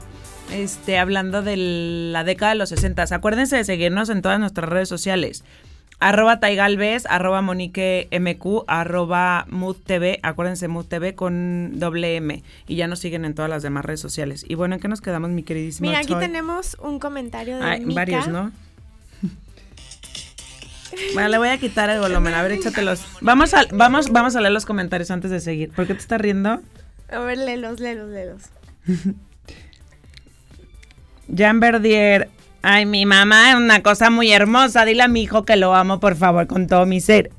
este, 0.52 0.98
hablando 0.98 1.42
de 1.42 1.56
la 1.58 2.24
década 2.24 2.52
de 2.52 2.58
los 2.58 2.70
60. 2.70 3.04
Acuérdense 3.12 3.56
de 3.58 3.64
seguirnos 3.64 4.10
en 4.10 4.22
todas 4.22 4.40
nuestras 4.40 4.70
redes 4.70 4.90
sociales. 4.90 5.44
Arroba 6.00 6.40
Taigalvez, 6.40 7.06
arroba 7.06 7.42
Monique 7.44 8.08
MQ, 8.12 8.64
arroba 8.68 9.46
Mood 9.50 9.78
TV, 9.86 10.20
acuérdense 10.24 10.68
Mood 10.68 10.86
TV 10.86 11.14
con 11.14 11.74
doble 11.80 12.16
M. 12.16 12.42
Y 12.68 12.76
ya 12.76 12.88
nos 12.88 13.00
siguen 13.00 13.24
en 13.24 13.36
todas 13.36 13.52
las 13.52 13.62
demás 13.62 13.86
redes 13.86 14.00
sociales. 14.00 14.44
Y 14.48 14.56
bueno, 14.56 14.76
¿en 14.76 14.82
qué 14.82 14.88
nos 14.88 15.00
quedamos, 15.00 15.30
mi 15.30 15.44
queridísima 15.44 15.88
Mira, 15.90 16.00
aquí 16.00 16.14
Choy? 16.14 16.20
tenemos 16.22 16.76
un 16.82 16.98
comentario 17.00 17.58
de 17.58 17.64
Ay, 17.64 17.86
Mika. 17.86 18.02
varios, 18.02 18.28
¿no? 18.30 18.52
Bueno, 21.14 21.30
le 21.30 21.38
voy 21.38 21.50
a 21.50 21.58
quitar 21.58 21.90
el 21.90 22.00
volumen. 22.00 22.34
A 22.34 22.42
ver, 22.42 22.54
échatelos. 22.54 23.06
Vamos 23.22 23.54
a, 23.54 23.66
vamos, 23.72 24.12
vamos 24.12 24.36
a 24.36 24.42
leer 24.42 24.54
los 24.54 24.66
comentarios 24.66 25.12
antes 25.12 25.32
de 25.32 25.40
seguir. 25.40 25.72
¿Por 25.72 25.88
qué 25.88 25.94
te 25.94 26.00
estás 26.00 26.20
riendo? 26.22 26.62
A 27.12 27.20
ver, 27.20 27.38
léelos, 27.38 27.80
léelos, 27.80 28.10
léelos. 28.10 28.42
Jan 31.36 31.60
Verdier. 31.60 32.30
Ay, 32.62 32.86
mi 32.86 33.06
mamá 33.06 33.52
es 33.52 33.56
una 33.56 33.82
cosa 33.82 34.10
muy 34.10 34.32
hermosa. 34.32 34.86
Dile 34.86 35.04
a 35.04 35.08
mi 35.08 35.24
hijo 35.24 35.46
que 35.46 35.56
lo 35.56 35.74
amo, 35.74 36.00
por 36.00 36.16
favor, 36.16 36.48
con 36.48 36.68
todo 36.68 36.86
mi 36.86 37.02
ser. 37.02 37.32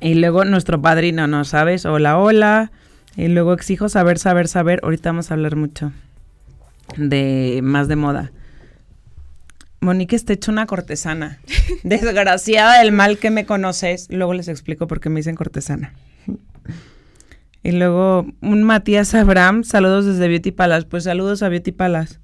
Y 0.00 0.14
luego 0.14 0.44
nuestro 0.44 0.80
padrino, 0.82 1.26
¿no 1.26 1.44
sabes? 1.44 1.86
Hola, 1.86 2.18
hola. 2.18 2.70
Y 3.16 3.28
luego 3.28 3.54
exijo 3.54 3.88
saber, 3.88 4.18
saber, 4.18 4.48
saber. 4.48 4.80
Ahorita 4.82 5.10
vamos 5.10 5.30
a 5.30 5.34
hablar 5.34 5.56
mucho 5.56 5.92
de 6.96 7.60
más 7.62 7.88
de 7.88 7.96
moda. 7.96 8.30
Monique 9.86 10.16
está 10.16 10.32
hecho 10.32 10.50
una 10.50 10.66
cortesana. 10.66 11.38
Desgraciada 11.84 12.80
del 12.80 12.90
mal 12.90 13.18
que 13.18 13.30
me 13.30 13.46
conoces. 13.46 14.08
Luego 14.10 14.34
les 14.34 14.48
explico 14.48 14.88
por 14.88 15.00
qué 15.00 15.08
me 15.10 15.20
dicen 15.20 15.36
cortesana. 15.36 15.94
Y 17.62 17.70
luego 17.70 18.26
un 18.42 18.64
Matías 18.64 19.14
Abraham, 19.14 19.62
saludos 19.62 20.04
desde 20.04 20.26
Beauty 20.26 20.50
Palace. 20.50 20.86
Pues 20.88 21.04
saludos 21.04 21.42
a 21.44 21.48
Beauty 21.48 21.70
Palace. 21.70 22.18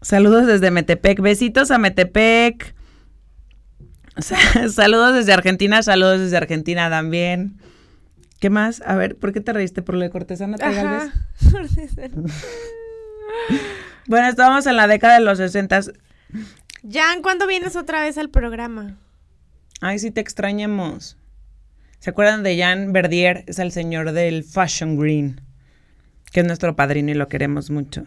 Saludos 0.00 0.46
desde 0.48 0.72
Metepec. 0.72 1.20
Besitos 1.20 1.70
a 1.70 1.78
Metepec. 1.78 2.74
Sa- 4.18 4.68
Saludos 4.68 5.14
desde 5.14 5.32
Argentina, 5.32 5.80
saludos 5.84 6.18
desde 6.20 6.36
Argentina 6.36 6.90
también. 6.90 7.56
¿Qué 8.40 8.50
más? 8.50 8.82
A 8.84 8.96
ver, 8.96 9.14
¿por 9.16 9.32
qué 9.32 9.40
te 9.40 9.52
reíste 9.52 9.82
por 9.82 9.94
lo 9.94 10.00
de 10.00 10.10
cortesana? 10.10 10.56
Ajá. 10.60 11.12
Bueno, 14.08 14.26
estábamos 14.28 14.66
en 14.66 14.74
la 14.76 14.88
década 14.88 15.14
de 15.14 15.20
los 15.24 15.38
60. 15.38 15.80
Jan, 16.90 17.22
¿cuándo 17.22 17.46
vienes 17.46 17.76
otra 17.76 18.02
vez 18.02 18.18
al 18.18 18.30
programa? 18.30 18.98
Ay, 19.80 19.98
sí 19.98 20.10
te 20.10 20.20
extrañemos. 20.20 21.16
¿Se 21.98 22.10
acuerdan 22.10 22.42
de 22.42 22.58
Jan 22.58 22.92
Verdier? 22.92 23.44
Es 23.46 23.58
el 23.58 23.70
señor 23.70 24.12
del 24.12 24.42
Fashion 24.42 24.98
Green, 24.98 25.40
que 26.32 26.40
es 26.40 26.46
nuestro 26.46 26.74
padrino 26.74 27.10
y 27.10 27.14
lo 27.14 27.28
queremos 27.28 27.70
mucho. 27.70 28.04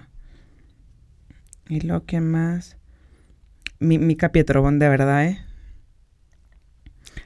¿Y 1.70 1.82
lo 1.82 2.06
que 2.06 2.20
más? 2.20 2.78
Mi, 3.80 3.98
Mica 3.98 4.32
Pietrobón, 4.32 4.80
de 4.80 4.90
verdad, 4.90 5.26
¿eh? 5.26 5.40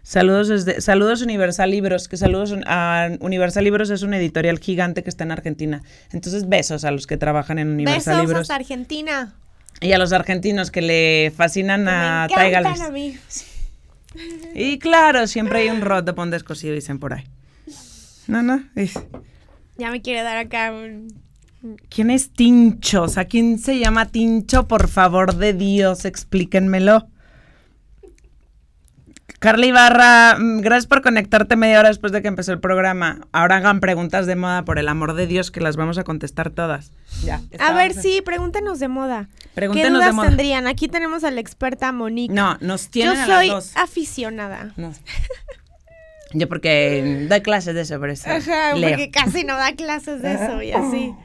Saludos 0.04 0.48
desde, 0.48 0.82
saludos 0.82 1.22
Universal 1.22 1.70
Libros, 1.70 2.08
que 2.08 2.18
saludos 2.18 2.56
a 2.66 3.10
Universal 3.20 3.64
Libros 3.64 3.90
es 3.90 4.02
una 4.02 4.18
editorial 4.18 4.60
gigante 4.60 5.04
que 5.04 5.10
está 5.10 5.24
en 5.24 5.32
Argentina. 5.32 5.84
Entonces, 6.12 6.48
besos 6.48 6.86
a 6.86 6.92
los 6.92 7.06
que 7.06 7.18
trabajan 7.18 7.60
en 7.60 7.70
Universal 7.70 8.16
Besos 8.16 8.28
Libros 8.28 8.42
hasta 8.42 8.56
Argentina. 8.56 9.36
Y 9.82 9.94
a 9.94 9.98
los 9.98 10.12
argentinos 10.14 10.72
que 10.72 10.82
le 10.82 11.32
fascinan 11.36 11.88
a 11.88 12.28
me 12.30 12.36
Tai 12.36 12.50
encantan 12.50 12.74
Galvez. 12.78 12.82
a 12.88 12.92
mí. 12.92 13.18
Y 14.56 14.80
claro, 14.80 15.28
siempre 15.28 15.60
hay 15.60 15.70
un 15.70 15.82
rot 15.82 16.06
de 16.06 16.14
pon 16.14 16.32
descosido, 16.32 16.74
dicen 16.74 17.00
por 17.00 17.14
ahí. 17.14 17.24
No, 18.28 18.42
no. 18.42 18.64
es- 18.76 19.00
Ya 19.78 19.92
me 19.92 20.02
quiere 20.02 20.22
dar 20.24 20.38
acá 20.38 20.72
un... 20.72 21.08
¿Quién 21.90 22.10
es 22.10 22.32
Tincho? 22.32 23.04
O 23.04 23.08
sea, 23.10 23.26
¿quién 23.26 23.60
se 23.60 23.78
llama 23.80 24.08
Tincho? 24.08 24.68
Por 24.68 24.88
favor 24.88 25.36
de 25.36 25.54
Dios, 25.54 26.06
explíquenmelo. 26.06 27.08
Carla 29.40 29.66
Ibarra, 29.66 30.36
mm, 30.38 30.60
gracias 30.60 30.86
por 30.88 31.02
conectarte 31.02 31.56
media 31.56 31.80
hora 31.80 31.88
después 31.88 32.12
de 32.12 32.22
que 32.22 32.28
empezó 32.28 32.52
el 32.52 32.60
programa. 32.60 33.22
Ahora 33.32 33.58
hagan 33.58 33.80
preguntas 33.80 34.26
de 34.26 34.36
moda, 34.36 34.66
por 34.66 34.80
el 34.80 34.90
amor 34.90 35.14
de 35.14 35.28
Dios, 35.28 35.50
que 35.50 35.62
las 35.62 35.78
vamos 35.78 35.98
a 35.98 36.04
contestar 36.04 36.50
todas. 36.50 36.92
Ya. 37.24 37.42
A 37.60 37.72
ver, 37.74 37.94
sí, 37.94 38.22
pregúntenos 38.24 38.80
de 38.80 38.90
moda. 38.90 39.30
¿Qué 39.40 39.50
Pregúntenos 39.56 39.94
dudas 39.94 40.08
de 40.08 40.14
moda. 40.14 40.28
tendrían? 40.28 40.68
Aquí 40.68 40.90
tenemos 40.90 41.24
a 41.24 41.32
la 41.32 41.40
experta 41.40 41.92
Monique. 41.94 42.34
No, 42.34 42.58
nos 42.60 42.90
tienen 42.90 43.16
Yo 43.16 43.22
a 43.22 43.26
soy 43.26 43.48
dos. 43.50 43.72
aficionada. 43.78 44.74
No. 44.76 44.94
Yo 46.34 46.48
porque 46.50 47.26
doy 47.30 47.42
clases 47.42 47.74
de 47.76 47.82
eso, 47.82 47.98
por 48.00 48.10
eso 48.10 48.30
Ajá, 48.30 48.74
leo. 48.76 48.90
porque 48.90 49.10
casi 49.10 49.44
no 49.46 49.56
da 49.56 49.74
clases 49.74 50.22
de 50.22 50.34
eso 50.34 50.62
y 50.62 50.72
así. 50.74 51.16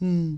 Mm. 0.00 0.34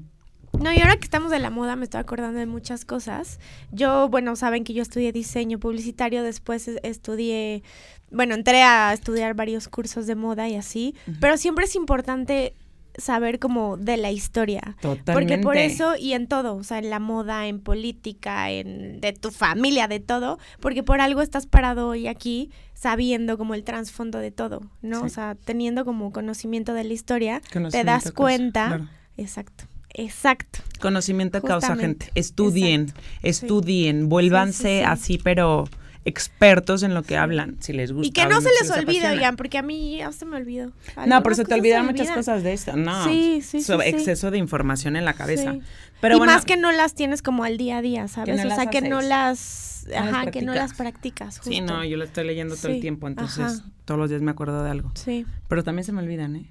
No, 0.59 0.73
y 0.73 0.79
ahora 0.81 0.97
que 0.97 1.05
estamos 1.05 1.31
de 1.31 1.39
la 1.39 1.51
moda 1.51 1.77
me 1.77 1.85
estoy 1.85 2.01
acordando 2.01 2.39
de 2.39 2.47
muchas 2.47 2.85
cosas. 2.85 3.39
Yo, 3.73 4.09
bueno, 4.09 4.37
saben 4.37 4.65
que 4.65 4.75
yo 4.75 4.83
estudié 4.83 5.13
diseño 5.13 5.59
publicitario, 5.59 6.23
después 6.23 6.69
es- 6.69 6.81
estudié, 6.83 7.63
bueno, 8.11 8.35
entré 8.35 8.63
a 8.63 8.93
estudiar 8.93 9.35
varios 9.35 9.69
cursos 9.69 10.07
de 10.07 10.17
moda 10.17 10.49
y 10.49 10.57
así, 10.57 10.95
pero 11.21 11.37
siempre 11.37 11.65
es 11.65 11.77
importante 11.77 12.55
saber 12.99 13.39
como 13.39 13.77
de 13.77 13.97
la 13.97 14.11
historia. 14.11 14.77
Porque 14.83 14.99
por 15.39 15.55
Totalmente. 15.55 15.65
eso 15.67 15.95
y 15.97 16.13
en 16.13 16.27
todo, 16.27 16.57
o 16.57 16.65
sea, 16.65 16.79
en 16.79 16.91
la 16.91 16.99
moda, 16.99 17.47
en 17.47 17.61
política, 17.61 18.51
en 18.51 19.01
de 19.01 19.13
tu 19.13 19.31
familia, 19.31 19.87
de 19.87 20.01
todo, 20.01 20.39
porque 20.59 20.83
por 20.83 21.01
algo 21.01 21.23
estás 21.23 21.47
parado 21.47 21.87
hoy 21.89 22.09
aquí 22.09 22.51
sabiendo 22.75 23.39
como 23.39 23.55
el 23.55 23.63
trasfondo 23.63 24.19
de 24.19 24.33
todo, 24.33 24.63
¿no? 24.83 25.01
Sí. 25.01 25.07
O 25.07 25.09
sea, 25.09 25.37
teniendo 25.37 25.85
como 25.85 26.11
conocimiento 26.13 26.75
de 26.75 26.85
la 26.85 26.93
historia, 26.93 27.41
te 27.71 27.85
das 27.85 28.03
causa, 28.03 28.13
cuenta. 28.13 28.67
claro. 28.67 28.89
Exacto. 29.17 29.65
Exacto. 29.95 30.61
Conocimiento 30.81 31.43
causa 31.43 31.69
Justamente, 31.69 32.07
gente. 32.07 32.21
Estudien, 32.21 32.83
exacto. 32.83 33.01
estudien, 33.23 34.09
vuélvanse 34.09 34.79
sí. 34.79 34.85
así, 34.85 35.19
pero 35.19 35.69
expertos 36.05 36.83
en 36.83 36.95
lo 36.95 37.03
que 37.03 37.17
hablan, 37.17 37.57
si 37.61 37.73
les 37.73 37.93
gusta. 37.93 38.09
Y 38.09 38.11
que 38.13 38.27
no 38.27 38.41
se 38.41 38.49
les 38.49 38.69
si 38.69 38.79
olvide, 38.79 39.09
oigan, 39.11 39.37
porque 39.37 39.59
a 39.59 39.63
mí 39.63 39.99
ya 39.99 40.11
se 40.13 40.25
me 40.25 40.37
olvidó. 40.37 40.73
No, 41.07 41.23
pero 41.23 41.35
se 41.35 41.45
te 41.45 41.55
olvidan 41.55 41.85
muchas 41.85 42.01
olvidan. 42.01 42.17
cosas 42.17 42.43
de 42.43 42.53
esto, 42.53 42.77
no. 42.77 43.05
Sí, 43.05 43.41
sí, 43.43 43.63
sí, 43.63 43.73
exceso 43.85 44.31
de 44.31 44.39
información 44.39 44.97
en 44.97 45.05
la 45.05 45.13
cabeza. 45.13 45.53
Sí. 45.53 45.61
Pero 46.01 46.17
y 46.17 46.19
bueno, 46.19 46.33
más 46.33 46.45
que 46.47 46.57
no 46.57 46.73
las 46.73 46.95
tienes 46.95 47.21
como 47.21 47.45
al 47.45 47.59
día 47.59 47.79
a 47.79 47.83
día, 47.83 48.09
¿sabes? 48.09 48.43
no 48.43 48.51
o 48.51 48.55
sea, 48.55 48.67
que 48.67 48.81
no 48.81 49.03
las, 49.03 49.85
No 49.87 49.95
las 49.95 50.15
ajá, 50.15 50.31
que 50.31 50.41
no 50.41 50.55
las 50.55 50.73
practicas. 50.73 51.41
Sí, 51.43 51.61
no, 51.61 51.85
yo 51.85 51.99
lo 51.99 52.05
estoy 52.05 52.25
leyendo 52.25 52.57
todo 52.57 52.69
el 52.69 52.81
tiempo, 52.81 53.07
entonces 53.07 53.45
ajá. 53.45 53.65
todos 53.85 54.01
los 54.01 54.09
días 54.09 54.23
me 54.23 54.31
acuerdo 54.31 54.65
de 54.65 54.71
algo. 54.71 54.91
Sí, 54.95 55.27
Pero 55.49 55.63
también 55.63 55.85
se 55.85 55.93
me 55.93 56.01
olvidan, 56.01 56.37
¿eh? 56.37 56.47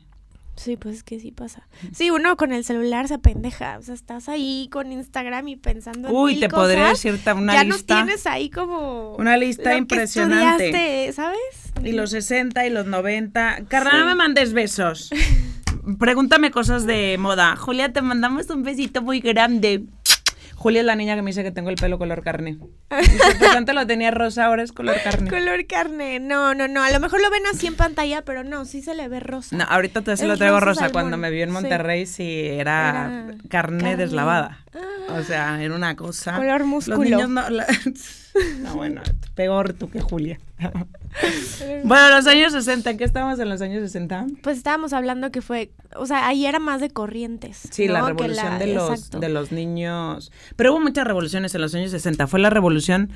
Sí, 0.59 0.75
pues 0.77 0.97
es 0.97 1.03
que 1.03 1.19
sí 1.19 1.31
pasa. 1.31 1.67
Sí, 1.93 2.11
uno 2.11 2.35
con 2.37 2.51
el 2.51 2.63
celular 2.63 3.07
se 3.07 3.17
pendeja, 3.19 3.77
o 3.79 3.81
sea, 3.81 3.93
estás 3.95 4.27
ahí 4.29 4.67
con 4.71 4.91
Instagram 4.91 5.47
y 5.47 5.55
pensando 5.55 6.09
en 6.09 6.15
Uy, 6.15 6.31
mil 6.33 6.39
te 6.41 6.49
podría 6.49 6.89
cosas, 6.89 7.03
decir 7.03 7.23
ta- 7.23 7.33
una 7.33 7.53
ya 7.53 7.63
lista. 7.63 7.95
no 7.99 8.05
tienes 8.05 8.27
ahí 8.27 8.49
como 8.49 9.15
Una 9.15 9.37
lista 9.37 9.63
lo 9.63 9.69
que 9.71 9.77
impresionante. 9.77 10.65
estudiaste, 10.69 11.13
¿sabes? 11.13 11.73
Y 11.83 11.93
los 11.93 12.09
60 12.11 12.67
y 12.67 12.69
los 12.69 12.85
90. 12.85 13.63
Carla, 13.67 13.91
Sí. 13.91 13.97
no 13.97 14.05
me 14.05 14.15
mandes 14.15 14.53
besos. 14.53 15.09
Pregúntame 15.99 16.51
cosas 16.51 16.85
de 16.85 17.17
moda. 17.17 17.55
Julia, 17.55 17.91
te 17.91 18.01
mandamos 18.01 18.49
un 18.49 18.63
besito 18.63 19.01
muy 19.01 19.21
grande. 19.21 19.85
Julia 20.59 20.81
es 20.81 20.85
la 20.85 20.95
niña 20.97 21.15
que 21.15 21.21
me 21.21 21.29
dice 21.29 21.41
que 21.41 21.51
tengo 21.51 21.69
el 21.69 21.77
pelo 21.77 21.97
color 21.97 22.21
carne. 22.21 22.57
Pues 22.89 23.55
antes 23.55 23.73
lo 23.73 23.87
tenía 23.87 24.11
rosa, 24.11 24.45
ahora 24.45 24.61
es 24.63 24.73
color 24.73 24.97
carne. 25.03 25.29
Color 25.29 25.65
carne. 25.67 26.19
No, 26.19 26.53
no, 26.53 26.67
no. 26.67 26.83
A 26.83 26.91
lo 26.91 26.99
mejor 26.99 27.21
lo 27.21 27.29
ven 27.29 27.43
así 27.51 27.67
en 27.67 27.75
pantalla, 27.75 28.23
pero 28.23 28.43
no, 28.43 28.65
sí 28.65 28.81
se 28.81 28.93
le 28.93 29.07
ve 29.07 29.21
rosa. 29.21 29.55
No, 29.55 29.63
ahorita 29.63 30.01
te 30.01 30.17
se 30.17 30.27
lo 30.27 30.35
traigo 30.37 30.59
rosa 30.59 30.89
Cuando 30.89 31.15
me 31.15 31.31
vio 31.31 31.43
en. 31.45 31.51
Monterrey, 31.51 32.05
sí, 32.05 32.41
era, 32.45 32.59
Era 32.59 33.03
carne, 33.07 33.37
carne. 33.49 33.95
deslavada. 33.97 34.65
Ah. 34.75 35.13
O 35.17 35.23
sea, 35.23 35.63
era 35.63 35.73
una 35.73 35.95
cosa. 35.95 36.35
Color 36.35 36.59
Los 36.59 36.67
músculo. 36.67 36.97
niños 37.03 37.29
no. 37.29 37.49
la- 37.49 37.65
no, 38.62 38.75
bueno, 38.75 39.02
peor 39.36 39.73
tú 39.73 39.89
que 39.89 40.02
Julia. 40.02 40.39
bueno, 41.84 42.10
los 42.15 42.28
años 42.28 42.54
60, 42.54 42.97
¿qué 42.97 43.04
estábamos 43.04 43.39
en 43.39 43.49
los 43.49 43.62
años 43.62 43.82
60? 43.82 44.28
Pues 44.41 44.58
estábamos 44.58 44.93
hablando 44.93 45.32
que 45.32 45.41
fue, 45.41 45.71
o 45.95 46.06
sea, 46.06 46.28
ahí 46.28 46.45
era 46.45 46.60
más 46.60 46.82
de 46.82 46.89
corrientes. 46.89 47.62
Sí, 47.71 47.88
la 47.88 48.02
revolución 48.06 48.45
la- 48.54 48.60
de, 48.60 48.73
los, 48.73 48.89
exacto. 48.91 49.19
de 49.19 49.30
los 49.30 49.52
niños. 49.52 50.32
Pero 50.56 50.73
hubo 50.73 50.80
muchas 50.82 51.06
revoluciones 51.06 51.54
en 51.56 51.62
los 51.62 51.73
años 51.75 51.91
60. 51.91 52.28
Fue 52.28 52.39
la 52.39 52.49
revolución 52.49 53.12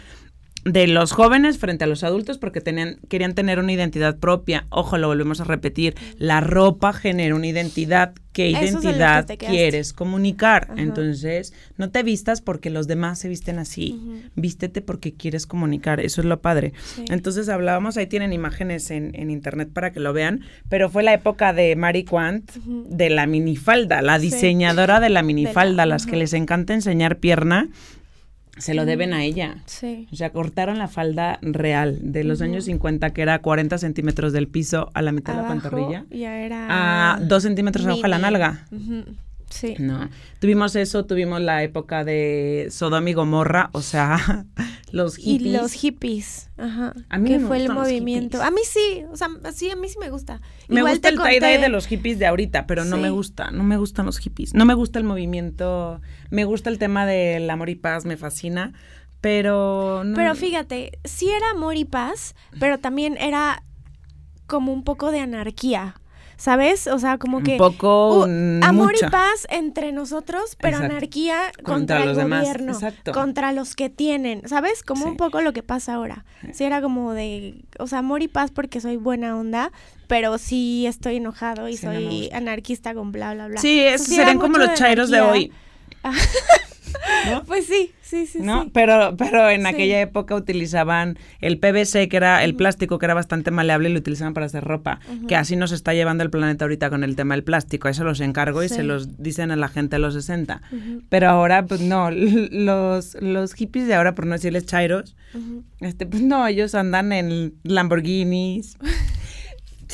de 0.65 0.87
los 0.87 1.11
jóvenes 1.11 1.57
frente 1.57 1.83
a 1.83 1.87
los 1.87 2.03
adultos 2.03 2.37
porque 2.37 2.61
tenían, 2.61 2.97
querían 3.09 3.35
tener 3.35 3.59
una 3.59 3.73
identidad 3.73 4.17
propia. 4.17 4.65
Ojo, 4.69 4.97
lo 4.97 5.07
volvemos 5.07 5.41
a 5.41 5.43
repetir. 5.43 5.95
La 6.17 6.39
ropa 6.41 6.93
genera 6.93 7.35
una 7.35 7.47
identidad. 7.47 8.13
¿Qué 8.31 8.49
Eso 8.49 8.57
de 8.57 8.65
que 8.65 8.69
identidad 8.87 9.27
quieres 9.37 9.93
comunicar? 9.93 10.69
Ajá. 10.71 10.81
Entonces, 10.81 11.53
no 11.77 11.91
te 11.91 12.01
vistas 12.01 12.41
porque 12.41 12.69
los 12.71 12.87
demás 12.87 13.19
se 13.19 13.29
visten 13.29 13.59
así. 13.59 13.99
Vístete 14.35 14.81
porque 14.81 15.13
quieres 15.13 15.45
comunicar. 15.45 15.99
Eso 15.99 16.21
es 16.21 16.25
lo 16.25 16.41
padre. 16.41 16.73
Sí. 16.83 17.05
Entonces 17.09 17.47
hablábamos, 17.49 17.95
ahí 17.97 18.07
tienen 18.07 18.33
imágenes 18.33 18.89
en, 18.89 19.11
en 19.13 19.29
internet 19.29 19.69
para 19.71 19.91
que 19.91 19.99
lo 19.99 20.13
vean, 20.13 20.41
pero 20.69 20.89
fue 20.89 21.03
la 21.03 21.13
época 21.13 21.53
de 21.53 21.75
Mary 21.75 22.05
Quant, 22.05 22.49
de 22.65 23.09
la 23.11 23.27
minifalda, 23.27 24.01
la 24.01 24.17
Sí. 24.19 24.27
diseñadora 24.31 24.99
de 24.99 25.09
la 25.09 25.21
minifalda, 25.21 25.85
las 25.85 26.05
que 26.07 26.15
les 26.15 26.33
encanta 26.33 26.73
enseñar 26.73 27.17
pierna, 27.17 27.69
se 28.57 28.73
lo 28.73 28.85
deben 28.85 29.13
a 29.13 29.23
ella. 29.23 29.57
Sí. 29.65 30.07
O 30.11 30.15
sea, 30.15 30.31
cortaron 30.31 30.77
la 30.77 30.87
falda 30.87 31.39
real 31.41 31.97
de 32.01 32.23
los 32.23 32.41
años 32.41 32.65
50, 32.65 33.09
que 33.11 33.21
era 33.21 33.39
40 33.39 33.77
centímetros 33.77 34.31
del 34.33 34.47
piso 34.47 34.89
a 34.93 35.01
la 35.01 35.11
mitad 35.11 35.33
de 35.35 35.41
la 35.41 35.47
pantorrilla, 35.47 36.05
Ya 36.11 36.37
era. 36.39 37.13
a 37.13 37.19
2 37.19 37.43
centímetros 37.43 37.85
abajo 37.85 38.01
de 38.03 38.07
la 38.09 38.19
nalga. 38.19 38.65
Ujú. 38.71 39.03
Sí. 39.53 39.75
¿no? 39.77 40.09
Tuvimos 40.39 40.75
eso, 40.75 41.05
tuvimos 41.05 41.39
la 41.41 41.61
época 41.63 42.03
de 42.03 42.67
Sodoma 42.71 43.07
y 43.09 43.13
Gomorra, 43.13 43.69
o 43.73 43.81
sea, 43.83 44.45
los 44.91 45.19
Y 45.19 45.37
hippies. 45.37 45.61
los 45.61 45.71
hippies, 45.73 46.49
ajá. 46.57 46.93
A 47.09 47.17
mí 47.19 47.29
que 47.29 47.37
me 47.37 47.47
fue 47.47 47.57
el 47.57 47.71
movimiento. 47.71 48.41
A 48.41 48.49
mí 48.49 48.61
sí, 48.65 49.03
o 49.11 49.15
sea, 49.15 49.29
sí, 49.53 49.69
a 49.69 49.75
mí 49.75 49.87
sí 49.87 49.97
me 49.99 50.09
gusta. 50.09 50.41
Me 50.67 50.79
Igual 50.79 50.93
gusta 50.93 51.09
el 51.09 51.19
tie-dye 51.19 51.59
de 51.59 51.69
los 51.69 51.85
hippies 51.85 52.17
de 52.17 52.25
ahorita, 52.25 52.65
pero 52.65 52.83
no 52.83 52.97
me 52.97 53.11
gusta, 53.11 53.51
no 53.51 53.63
me 53.63 53.77
gustan 53.77 54.05
los 54.07 54.17
hippies. 54.17 54.53
No 54.55 54.65
me 54.65 54.73
gusta 54.73 54.97
el 54.97 55.05
movimiento, 55.05 56.01
me 56.31 56.45
gusta 56.45 56.69
el 56.71 56.79
tema 56.79 57.05
del 57.05 57.47
amor 57.49 57.69
y 57.69 57.75
paz, 57.75 58.05
me 58.05 58.17
fascina, 58.17 58.73
pero 59.21 60.03
no. 60.03 60.15
Pero 60.15 60.35
fíjate, 60.35 60.97
sí 61.03 61.29
era 61.29 61.51
amor 61.51 61.75
y 61.77 61.85
paz, 61.85 62.35
pero 62.59 62.79
también 62.79 63.17
era 63.17 63.63
como 64.47 64.73
un 64.73 64.83
poco 64.83 65.11
de 65.11 65.19
anarquía. 65.19 65.95
¿Sabes? 66.37 66.87
O 66.87 66.99
sea, 66.99 67.17
como 67.17 67.37
Un 67.37 67.43
que 67.43 67.57
poco, 67.57 68.23
uh, 68.23 68.27
mm, 68.27 68.63
amor 68.63 68.93
mucha. 68.93 69.07
y 69.07 69.09
paz 69.09 69.47
entre 69.49 69.91
nosotros, 69.91 70.55
pero 70.59 70.77
Exacto. 70.77 70.95
anarquía 70.95 71.37
Contra 71.63 71.73
contra, 71.73 71.99
los 72.05 72.17
el 72.17 72.23
demás, 72.23 72.39
gobierno, 72.41 72.73
exacto. 72.73 73.11
contra 73.11 73.51
los 73.53 73.75
que 73.75 73.89
tienen, 73.89 74.47
¿sabes? 74.47 74.83
Como 74.83 75.03
Sí. 75.05 75.09
un 75.11 75.17
poco 75.17 75.41
lo 75.41 75.53
que 75.53 75.63
pasa 75.63 75.93
ahora. 75.95 76.25
Sí 76.51 76.63
era 76.63 76.81
como 76.81 77.13
de, 77.13 77.63
o 77.79 77.87
sea, 77.87 77.99
amor 77.99 78.21
y 78.23 78.27
paz 78.27 78.51
porque 78.51 78.81
soy 78.81 78.97
buena 78.97 79.37
onda, 79.37 79.71
pero 80.07 80.37
sí 80.37 80.85
estoy 80.87 81.17
enojado 81.17 81.69
y 81.69 81.77
Sí, 81.77 81.85
soy 81.85 82.29
anarquista 82.33 82.93
con 82.93 83.11
bla 83.11 83.33
bla 83.33 83.47
bla. 83.47 83.61
Sí, 83.61 83.79
esos 83.79 84.07
serían 84.07 84.39
como 84.39 84.57
los 84.57 84.73
chairos 84.73 85.09
de 85.09 85.19
anarquía. 85.19 85.41
hoy, 85.41 85.51
Pues 87.47 87.65
sí, 87.67 87.91
sí, 88.01 88.25
sí, 88.27 88.39
¿no? 88.41 88.63
sí. 88.63 88.71
Pero, 88.73 89.15
pero 89.17 89.49
en 89.49 89.61
Sí. 89.61 89.67
aquella 89.67 90.01
época 90.01 90.35
utilizaban 90.35 91.17
el 91.41 91.57
PVC, 91.59 92.09
que 92.09 92.17
era 92.17 92.43
el 92.43 92.55
plástico, 92.55 92.99
que 92.99 93.05
era 93.05 93.13
bastante 93.13 93.49
maleable, 93.51 93.89
y 93.89 93.93
lo 93.93 93.99
utilizaban 93.99 94.33
para 94.33 94.45
hacer 94.45 94.63
ropa. 94.63 94.99
Que 95.27 95.35
así 95.35 95.55
nos 95.55 95.71
está 95.71 95.93
llevando 95.93 96.23
el 96.23 96.29
planeta 96.29 96.65
ahorita 96.65 96.89
con 96.89 97.03
el 97.03 97.15
tema 97.15 97.35
del 97.35 97.43
plástico. 97.43 97.87
Eso 97.89 98.03
los 98.03 98.19
encargo 98.19 98.63
y 98.63 98.69
se 98.69 98.83
los 98.83 99.21
dicen 99.21 99.51
a 99.51 99.55
la 99.55 99.67
gente 99.69 99.95
de 99.95 99.99
los 99.99 100.13
60. 100.13 100.61
Ujú, 100.71 101.01
Pero 101.09 101.29
ahora, 101.29 101.65
pues 101.65 101.81
no, 101.81 102.09
los, 102.51 103.15
los 103.21 103.53
hippies 103.53 103.87
de 103.87 103.95
ahora, 103.95 104.15
por 104.15 104.25
no 104.25 104.33
decirles 104.33 104.65
chairos, 104.65 105.15
este, 105.79 106.05
pues 106.05 106.21
no, 106.21 106.45
ellos 106.47 106.75
andan 106.75 107.11
en 107.13 107.53
Lamborghinis. 107.63 108.77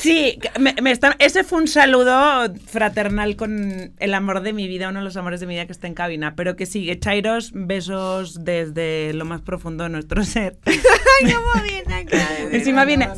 Sí, 0.00 0.38
me, 0.58 0.74
me 0.82 0.90
está- 0.90 1.14
ese 1.18 1.44
fue 1.44 1.58
un 1.58 1.68
saludo 1.68 2.52
fraternal 2.66 3.36
con 3.36 3.92
el 3.98 4.14
amor 4.14 4.40
de 4.40 4.52
mi 4.52 4.66
vida, 4.66 4.88
uno 4.88 5.00
de 5.00 5.04
los 5.04 5.16
amores 5.16 5.40
de 5.40 5.46
mi 5.46 5.54
vida 5.54 5.66
que 5.66 5.72
está 5.72 5.86
en 5.86 5.94
cabina, 5.94 6.34
pero 6.34 6.56
que 6.56 6.66
sigue, 6.66 6.98
Chairos, 6.98 7.50
besos 7.54 8.44
desde 8.44 9.12
lo 9.12 9.24
más 9.24 9.40
profundo 9.42 9.84
de 9.84 9.90
nuestro 9.90 10.24
ser. 10.24 10.56
Ay, 10.66 11.32
cómo 11.32 11.62
viene 11.64 11.94
acá. 11.94 12.18
Encima 12.50 12.84
viene- 12.84 13.08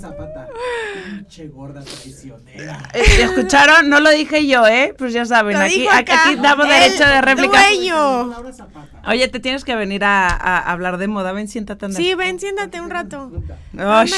pinche 1.18 1.48
gorda 1.48 1.82
traicionera. 1.82 2.78
Eh, 2.94 3.02
¿Escucharon? 3.22 3.88
No 3.88 4.00
lo 4.00 4.10
dije 4.10 4.46
yo, 4.46 4.66
¿eh? 4.66 4.94
Pues 4.98 5.12
ya 5.12 5.24
saben, 5.24 5.58
Lo 5.58 5.64
aquí, 5.64 5.86
acá 5.86 6.32
damos 6.40 6.68
derecho 6.68 7.06
de 7.06 7.20
réplica. 7.22 7.58
dueño. 7.68 8.34
Oye, 9.06 9.28
te 9.28 9.40
tienes 9.40 9.64
que 9.64 9.74
venir 9.76 10.04
a, 10.04 10.28
a 10.28 10.70
hablar 10.72 10.98
de 10.98 11.06
moda, 11.08 11.32
ven, 11.32 11.48
siéntate. 11.48 11.90
Sí, 11.92 12.14
ven, 12.14 12.38
siéntate 12.40 12.80
un 12.80 12.90
rato. 12.90 13.30
Osh. 13.78 14.12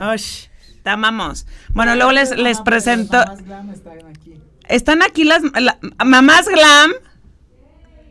Osh, 0.00 0.44
te 0.82 0.90
amamos. 0.90 1.46
Bueno, 1.74 1.94
luego 1.96 2.12
les, 2.12 2.36
les 2.36 2.60
presento. 2.60 3.18
Mamás 3.18 3.44
Glam 3.44 3.70
están 3.70 3.98
aquí. 4.08 4.34
Están 4.68 5.02
aquí 5.02 5.24
las 5.24 5.42
la- 5.60 5.78
mamás 6.04 6.46
glam. 6.48 6.92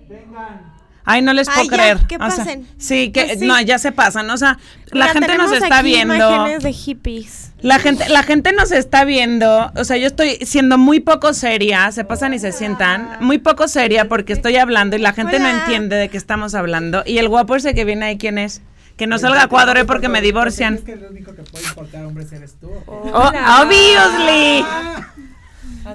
Vengan. 0.09 0.77
Ay, 1.09 1.21
no 1.21 1.31
les 1.31 1.47
puedo 1.47 1.61
Ay, 1.61 1.69
ya, 1.69 1.77
creer. 1.77 1.97
que 2.07 2.15
O 2.17 2.19
sea, 2.31 2.43
pasen. 2.43 2.67
sí, 2.77 3.11
que 3.13 3.23
Pues 3.23 3.39
sí. 3.39 3.45
no, 3.47 3.59
ya 3.61 3.79
se 3.79 3.93
pasan. 3.93 4.29
O 4.29 4.35
sea, 4.37 4.57
la 4.87 5.05
Mira, 5.05 5.13
gente 5.13 5.27
nos 5.37 5.37
tenemos 5.51 5.53
está 5.63 5.77
aquí 5.79 5.85
viendo. 5.87 6.15
imágenes 6.15 6.63
de 6.63 6.73
hippies. 6.73 7.51
La 7.61 7.79
gente, 7.79 8.09
la 8.09 8.23
gente 8.23 8.51
nos 8.51 8.71
está 8.73 9.05
viendo. 9.05 9.71
O 9.77 9.83
sea, 9.85 9.95
yo 9.95 10.07
estoy 10.07 10.35
siendo 10.45 10.77
muy 10.77 10.99
poco 10.99 11.33
seria. 11.33 11.89
Se 11.93 12.03
pasan 12.03 12.33
y 12.33 12.39
se 12.39 12.51
sientan. 12.51 13.17
Muy 13.21 13.37
poco 13.37 13.69
seria 13.69 14.09
porque 14.09 14.33
estoy 14.33 14.57
hablando 14.57 14.97
y 14.97 14.99
la 14.99 15.13
gente 15.13 15.39
no 15.39 15.45
Hola. 15.47 15.59
entiende 15.61 15.95
de 15.95 16.09
qué 16.09 16.17
estamos 16.17 16.55
hablando. 16.55 17.03
Y 17.05 17.19
el 17.19 17.29
guapo 17.29 17.55
ese 17.55 17.73
que 17.73 17.85
viene 17.85 18.07
ahí, 18.07 18.17
¿quién 18.17 18.37
es? 18.37 18.61
Que 18.97 19.07
no 19.07 19.19
salga 19.19 19.43
a 19.43 19.47
cuadro, 19.47 19.79
¿eh? 19.79 19.85
porque 19.85 20.09
me 20.09 20.21
divorcian. 20.21 20.75
Es 20.75 20.81
que 20.81 20.93
el 20.93 21.05
único 21.05 21.35
que 21.35 21.43
puede 21.43 21.65
importar 21.65 22.03
hombres 22.05 22.31
eres 22.31 22.55
tú. 22.59 22.71
Oh, 22.87 23.31
obviously. 23.61 24.65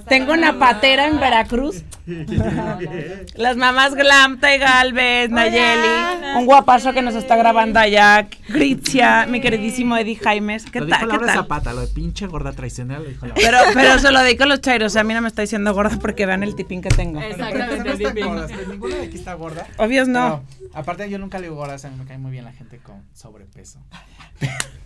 Tengo 0.08 0.32
una 0.32 0.58
patera 0.58 1.08
en 1.08 1.20
Veracruz. 1.20 1.82
Las 3.36 3.56
mamás 3.56 3.94
Glam, 3.94 4.38
Galvez, 4.40 5.30
Nayeli, 5.30 6.38
un 6.38 6.46
guapazo 6.46 6.92
que 6.92 7.02
nos 7.02 7.14
está 7.14 7.36
grabando 7.36 7.78
allá, 7.78 8.28
Gritzia, 8.48 9.26
mi 9.26 9.40
queridísimo 9.40 9.96
Eddie 9.96 10.16
Jaimes. 10.16 10.64
¿Qué 10.70 10.80
lo 10.80 10.88
tal? 10.88 11.00
dijo 11.08 11.20
¿Qué 11.20 11.26
tal? 11.26 11.34
Zapata, 11.36 11.72
lo 11.72 11.80
de 11.82 11.86
pinche 11.88 12.26
gorda 12.26 12.52
traicionera 12.52 13.00
lo 13.00 13.08
dijo. 13.08 13.26
Pero, 13.34 13.58
pero 13.74 13.98
se 13.98 14.10
lo 14.10 14.20
dedico 14.22 14.44
a 14.44 14.46
los 14.46 14.60
chairos, 14.60 14.96
a 14.96 15.04
mí 15.04 15.14
no 15.14 15.20
me 15.22 15.28
está 15.28 15.42
diciendo 15.42 15.72
gorda 15.74 15.98
porque 16.00 16.26
vean 16.26 16.42
el 16.42 16.54
tipín 16.56 16.82
que 16.82 16.88
tengo. 16.90 17.20
Pero 17.20 17.36
no 17.36 17.46
Exactamente. 17.48 18.66
ninguna 18.68 18.96
de 18.96 19.02
aquí 19.06 19.16
está 19.16 19.34
gorda. 19.34 19.66
Obvios 19.78 20.08
no. 20.08 20.44
Pero, 20.58 20.70
aparte 20.74 21.08
yo 21.08 21.18
nunca 21.18 21.38
le 21.38 21.44
digo 21.44 21.56
gordas, 21.56 21.84
a 21.84 21.90
mí 21.90 21.96
me 21.96 22.04
cae 22.04 22.18
muy 22.18 22.30
bien 22.32 22.44
la 22.44 22.52
gente 22.52 22.78
con 22.78 23.02
sobrepeso. 23.14 23.78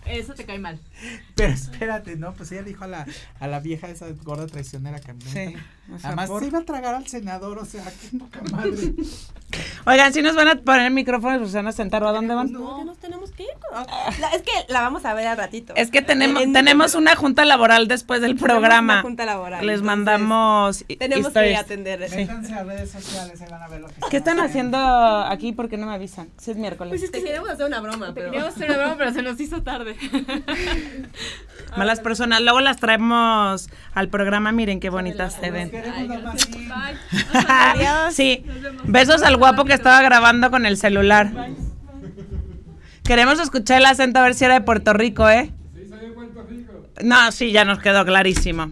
Eso 0.05 0.33
te 0.35 0.45
cae 0.45 0.59
mal. 0.59 0.79
Pero 1.35 1.53
espérate, 1.53 2.15
¿no? 2.15 2.33
Pues 2.33 2.51
ella 2.53 2.63
dijo 2.63 2.85
a 2.85 2.87
la, 2.87 3.05
a 3.39 3.47
la 3.47 3.59
vieja 3.59 3.89
esa 3.89 4.05
gorda 4.23 4.47
traicionera 4.47 4.99
que 4.99 5.13
Sí. 5.25 5.55
o 5.93 5.99
sea, 5.99 6.09
Además 6.09 6.29
por- 6.29 6.41
se 6.43 6.47
iba 6.47 6.59
a 6.59 6.63
tragar 6.63 6.95
al 6.95 7.06
senador, 7.07 7.59
o 7.59 7.65
sea, 7.65 7.83
qué 7.83 8.17
poca 8.17 8.41
madre. 8.51 8.95
Oigan, 9.85 10.13
si 10.13 10.21
nos 10.21 10.35
van 10.35 10.47
a 10.47 10.55
poner 10.55 10.91
micrófonos, 10.91 11.39
pues 11.39 11.51
se 11.51 11.57
van 11.57 11.67
a 11.67 11.71
sentar, 11.71 12.03
¿o 12.03 12.07
a 12.07 12.11
dónde 12.11 12.33
van? 12.35 12.51
No, 12.51 12.77
ya 12.79 12.83
nos 12.85 12.97
tenemos 12.97 13.31
que 13.31 13.43
ir. 13.43 13.49
La- 14.19 14.29
es 14.29 14.41
que 14.41 14.51
la 14.67 14.81
vamos 14.81 15.05
a 15.05 15.13
ver 15.13 15.27
al 15.27 15.37
ratito. 15.37 15.73
Es 15.75 15.91
que 15.91 16.01
tenemos, 16.01 16.41
En- 16.43 16.53
tenemos 16.53 16.95
una 16.95 17.15
junta 17.15 17.45
laboral 17.45 17.87
después 17.87 18.21
del 18.21 18.31
tenemos 18.35 18.49
programa. 18.49 18.93
una 18.93 19.01
junta 19.01 19.25
laboral, 19.25 19.65
Les 19.65 19.79
entonces, 19.79 19.85
mandamos 19.85 20.85
Tenemos 20.99 21.29
que 21.33 21.55
atender. 21.55 21.99
Métanse 22.09 22.53
a 22.53 22.63
redes 22.63 22.91
sociales, 22.91 23.41
ahí 23.41 23.47
van 23.49 23.61
a 23.63 23.67
ver 23.67 23.81
lo 23.81 23.87
que 23.87 23.93
¿Qué 24.09 24.17
están 24.17 24.39
haciendo 24.39 24.77
aquí? 24.77 25.51
Porque 25.53 25.77
no 25.77 25.85
me 25.87 25.93
avisan. 25.93 26.29
Si 26.37 26.51
es 26.51 26.57
miércoles. 26.57 26.91
Pues 26.91 27.03
es 27.03 27.11
que 27.11 27.23
queremos 27.23 27.49
hacer 27.49 27.65
una 27.65 27.79
broma, 27.79 28.11
pero... 28.13 28.31
Queríamos 28.31 28.55
hacer 28.55 28.69
una 28.69 28.77
broma, 28.79 28.95
pero 28.97 29.13
se 29.13 29.21
nos 29.21 29.39
hizo 29.39 29.61
tarde. 29.63 29.95
Malas 31.77 31.99
personas. 31.99 32.41
Luego 32.41 32.61
las 32.61 32.77
traemos 32.77 33.69
al 33.93 34.09
programa. 34.09 34.51
Miren 34.51 34.79
qué 34.79 34.89
bonitas 34.89 35.33
se 35.39 35.51
ven. 35.51 35.71
Adiós. 37.47 38.13
Sí. 38.13 38.43
Besos 38.85 39.21
al 39.23 39.37
guapo 39.37 39.46
que 39.65 39.73
estaba 39.73 40.01
grabando 40.01 40.49
con 40.51 40.65
el 40.65 40.77
celular. 40.77 41.31
Queremos 43.03 43.39
escuchar 43.39 43.79
el 43.79 43.85
acento 43.85 44.19
a 44.19 44.23
ver 44.23 44.33
si 44.33 44.45
era 44.45 44.55
de 44.55 44.61
Puerto 44.61 44.93
Rico, 44.93 45.29
¿eh? 45.29 45.51
Sí, 45.75 45.87
soy 45.89 45.99
de 45.99 46.11
Puerto 46.11 46.43
Rico. 46.49 46.73
No, 47.03 47.31
sí, 47.31 47.51
ya 47.51 47.63
nos 47.63 47.79
quedó 47.79 48.03
clarísimo. 48.05 48.71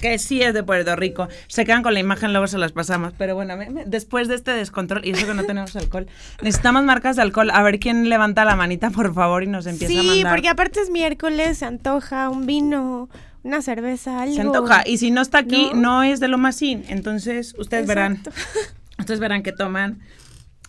Que 0.00 0.18
sí 0.18 0.40
es 0.40 0.54
de 0.54 0.62
Puerto 0.62 0.96
Rico. 0.96 1.28
Se 1.46 1.66
quedan 1.66 1.82
con 1.82 1.92
la 1.92 2.00
imagen, 2.00 2.32
luego 2.32 2.46
se 2.46 2.56
las 2.56 2.72
pasamos. 2.72 3.12
Pero 3.18 3.34
bueno, 3.34 3.58
me- 3.58 3.68
me- 3.68 3.84
después 3.84 4.28
de 4.28 4.34
este 4.36 4.52
descontrol, 4.52 5.04
y 5.04 5.10
eso 5.10 5.26
que 5.26 5.34
no 5.34 5.44
tenemos 5.44 5.76
alcohol, 5.76 6.06
necesitamos 6.40 6.84
marcas 6.84 7.16
de 7.16 7.22
alcohol. 7.22 7.50
A 7.52 7.62
ver 7.62 7.78
quién 7.78 8.08
levanta 8.08 8.46
la 8.46 8.56
manita, 8.56 8.88
por 8.88 9.12
favor, 9.12 9.42
y 9.42 9.46
nos 9.46 9.66
empieza 9.66 9.92
a 9.92 10.00
Sí, 10.02 10.08
mandar. 10.08 10.32
porque 10.32 10.48
aparte 10.48 10.80
es 10.80 10.88
miércoles, 10.88 11.58
se 11.58 11.66
antoja 11.66 12.30
un 12.30 12.46
vino, 12.46 13.10
una 13.42 13.60
cerveza, 13.60 14.22
algo. 14.22 14.34
Se 14.36 14.40
antoja. 14.40 14.82
Y 14.86 14.96
si 14.96 15.10
no 15.10 15.20
está 15.20 15.36
aquí, 15.38 15.68
no, 15.74 15.80
¿No? 15.98 16.02
es 16.02 16.18
de 16.18 16.28
lo 16.28 16.38
masín. 16.38 16.84
Entonces, 16.88 17.54
ustedes 17.58 17.86
verán. 17.86 18.22
Ustedes 19.00 19.20
verán 19.20 19.42
que 19.42 19.52
toman. 19.52 20.00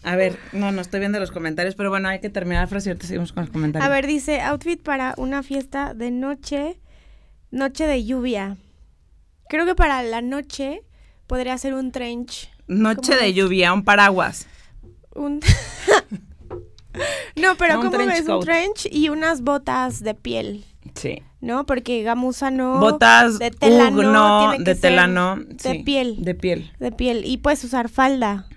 A 0.04 0.16
ver, 0.16 0.40
no, 0.52 0.72
no 0.72 0.82
estoy 0.82 1.00
viendo 1.00 1.20
los 1.20 1.30
comentarios, 1.32 1.76
pero 1.76 1.90
bueno, 1.92 2.10
hay 2.10 2.20
que 2.20 2.30
terminar 2.32 2.64
la 2.64 2.68
frase 2.68 2.90
y 2.90 2.92
ahorita 2.92 3.06
seguimos 3.08 3.34
con 3.34 3.44
los 3.44 3.52
comentarios. 3.52 3.86
A 3.88 3.94
ver, 3.94 4.08
dice, 4.08 4.42
outfit 4.42 4.82
para 4.82 5.14
una 5.18 5.44
fiesta 5.44 5.94
de 5.94 6.10
noche, 6.10 6.80
noche 7.52 7.86
de 7.86 8.04
lluvia. 8.04 8.58
Creo 9.48 9.66
que 9.68 9.76
para 9.76 10.02
la 10.02 10.22
noche 10.22 10.82
podría 11.28 11.58
ser 11.60 11.76
un 11.76 11.92
trench. 11.92 12.50
Noche 12.68 13.02
¿cómo 13.12 13.16
de 13.20 13.26
ves? 13.28 13.36
lluvia, 13.36 13.74
un 13.74 13.84
paraguas. 13.84 14.48
Un... 15.14 15.40
no, 17.36 17.56
pero 17.58 17.74
No, 17.76 17.82
un 17.82 17.86
¿cómo 17.88 17.98
trench 17.98 18.12
ves? 18.14 18.26
coat. 18.26 18.40
Un 18.40 18.46
trench 18.46 18.88
y 18.92 19.10
unas 19.10 19.42
botas 19.42 20.02
de 20.02 20.14
piel, 20.16 20.66
Sí. 20.96 21.22
¿no? 21.42 21.66
Porque 21.66 22.04
gamuza 22.04 22.52
no. 22.52 22.80
Botas, 22.80 23.40
de 23.40 23.52
tela 23.52 23.90
no, 23.90 24.58
de 24.58 24.76
tela 24.76 25.08
no. 25.08 25.38
De 25.38 25.58
sí, 25.58 25.84
piel. 25.84 26.24
De 26.24 26.36
piel. 26.36 26.72
De 26.80 26.92
piel. 26.92 27.24
Y 27.26 27.38
puedes 27.38 27.64
usar 27.64 27.90
falda. 27.90 28.48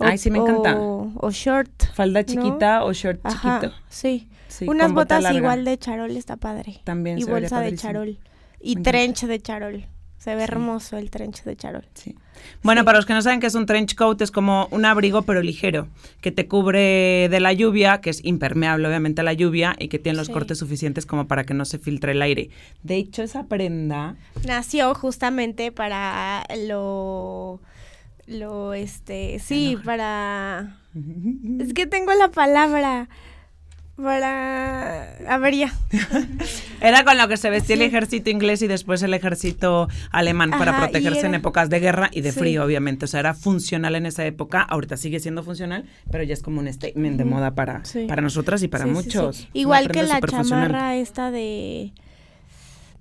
Ay, 0.00 0.18
sí, 0.18 0.30
me 0.30 0.38
encanta. 0.38 0.76
O, 0.78 1.12
o 1.14 1.30
short. 1.30 1.70
Falda 1.94 2.20
¿no? 2.22 2.26
chiquita 2.26 2.84
o 2.84 2.92
short 2.92 3.20
Ajá, 3.24 3.60
chiquito. 3.60 3.82
sí. 3.88 4.28
Sí, 4.48 4.68
Unas 4.68 4.92
bota 4.92 5.16
botas 5.16 5.34
igual 5.34 5.64
de 5.64 5.76
charol 5.78 6.12
está 6.12 6.36
padre. 6.36 6.80
También 6.84 7.18
Y 7.18 7.22
se 7.22 7.30
bolsa 7.30 7.60
de 7.60 7.74
charol. 7.74 8.18
Y 8.60 8.76
trench 8.76 9.24
de 9.26 9.40
charol. 9.40 9.86
Se 10.24 10.34
ve 10.34 10.42
hermoso 10.42 10.96
el 10.96 11.10
trench 11.10 11.44
de 11.44 11.54
charol. 11.54 11.84
Sí. 11.92 12.14
Bueno, 12.62 12.86
para 12.86 12.96
los 12.96 13.04
que 13.04 13.12
no 13.12 13.20
saben 13.20 13.40
qué 13.40 13.46
es 13.46 13.54
un 13.54 13.66
trench 13.66 13.94
coat, 13.94 14.22
es 14.22 14.30
como 14.30 14.68
un 14.70 14.86
abrigo 14.86 15.20
pero 15.20 15.42
ligero, 15.42 15.86
que 16.22 16.32
te 16.32 16.48
cubre 16.48 17.28
de 17.28 17.40
la 17.40 17.52
lluvia, 17.52 18.00
que 18.00 18.08
es 18.08 18.24
impermeable 18.24 18.88
obviamente 18.88 19.20
a 19.20 19.24
la 19.24 19.34
lluvia 19.34 19.76
y 19.78 19.88
que 19.88 19.98
tiene 19.98 20.16
los 20.16 20.30
cortes 20.30 20.56
suficientes 20.56 21.04
como 21.04 21.28
para 21.28 21.44
que 21.44 21.52
no 21.52 21.66
se 21.66 21.78
filtre 21.78 22.12
el 22.12 22.22
aire. 22.22 22.48
De 22.82 22.96
hecho, 22.96 23.22
esa 23.22 23.48
prenda 23.48 24.16
Nació 24.46 24.94
justamente 24.94 25.72
para 25.72 26.46
lo 26.56 27.60
lo 28.26 28.72
este 28.72 29.38
sí 29.40 29.76
para 29.84 30.78
es 31.60 31.74
que 31.74 31.86
tengo 31.86 32.14
la 32.14 32.28
palabra 32.28 33.10
Para. 33.96 35.16
A 35.28 35.38
ver, 35.38 35.54
ya. 35.54 35.72
Era 36.80 37.04
con 37.04 37.16
lo 37.16 37.28
que 37.28 37.36
se 37.36 37.48
vestía 37.48 37.76
el 37.76 37.82
ejército 37.82 38.28
inglés 38.28 38.60
y 38.62 38.66
después 38.66 39.02
el 39.02 39.14
ejército 39.14 39.88
alemán 40.10 40.50
para 40.50 40.72
Ajá, 40.72 40.80
protegerse 40.82 41.26
en 41.26 41.34
épocas 41.36 41.70
de 41.70 41.80
guerra 41.80 42.10
y 42.12 42.20
de 42.20 42.32
Sí. 42.32 42.40
frío, 42.40 42.64
obviamente. 42.64 43.04
O 43.04 43.08
sea, 43.08 43.20
era 43.20 43.34
funcional 43.34 43.94
en 43.94 44.06
esa 44.06 44.24
época. 44.26 44.62
Ahorita 44.62 44.96
sigue 44.96 45.20
siendo 45.20 45.42
funcional, 45.44 45.84
pero 46.10 46.24
ya 46.24 46.34
es 46.34 46.42
como 46.42 46.60
un 46.60 46.72
statement 46.72 47.16
de 47.18 47.24
moda 47.24 47.54
para, 47.54 47.84
Sí. 47.84 48.06
para 48.08 48.20
nosotras 48.20 48.62
y 48.64 48.68
para 48.68 48.86
muchos. 48.86 49.48
Igual 49.52 49.88
que 49.88 50.02
la 50.02 50.20
chamarra 50.20 50.96
esta 50.96 51.30
de. 51.30 51.92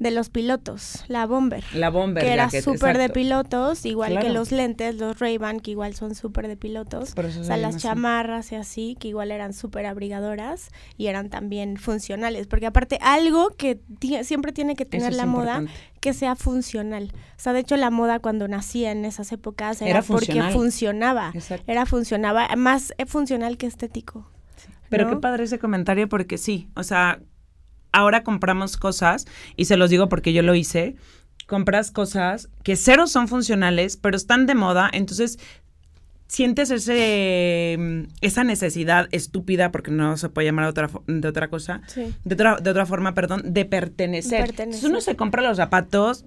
De 0.04 0.12
los 0.12 0.30
pilotos, 0.30 1.06
la 1.08 1.26
bomber. 1.26 1.64
La 1.74 1.90
bomber. 1.90 2.26
que 2.26 2.34
era 2.34 2.50
súper 2.50 2.98
de 2.98 3.08
pilotos, 3.08 3.86
igual 3.86 4.20
que 4.20 4.28
los 4.28 4.52
lentes, 4.52 4.96
los 4.96 5.18
Ray-Ban, 5.18 5.62
que 5.62 5.72
igual 5.72 5.96
son 5.96 6.14
súper 6.14 6.50
de 6.50 6.58
pilotos. 6.58 7.14
Por 7.14 7.24
eso 7.24 7.40
o 7.40 7.44
se 7.44 7.48
sea, 7.48 7.56
las 7.56 7.76
así. 7.76 7.84
chamarras 7.84 8.52
y 8.52 8.56
así, 8.56 8.98
que 9.00 9.08
igual 9.08 9.32
eran 9.32 9.54
súper 9.54 9.86
abrigadoras 9.86 10.72
y 10.98 11.08
eran 11.08 11.30
también 11.30 11.78
funcionales. 11.78 12.48
Porque 12.48 12.66
aparte, 12.66 13.00
algo 13.02 13.52
que 13.52 13.80
siempre 14.24 14.52
tiene 14.52 14.76
que 14.76 14.84
tener 14.84 15.12
es 15.12 15.18
la 15.18 15.26
moda, 15.26 15.64
que 16.02 16.12
sea 16.12 16.36
funcional. 16.36 17.14
O 17.14 17.40
sea, 17.40 17.54
de 17.54 17.62
hecho, 17.62 17.78
la 17.78 17.90
moda 17.90 18.20
cuando 18.20 18.50
nacía 18.50 18.92
en 18.92 19.06
esas 19.06 19.32
épocas 19.32 19.82
era, 19.82 19.92
Era 19.92 20.02
porque 20.02 20.44
funcionaba. 20.52 21.32
Exacto. 21.34 21.72
Era 21.72 21.86
funcionaba, 21.86 22.54
más 22.58 22.94
eh, 22.98 23.06
funcional 23.06 23.58
que 23.58 23.68
estético. 23.68 24.30
Pero 24.90 25.06
¿no? 25.06 25.12
qué 25.12 25.18
padre 25.22 25.46
ese 25.46 25.60
comentario 25.60 26.10
porque 26.10 26.38
sí, 26.38 26.68
o 26.76 26.84
sea, 26.84 27.22
ahora 27.94 28.24
compramos 28.24 28.76
cosas 28.76 29.26
y 29.56 29.66
se 29.66 29.78
los 29.78 29.90
digo 29.90 30.10
porque 30.10 30.34
yo 30.34 30.42
lo 30.42 30.56
hice, 30.56 30.96
compras 31.48 31.92
cosas 31.92 32.50
que 32.64 32.76
cero 32.76 33.08
son 33.08 33.30
funcionales, 33.30 33.96
pero 33.96 34.18
están 34.18 34.46
de 34.46 34.56
moda, 34.56 34.90
entonces 34.92 35.40
sientes 36.28 36.72
ese 36.72 37.76
mm, 37.78 38.02
esa 38.22 38.44
necesidad 38.44 39.08
estúpida 39.12 39.72
porque 39.72 39.92
no 39.92 40.18
se 40.18 40.30
puede 40.30 40.48
llamar 40.48 40.66
de 40.66 40.70
otra 40.72 40.90
de 41.08 41.28
otra 41.28 41.48
cosa. 41.48 41.82
Sí. 41.88 42.14
De 42.24 42.34
otra, 42.34 42.58
de 42.58 42.70
otra 42.70 42.86
forma, 42.86 43.14
perdón, 43.14 43.54
de 43.54 43.66
pertenecer. 43.66 44.42
Pertenecer. 44.42 44.64
Entonces 44.66 44.90
uno 44.90 45.02
se 45.02 45.16
compra 45.16 45.44
los 45.44 45.58
zapatos, 45.58 46.26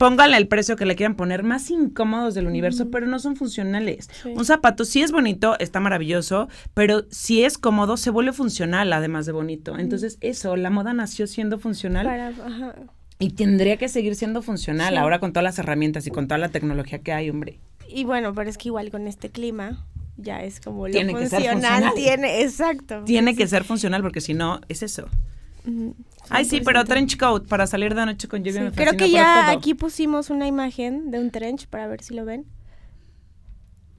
pónganle 0.00 0.38
el 0.38 0.48
precio 0.48 0.76
que 0.76 0.86
le 0.86 0.96
quieran 0.96 1.14
poner, 1.14 1.42
más 1.42 1.70
incómodos 1.70 2.32
del 2.34 2.46
universo, 2.46 2.90
pero 2.90 3.06
no 3.06 3.18
son 3.18 3.36
funcionales. 3.36 4.08
Sí. 4.22 4.30
Un 4.34 4.46
zapato 4.46 4.86
sí 4.86 5.02
es 5.02 5.12
bonito, 5.12 5.58
está 5.58 5.78
maravilloso, 5.78 6.48
pero 6.72 7.04
si 7.10 7.44
es 7.44 7.58
cómodo, 7.58 7.98
se 7.98 8.08
vuelve 8.08 8.32
funcional 8.32 8.90
además 8.94 9.26
de 9.26 9.32
bonito. 9.32 9.76
Entonces 9.76 10.16
eso, 10.22 10.56
la 10.56 10.70
moda 10.70 10.94
nació 10.94 11.26
siendo 11.26 11.58
funcional 11.58 12.06
Para, 12.06 12.28
ajá. 12.28 12.74
y 13.18 13.32
tendría 13.32 13.76
que 13.76 13.88
seguir 13.90 14.14
siendo 14.14 14.40
funcional 14.40 14.94
Sí. 14.94 14.96
ahora 14.96 15.18
con 15.20 15.34
todas 15.34 15.44
las 15.44 15.58
herramientas 15.58 16.06
y 16.06 16.10
con 16.10 16.26
toda 16.28 16.38
la 16.38 16.48
tecnología 16.48 17.00
que 17.00 17.12
hay, 17.12 17.28
hombre. 17.28 17.58
Y 17.86 18.04
bueno, 18.04 18.32
pero 18.34 18.48
es 18.48 18.56
que 18.56 18.68
igual 18.68 18.90
con 18.90 19.06
este 19.06 19.28
clima 19.28 19.84
ya 20.16 20.42
es 20.42 20.60
como 20.62 20.86
lo 20.88 20.92
Tiene 20.94 21.12
que 21.12 21.28
ser 21.28 21.40
funcional, 21.42 21.82
funcional. 21.82 21.94
tiene, 21.94 22.40
exacto. 22.40 23.02
Tiene 23.04 23.36
que 23.36 23.46
ser 23.46 23.64
funcional 23.64 24.00
porque 24.00 24.22
si 24.22 24.32
no, 24.32 24.62
es 24.70 24.82
eso. 24.82 25.08
Ay, 26.30 26.44
sí, 26.44 26.60
pero 26.64 26.80
100%. 26.80 26.86
trench 26.86 27.16
coat 27.18 27.46
para 27.48 27.66
salir 27.66 27.94
de 27.94 28.06
noche 28.06 28.28
con 28.28 28.40
lluvia 28.44 28.60
Sí, 28.60 28.64
me 28.66 28.72
creo 28.72 28.96
que 28.96 29.10
ya 29.10 29.46
todo. 29.46 29.58
aquí 29.58 29.74
pusimos 29.74 30.30
una 30.30 30.46
imagen 30.46 31.10
de 31.10 31.18
un 31.18 31.30
trench 31.30 31.66
para 31.66 31.86
ver 31.86 32.02
si 32.02 32.14
lo 32.14 32.24
ven. 32.24 32.46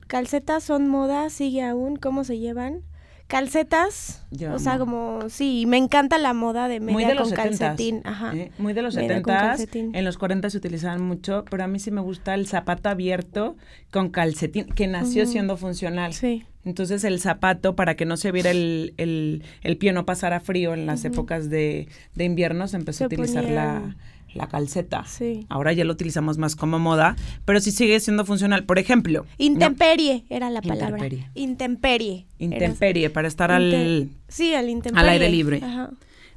Calcetas 0.07 0.63
son 0.63 0.87
moda, 0.87 1.29
sigue 1.29 1.63
aún, 1.63 1.95
¿cómo 1.95 2.23
se 2.23 2.37
llevan? 2.37 2.83
Calcetas, 3.31 4.23
Yo 4.29 4.53
o 4.53 4.59
sea, 4.59 4.73
amo. 4.73 4.85
como, 4.85 5.29
sí, 5.29 5.63
me 5.65 5.77
encanta 5.77 6.17
la 6.17 6.33
moda 6.33 6.67
de 6.67 6.79
media 6.81 6.93
Muy 6.93 7.05
de 7.05 7.15
los 7.15 7.29
con 7.29 7.37
70s. 7.37 7.57
calcetín, 7.57 8.01
ajá. 8.03 8.35
¿eh? 8.35 8.51
Muy 8.57 8.73
de 8.73 8.81
los 8.81 8.95
Media 8.95 9.21
con 9.21 9.33
70 9.33 9.47
calcetín. 9.47 9.95
En 9.95 10.03
los 10.05 10.17
40 10.17 10.49
se 10.49 10.57
utilizaban 10.57 11.01
mucho, 11.01 11.45
pero 11.49 11.63
a 11.63 11.67
mí 11.67 11.79
sí 11.79 11.91
me 11.91 12.01
gusta 12.01 12.33
el 12.33 12.45
zapato 12.45 12.89
abierto 12.89 13.55
con 13.89 14.09
calcetín, 14.09 14.65
que 14.65 14.87
nació 14.87 15.25
siendo 15.25 15.55
funcional. 15.57 16.13
Sí, 16.13 16.43
Entonces 16.65 17.03
el 17.05 17.19
zapato, 17.21 17.75
para 17.75 17.95
que 17.95 18.05
no 18.05 18.17
se 18.17 18.31
viera 18.31 18.51
el, 18.51 18.93
el, 18.97 19.43
el 19.63 19.77
pie, 19.77 19.93
no 19.93 20.05
pasara 20.05 20.39
frío 20.41 20.73
en 20.73 20.85
las 20.85 21.05
épocas 21.05 21.49
de, 21.49 21.87
de 22.15 22.23
invierno, 22.25 22.67
se 22.67 22.75
empezó 22.77 22.97
Se 22.99 23.03
a 23.05 23.07
utilizar 23.07 23.45
la, 23.45 23.95
la 24.33 24.47
calceta. 24.47 25.03
sí. 25.05 25.45
Ahora 25.49 25.73
ya 25.73 25.83
lo 25.83 25.93
utilizamos 25.93 26.37
más 26.37 26.55
como 26.55 26.79
moda, 26.79 27.15
pero 27.45 27.59
sí 27.59 27.71
sigue 27.71 27.99
siendo 27.99 28.25
funcional. 28.25 28.63
Por 28.65 28.79
ejemplo, 28.79 29.23
¿no? 29.23 29.27
Intemperie 29.37 30.25
era 30.29 30.49
la 30.49 30.61
palabra. 30.61 31.07
Intemperie. 31.35 32.27
Intemperie. 32.37 33.09
Para 33.09 33.27
estar 33.27 33.51
al... 33.51 34.09
Sí, 34.27 34.53
al 34.53 34.69
intemperie. 34.69 34.99
al 35.01 35.09
aire 35.09 35.29
libre. 35.29 35.61
Ajá. 35.63 35.89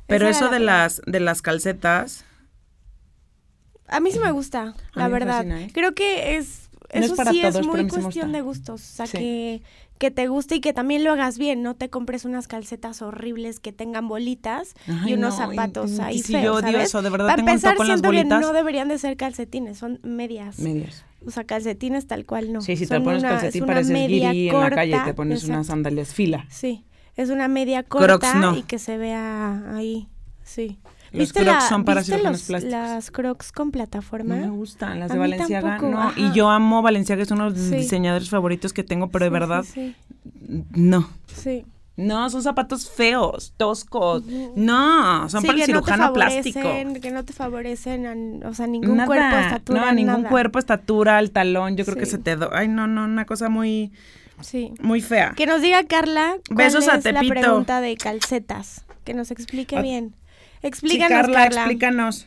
Pero 0.06 0.28
Esa 0.28 0.38
eso 0.46 0.52
de 0.52 0.60
la 0.60 0.82
las, 0.82 1.02
de 1.06 1.20
las 1.20 1.40
calcetas, 1.40 2.24
A 3.88 4.00
mí 4.00 4.10
sí 4.10 4.18
me 4.18 4.32
gusta, 4.32 4.74
la 4.94 5.08
verdad. 5.08 5.36
fascina, 5.38 5.62
¿eh? 5.62 5.70
Creo 5.72 5.94
que 5.94 6.36
es 6.36 6.68
No 6.92 7.00
es 7.00 7.06
eso 7.06 7.16
para 7.16 7.30
sí 7.32 7.40
todos, 7.42 7.56
es 7.56 7.66
muy 7.66 7.86
cuestión 7.88 8.32
de 8.32 8.40
gustos, 8.40 8.82
o 8.82 8.94
sea, 8.96 9.06
Sí. 9.06 9.18
que 9.18 9.62
que 9.98 10.10
te 10.10 10.26
guste 10.28 10.56
y 10.56 10.60
que 10.60 10.72
también 10.72 11.04
lo 11.04 11.12
hagas 11.12 11.38
bien, 11.38 11.62
no 11.62 11.74
te 11.76 11.88
compres 11.88 12.24
unas 12.24 12.48
calcetas 12.48 13.00
horribles 13.02 13.60
que 13.60 13.72
tengan 13.72 14.08
bolitas 14.08 14.74
Ay, 14.88 15.12
y 15.12 15.14
unos 15.14 15.38
no, 15.38 15.46
zapatos 15.46 15.92
y 15.92 16.00
ahí 16.00 16.22
feos, 16.22 16.42
yo 16.44 16.54
odio 16.54 16.72
¿sabes? 16.72 16.88
eso, 16.88 17.02
de 17.02 17.10
verdad 17.10 17.26
Para 17.26 17.36
tengo 17.36 17.46
un 17.50 17.54
empezar, 17.54 17.78
las 17.86 18.00
que 18.00 18.06
bolitas. 18.06 18.40
no 18.40 18.52
deberían 18.52 18.88
de 18.88 18.98
ser 18.98 19.16
calcetines, 19.16 19.78
son 19.78 20.00
medias. 20.02 20.58
medias. 20.58 21.04
O 21.26 21.30
sea, 21.30 21.44
calcetines 21.44 22.06
tal 22.06 22.26
cual 22.26 22.52
no. 22.52 22.60
Sí, 22.60 22.76
si 22.76 22.86
te 22.86 23.00
pones 23.00 23.22
una- 23.22 23.30
calcetín 23.30 23.64
pareces 23.66 23.92
media 23.92 24.30
guiri 24.32 24.48
en 24.50 24.60
la 24.60 24.70
calle 24.70 24.96
y 25.00 25.04
te 25.04 25.14
pones 25.14 25.44
unas 25.44 25.68
sandalias 25.68 26.12
fila. 26.12 26.44
Sí, 26.50 26.84
es 27.16 27.30
una 27.30 27.48
media 27.48 27.82
corta 27.84 28.34
no. 28.34 28.56
y 28.56 28.62
que 28.62 28.78
se 28.78 28.98
vea 28.98 29.62
ahí. 29.74 30.08
Sí. 30.42 30.78
Los 31.14 31.32
Crocs 31.32 31.64
son 31.68 31.84
para 31.84 32.00
¿viste 32.00 32.12
cirujanos 32.14 32.40
los- 32.40 32.48
plásticos. 32.48 32.72
las 32.72 33.10
Crocs 33.10 33.52
con 33.52 33.70
plataforma? 33.70 34.36
No 34.36 34.46
me 34.46 34.50
gustan 34.56 35.00
las 35.00 35.10
A 35.10 35.14
de 35.14 35.20
Valenciaga, 35.20 35.70
tampoco, 35.78 35.92
no. 35.92 36.00
ajá. 36.02 36.20
Y 36.20 36.32
yo 36.32 36.50
amo 36.50 36.82
Valenciaga, 36.82 37.22
es 37.22 37.30
uno 37.30 37.50
de 37.50 37.58
los 37.58 37.68
Sí. 37.68 37.76
diseñadores 37.76 38.28
favoritos 38.30 38.72
que 38.72 38.82
tengo, 38.84 39.08
pero 39.08 39.24
de 39.24 39.30
verdad, 39.30 39.64
Sí, 39.64 39.94
no. 40.72 41.08
sí. 41.26 41.64
No, 41.96 42.28
son 42.28 42.42
zapatos 42.42 42.90
feos, 42.90 43.54
toscos. 43.56 44.24
No, 44.56 45.28
son 45.28 45.42
Sí, 45.42 45.46
para 45.46 45.52
el 45.54 45.60
no 45.60 45.66
cirujano 45.66 46.12
plástico. 46.12 46.60
Que 47.00 47.10
no 47.12 47.24
te 47.24 47.32
favorecen, 47.32 48.42
a- 48.42 48.48
o 48.48 48.52
sea, 48.54 48.66
ningún 48.66 48.96
Nada, 48.96 49.06
cuerpo, 49.06 49.36
estatura, 49.36 49.80
no, 49.86 49.92
ningún 49.92 50.16
nada. 50.22 50.28
cuerpo, 50.28 50.58
estatura, 50.58 51.20
el 51.20 51.30
talón, 51.30 51.76
yo 51.76 51.84
creo 51.84 51.96
que 51.96 52.06
se 52.06 52.18
te 52.18 52.34
do... 52.34 52.50
Ay, 52.52 52.66
no, 52.66 52.88
no, 52.88 53.04
una 53.04 53.26
cosa 53.26 53.48
muy, 53.48 53.92
Sí. 54.40 54.72
muy 54.80 55.02
fea. 55.02 55.34
Que 55.36 55.46
nos 55.46 55.62
diga 55.62 55.84
Carla 55.84 56.34
cuál 56.48 56.56
Besos 56.56 56.88
a 56.88 56.96
es 56.96 57.04
la 57.04 57.12
Tepito. 57.20 57.30
pregunta 57.32 57.80
de 57.80 57.96
calcetas. 57.96 58.84
Que 59.04 59.14
nos 59.14 59.30
explique 59.30 59.80
bien. 59.80 60.14
Sí, 60.64 60.68
Explícanos, 60.68 61.08
Carla, 61.10 61.38
Carla. 61.44 61.60
explícanos. 61.60 62.26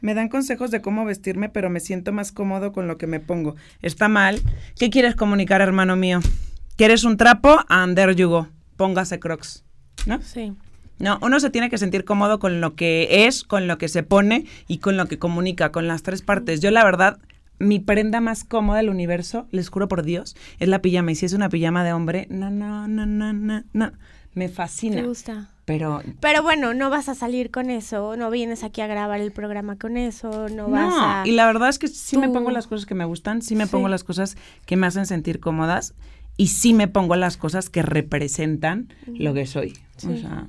Me 0.00 0.14
dan 0.14 0.28
consejos 0.28 0.70
de 0.70 0.80
cómo 0.80 1.04
vestirme, 1.04 1.48
pero 1.48 1.70
me 1.70 1.80
siento 1.80 2.12
más 2.12 2.32
cómodo 2.32 2.72
con 2.72 2.86
lo 2.88 2.98
que 2.98 3.06
me 3.06 3.20
pongo. 3.20 3.56
Está 3.80 4.08
mal. 4.08 4.40
¿Qué 4.78 4.90
quieres 4.90 5.14
comunicar, 5.16 5.60
hermano 5.60 5.96
mío? 5.96 6.20
¿Quieres 6.76 7.04
un 7.04 7.16
trapo? 7.16 7.58
And 7.68 7.96
there 7.96 8.14
you 8.14 8.28
go. 8.28 8.48
Póngase 8.76 9.18
crocs. 9.18 9.64
¿No? 10.06 10.20
Sí. 10.22 10.52
No, 10.98 11.18
uno 11.22 11.38
se 11.38 11.50
tiene 11.50 11.70
que 11.70 11.78
sentir 11.78 12.04
cómodo 12.04 12.38
con 12.40 12.60
lo 12.60 12.74
que 12.74 13.26
es, 13.26 13.44
con 13.44 13.66
lo 13.68 13.78
que 13.78 13.88
se 13.88 14.02
pone 14.02 14.46
y 14.66 14.78
con 14.78 14.96
lo 14.96 15.06
que 15.06 15.18
comunica, 15.18 15.70
con 15.70 15.86
las 15.86 16.02
tres 16.02 16.22
partes. 16.22 16.60
Yo, 16.60 16.70
la 16.72 16.84
verdad, 16.84 17.18
mi 17.60 17.78
prenda 17.78 18.20
más 18.20 18.44
cómoda 18.44 18.78
del 18.78 18.90
universo, 18.90 19.46
les 19.52 19.68
juro 19.68 19.86
por 19.88 20.02
Dios, 20.02 20.36
es 20.58 20.68
la 20.68 20.80
pijama. 20.80 21.12
Y 21.12 21.14
si 21.14 21.26
es 21.26 21.32
una 21.34 21.48
pijama 21.48 21.84
de 21.84 21.92
hombre, 21.92 22.26
no, 22.30 22.50
no, 22.50 22.88
no, 22.88 23.06
no, 23.06 23.32
no, 23.32 23.62
no. 23.72 23.92
Me 24.34 24.48
fascina. 24.48 24.96
Te 24.96 25.02
gusta. 25.06 25.50
Pero 25.68 26.02
Pero 26.20 26.42
bueno, 26.42 26.72
no 26.72 26.88
vas 26.88 27.10
a 27.10 27.14
salir 27.14 27.50
con 27.50 27.68
eso, 27.68 28.16
no 28.16 28.30
vienes 28.30 28.64
aquí 28.64 28.80
a 28.80 28.86
grabar 28.86 29.20
el 29.20 29.32
programa 29.32 29.76
con 29.76 29.96
eso, 29.98 30.48
no 30.48 30.70
vas 30.70 30.88
No, 30.94 31.00
a... 31.04 31.22
y 31.28 31.32
la 31.32 31.44
verdad 31.46 31.68
es 31.68 31.78
que 31.78 31.88
sí 31.88 32.16
me 32.16 32.28
pongo 32.30 32.50
las 32.50 32.66
cosas 32.66 32.86
que 32.86 32.94
me 32.94 33.04
gustan, 33.04 33.42
sí 33.42 33.54
me 33.54 33.66
Sí. 33.66 33.72
pongo 33.72 33.88
las 33.88 34.02
cosas 34.02 34.36
que 34.64 34.76
me 34.76 34.86
hacen 34.86 35.04
sentir 35.04 35.40
cómodas 35.40 35.94
y 36.38 36.46
sí 36.48 36.72
me 36.72 36.88
pongo 36.88 37.16
las 37.16 37.36
cosas 37.36 37.68
que 37.68 37.82
representan 37.82 38.88
lo 39.06 39.34
que 39.34 39.44
soy. 39.44 39.74
O 39.98 40.00
Sí. 40.00 40.22
sea, 40.22 40.46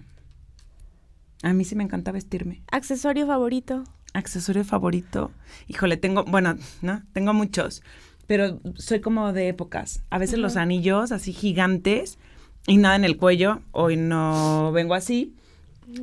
a 1.44 1.54
mí 1.54 1.66
sí 1.66 1.76
me 1.76 1.84
encanta 1.84 2.12
vestirme. 2.14 2.62
Accesorio 2.72 3.28
favorito. 3.28 3.84
Accesorio 4.14 4.64
favorito. 4.64 5.32
Híjole, 5.68 5.98
tengo, 5.98 6.24
bueno, 6.24 6.56
¿no? 6.82 7.04
Tengo 7.14 7.34
muchos, 7.34 7.84
pero 8.26 8.62
soy 8.76 9.02
como 9.02 9.34
de 9.34 9.50
épocas. 9.50 10.02
A 10.10 10.18
veces 10.18 10.40
los 10.40 10.56
anillos 10.56 11.12
así 11.12 11.34
gigantes 11.34 12.18
y 12.68 12.78
nada 12.78 12.96
en 12.96 13.06
el 13.06 13.18
cuello. 13.18 13.62
Hoy 13.72 13.96
no 13.98 14.72
vengo 14.72 14.94
así. 14.94 15.36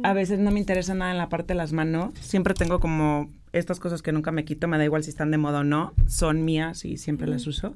A 0.02 0.12
veces 0.14 0.38
no 0.40 0.50
me 0.50 0.58
interesa 0.58 0.94
nada 0.94 1.12
en 1.12 1.18
la 1.18 1.28
parte 1.28 1.48
de 1.54 1.58
las 1.58 1.72
manos. 1.72 2.10
Siempre 2.20 2.54
tengo 2.54 2.80
como 2.80 3.30
estas 3.52 3.78
cosas 3.78 4.02
que 4.02 4.10
nunca 4.12 4.32
me 4.32 4.44
quito, 4.44 4.66
me 4.68 4.78
da 4.78 4.84
igual 4.84 5.04
si 5.04 5.10
están 5.10 5.30
de 5.30 5.38
moda 5.38 5.60
o 5.60 5.64
no. 5.64 5.92
Son 6.08 6.44
mías 6.44 6.84
y 6.84 6.96
siempre 6.98 7.28
las 7.28 7.46
uso. 7.46 7.74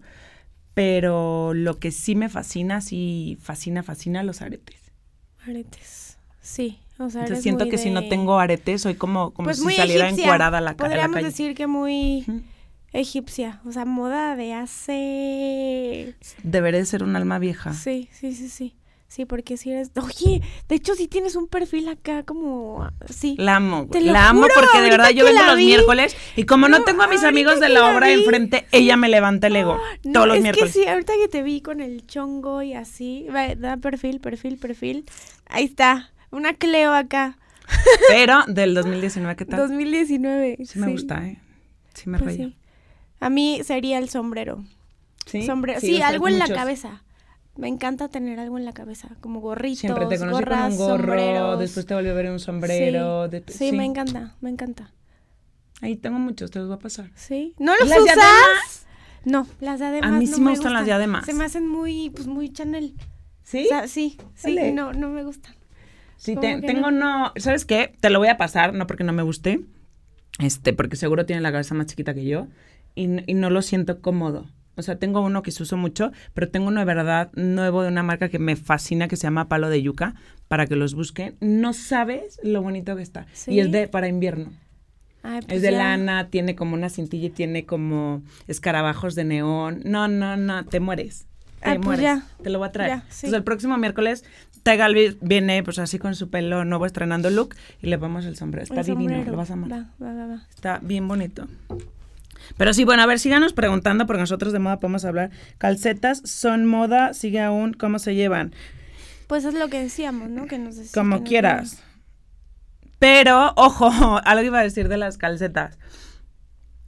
Pero 0.75 1.53
lo 1.55 1.79
que 1.79 1.91
sí 1.91 2.15
me 2.15 2.29
fascina, 2.29 2.81
sí 2.81 3.39
fascina, 3.41 3.83
fascina 3.83 4.23
los 4.23 4.41
aretes. 4.43 4.93
Aretes. 5.47 6.17
Sí, 6.41 6.79
o 6.99 7.11
sea, 7.11 7.23
Entonces 7.23 7.31
eres 7.31 7.43
siento 7.43 7.69
que 7.69 7.79
si 7.79 7.91
no 7.91 8.09
tengo 8.09 8.39
aretes, 8.39 8.81
soy 8.83 8.95
como, 8.95 9.33
como 9.33 9.47
Pues 9.47 9.59
si 9.59 9.71
saliera 9.77 10.07
egipcia. 10.07 10.25
encuadrada 10.25 10.59
a 10.59 10.61
la, 10.61 10.75
ca- 10.77 10.85
a 10.85 10.89
la 10.89 10.95
Podríamos 10.95 11.15
calle. 11.15 11.27
decir 11.27 11.55
que 11.55 11.67
muy. 11.67 12.25
Egipcia, 12.93 13.61
o 13.65 13.73
sea, 13.73 13.85
moda 13.85 14.37
de 14.37 14.53
hace... 14.55 16.15
Deberé 16.43 16.79
de 16.79 16.87
ser 16.87 17.03
un 17.03 17.17
alma 17.17 17.39
vieja. 17.39 17.73
Sí, 17.73 18.09
sí, 18.13 18.33
sí, 18.35 18.49
sí. 18.49 18.75
Sí, 19.09 19.25
porque 19.25 19.57
si 19.57 19.73
eres. 19.73 19.91
Oye, 20.01 20.41
de 20.69 20.75
hecho, 20.77 20.95
sí 20.95 21.09
tienes 21.09 21.35
un 21.35 21.49
perfil 21.49 21.89
acá 21.89 22.23
como. 22.23 22.89
Sí. 23.13 23.35
La 23.41 23.57
amo, 23.57 23.83
Te 23.91 23.99
güey. 23.99 24.05
lo 24.05 24.13
La 24.13 24.29
amo 24.29 24.43
juro, 24.43 24.55
porque 24.55 24.81
de 24.83 24.89
verdad 24.89 25.11
yo 25.11 25.25
vengo 25.25 25.43
los 25.43 25.57
vi. 25.57 25.67
miércoles 25.67 26.17
y 26.37 26.45
como 26.45 26.69
no, 26.69 26.79
No, 26.79 26.85
tengo 26.85 27.03
a 27.03 27.09
mis 27.09 27.25
amigos 27.25 27.59
de 27.59 27.71
la 27.71 27.81
la 27.81 27.93
obra 27.93 28.07
vi. 28.07 28.13
enfrente, 28.13 28.67
ella 28.71 28.97
me 28.97 29.09
levanta 29.09 29.49
el 29.49 29.57
ego 29.57 29.81
No, 30.05 30.13
todos 30.13 30.29
los 30.29 30.37
es 30.37 30.43
miércoles. 30.45 30.73
que 30.73 30.81
sí, 30.83 30.87
ahorita 30.87 31.13
que 31.21 31.27
te 31.27 31.43
vi 31.43 31.61
con 31.61 31.81
el 31.81 32.07
chongo 32.07 32.63
y 32.63 32.75
así. 32.75 33.27
va, 33.35 33.53
Da 33.57 33.79
perfil, 33.79 34.21
perfil, 34.21 34.59
perfil. 34.59 35.05
Ahí 35.47 35.65
está. 35.65 36.13
Una 36.31 36.55
Cleo 36.55 36.93
acá. 36.95 37.37
Pero 38.11 38.45
del 38.47 38.75
2019, 38.77 39.35
¿qué 39.35 39.45
tal? 39.45 39.59
2019. 39.59 40.59
sí 40.65 40.79
me 40.79 40.87
gusta, 40.89 41.27
¿eh? 41.27 41.41
Sí 41.95 42.09
me 42.09 42.21
Pues 42.21 42.37
sí. 42.37 42.57
A 43.21 43.31
mí 43.31 43.61
sería 43.65 43.99
el 43.99 44.09
sombrero. 44.09 44.65
¿Sí? 45.27 45.43
Sombrero. 45.45 45.81
Sí, 45.81 46.03
algo 46.03 46.27
en 46.29 46.39
la 46.39 46.49
cabeza. 46.49 47.03
Me 47.57 47.69
encanta 47.69 48.09
tener 48.09 48.41
algo 48.41 48.57
en 48.59 48.65
la 48.65 48.73
cabeza, 48.73 49.09
como 49.21 49.41
gorritos, 49.41 49.81
Siempre 49.81 50.07
te 50.07 50.19
conocí 50.19 50.33
gorras, 50.35 50.61
con 50.61 50.71
un 50.73 50.77
gorro, 50.79 50.97
sombreros. 50.99 51.59
después 51.59 51.85
te 51.85 51.95
volví 51.95 52.09
a 52.09 52.13
ver 52.15 52.31
un 52.31 52.39
sombrero. 52.41 53.29
Sí, 53.49 53.73
me 53.73 53.85
encanta, 53.85 54.35
me 54.41 54.49
encanta. 54.51 54.93
Ahí 55.83 55.97
tengo 55.97 56.19
muchos, 56.19 56.51
te 56.51 56.59
los 56.59 56.69
voy 56.69 56.77
a 56.77 56.81
pasar. 56.81 57.11
Sí. 57.15 57.55
¿No 57.59 57.73
los 57.77 57.87
¿Y 57.87 57.89
las 57.91 57.99
usas? 58.01 58.15
diademas? 58.15 58.87
No, 59.25 59.47
las 59.61 59.79
diademas 59.81 60.11
A 60.11 60.13
mí 60.19 60.27
no 60.27 60.35
sí 60.37 60.41
me 60.41 60.51
gustan 60.51 60.73
las 60.73 60.85
diademas. 60.87 61.27
Se 61.27 61.35
me 61.35 61.45
hacen 61.45 61.67
muy, 61.69 62.11
pues 62.11 62.27
muy 62.27 62.51
Chanel. 62.53 62.95
¿Sí? 63.43 63.65
O 63.67 63.69
sea, 63.69 63.89
sí, 63.89 64.17
sí, 64.35 64.55
Dale. 64.55 64.73
no, 64.73 64.93
no 64.93 65.09
me 65.11 65.25
gustan. 65.25 65.55
Sí, 66.17 66.35
¿Cómo 66.37 66.41
te- 66.49 66.61
tengo 66.67 66.91
no? 66.91 67.33
¿Sabes 67.37 67.65
qué? 67.65 67.93
Te 68.01 68.09
lo 68.11 68.19
voy 68.21 68.29
a 68.29 68.37
pasar, 68.39 68.73
no 68.75 68.87
porque 68.87 69.05
no 69.05 69.13
me 69.13 69.23
guste, 69.23 69.61
este, 70.39 70.73
porque 70.73 70.97
seguro 70.97 71.27
tiene 71.27 71.43
la 71.43 71.51
cabeza 71.53 71.75
más 71.75 71.87
chiquita 71.87 72.15
que 72.15 72.25
yo 72.25 72.47
y, 72.95 73.31
y 73.31 73.35
no 73.35 73.51
lo 73.51 73.63
siento 73.63 74.01
cómodo. 74.01 74.47
O 74.77 74.83
sea, 74.83 74.97
tengo 74.99 75.21
uno 75.21 75.43
que 75.43 75.51
se 75.51 75.63
uso 75.63 75.77
mucho, 75.77 76.11
pero 76.33 76.49
tengo 76.49 76.69
uno 76.69 76.81
de 76.81 76.87
verdad 76.87 77.31
nuevo 77.35 77.83
de 77.83 77.89
una 77.89 78.03
marca 78.03 78.29
que 78.31 78.39
me 78.39 78.57
fascina 78.57 79.09
que 79.09 79.17
se 79.17 79.25
llama 79.25 79.49
Palo 79.49 79.69
de 79.69 79.83
Yuca, 79.83 80.15
para 80.49 80.67
que 80.67 80.75
los 80.77 80.95
busquen. 80.95 81.37
No 81.41 81.73
sabes 81.75 82.41
lo 82.43 82.63
bonito 82.63 82.97
que 82.97 83.03
está. 83.03 83.27
¿Sí? 83.35 83.53
Y 83.53 83.61
es 83.61 83.71
de 83.73 83.89
para 83.89 84.09
invierno. 84.09 84.53
Ay, 85.23 85.41
pues 85.43 85.57
Es 85.57 85.63
de 85.63 85.73
ya. 85.73 85.79
lana, 85.79 86.29
tiene 86.31 86.55
como 86.57 86.75
una 86.75 86.89
cintilla 86.89 87.27
y 87.27 87.31
tiene 87.31 87.67
como 87.67 88.23
escarabajos 88.49 89.15
de 89.15 89.25
neón. 89.25 89.83
No, 89.85 90.09
no, 90.09 90.37
no, 90.39 90.65
te 90.65 90.81
mueres. 90.81 91.27
Te 91.63 91.75
pues 91.75 91.81
mueres. 91.85 92.03
ya. 92.05 92.27
Te 92.43 92.49
lo 92.49 92.59
voy 92.59 92.69
a 92.69 92.73
traer. 92.73 92.91
Ya, 92.91 92.97
sí. 93.11 93.27
Entonces 93.27 93.35
el 93.35 93.45
próximo 93.45 93.77
miércoles 93.77 94.25
Ty 94.63 94.77
Galvis 94.77 95.19
viene 95.21 95.63
pues 95.63 95.79
así 95.79 95.99
con 95.99 96.15
su 96.15 96.31
pelo 96.31 96.65
nuevo 96.65 96.87
estrenando 96.87 97.29
look 97.29 97.55
y 97.83 97.89
le 97.89 97.99
ponemos 97.99 98.25
el 98.25 98.37
sombrero. 98.37 98.63
Está 98.65 98.81
El 98.81 98.87
divino, 98.87 99.11
sombrero. 99.11 99.31
lo 99.33 99.37
vas 99.37 99.51
a 99.51 99.53
amar. 99.53 99.71
Va, 99.71 99.91
va, 100.03 100.27
va. 100.27 100.43
Está 100.55 100.79
bien 100.83 101.07
bonito. 101.07 101.47
Pero 102.57 102.73
sí, 102.73 102.85
bueno, 102.85 103.03
a 103.03 103.07
ver, 103.07 103.19
síganos 103.19 103.53
preguntando 103.53 104.07
porque 104.07 104.21
nosotros 104.21 104.53
de 104.53 104.59
moda 104.59 104.81
podemos 104.81 105.05
hablar. 105.05 105.31
Calcetas 105.59 106.23
son 106.25 106.67
moda, 106.67 107.15
sigue 107.15 107.41
aún, 107.41 107.73
¿cómo 107.73 107.99
se 107.99 108.15
llevan? 108.15 108.55
Pues 109.27 109.45
es 109.45 109.55
lo 109.55 109.69
que 109.69 109.81
decíamos, 109.81 110.29
¿no? 110.29 110.47
Que 110.47 110.59
nos 110.59 110.77
Como 110.93 111.19
nos 111.19 111.29
quieras. 111.29 111.83
Pero, 112.99 113.53
ojo, 113.57 113.91
algo 114.25 114.45
iba 114.45 114.61
a 114.61 114.63
decir 114.63 114.89
de 114.89 114.97
las 114.97 115.19
calcetas. 115.19 115.79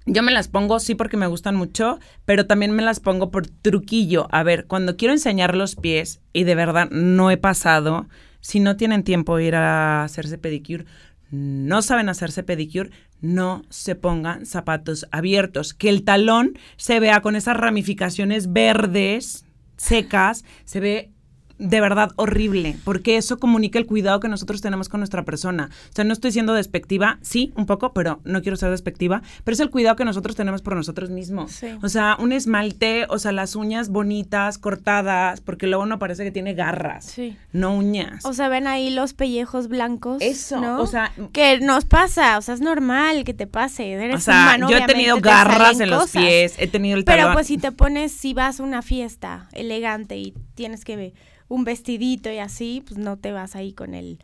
Yo 0.05 0.23
me 0.23 0.33
las 0.33 0.49
pongo 0.49 0.81
sí 0.81 0.97
porque 0.97 1.17
me 1.17 1.29
gustan 1.29 1.55
mucho, 1.55 2.01
pero 2.25 2.47
también 2.47 2.73
me 2.73 2.83
las 2.83 2.99
pongo 2.99 3.31
por 3.31 3.47
truquillo. 3.47 4.27
A 4.33 4.43
ver, 4.43 4.67
cuando 4.67 4.97
quiero 4.97 5.15
enseñar 5.15 5.55
los 5.55 5.77
pies 5.77 6.21
y 6.33 6.43
de 6.43 6.57
verdad 6.57 6.91
no 6.91 7.31
he 7.31 7.37
pasado, 7.37 8.09
si 8.41 8.59
no 8.59 8.77
tienen 8.77 9.05
tiempo 9.05 9.37
de 9.37 9.45
ir 9.45 9.55
a 9.55 10.03
hacerse 10.03 10.39
pedicure, 10.39 10.85
no 11.33 11.81
saben 11.81 12.11
hacerse 12.11 12.43
pedicure, 12.43 12.91
no 13.23 13.65
se 13.71 13.95
pongan 13.95 14.45
zapatos 14.45 15.07
abiertos. 15.11 15.73
Que 15.73 15.89
el 15.89 16.05
talón 16.05 16.59
se 16.77 17.01
vea 17.01 17.23
con 17.23 17.37
esas 17.37 17.57
ramificaciones 17.57 18.53
verdes, 18.53 19.47
secas, 19.77 20.45
se 20.65 20.81
ve 20.81 21.12
de 21.59 21.81
verdad 21.81 22.11
horrible, 22.17 22.77
porque 22.85 23.17
eso 23.17 23.39
comunica 23.39 23.79
el 23.79 23.87
cuidado 23.87 24.21
que 24.21 24.29
nosotros 24.29 24.61
tenemos 24.61 24.89
con 24.89 25.01
nuestra 25.01 25.25
persona. 25.25 25.71
O 25.91 25.95
sea, 25.95 26.05
no 26.05 26.13
estoy 26.13 26.33
siendo 26.33 26.55
despectiva, 26.55 27.19
sí, 27.23 27.53
un 27.57 27.67
poco, 27.67 27.93
pero 27.93 28.21
no 28.25 28.43
quiero 28.43 28.57
ser 28.57 28.71
despectiva, 28.71 29.23
pero 29.45 29.55
es 29.55 29.61
el 29.61 29.71
cuidado 29.71 29.97
que 29.97 30.05
nosotros 30.05 30.37
tenemos 30.37 30.63
por 30.63 30.75
nosotros 30.77 31.11
mismos. 31.11 31.53
Sí. 31.53 31.69
O 31.83 31.89
sea, 31.89 32.17
un 32.19 32.33
esmalte, 32.33 33.07
o 33.09 33.19
sea, 33.19 33.33
las 33.33 33.55
uñas 33.57 33.89
bonitas, 33.89 34.59
cortadas, 34.59 35.41
porque 35.41 35.67
luego 35.67 35.83
uno 35.85 35.99
parece 35.99 36.25
que 36.25 36.31
tiene 36.31 36.55
garras, 36.55 37.05
Sí. 37.07 37.37
no 37.53 37.75
uñas. 37.77 38.25
O 38.25 38.33
sea, 38.33 38.49
ven 38.49 38.67
ahí 38.67 38.91
los 38.91 39.15
pellejos 39.15 39.69
blancos. 39.69 40.19
Eso, 40.23 40.61
¿no? 40.61 40.81
o 40.81 40.87
sea, 40.87 41.13
Que 41.33 41.61
nos 41.61 41.85
pasa, 41.85 42.39
o 42.39 42.43
sea, 42.43 42.55
es 42.55 42.61
normal 42.61 43.25
que 43.25 43.35
te 43.35 43.47
pase. 43.47 43.93
Eres 43.93 44.17
o 44.17 44.21
sea, 44.21 44.35
humano, 44.43 44.71
yo 44.71 44.77
he 44.79 44.87
tenido 44.87 45.21
garras 45.21 45.81
en 45.81 45.91
los 45.91 46.11
pies, 46.11 46.55
he 46.59 46.67
tenido 46.67 46.97
el 46.97 47.05
Pero 47.05 47.19
talón. 47.23 47.35
pues 47.35 47.47
si 47.47 47.59
te 47.59 47.73
pones, 47.73 48.13
si 48.13 48.35
vas 48.35 48.61
a 48.61 48.63
una 48.63 48.83
fiesta 48.83 49.49
elegante 49.53 50.17
y 50.17 50.35
tienes 50.55 50.85
que 50.85 50.97
ver 50.97 51.13
un 51.53 51.65
vestidito 51.65 52.31
y 52.33 52.39
así, 52.39 52.83
pues 52.87 52.99
no 52.99 53.17
te 53.19 53.33
vas 53.33 53.55
ahí 53.57 53.73
con 53.73 53.95
el 53.95 54.19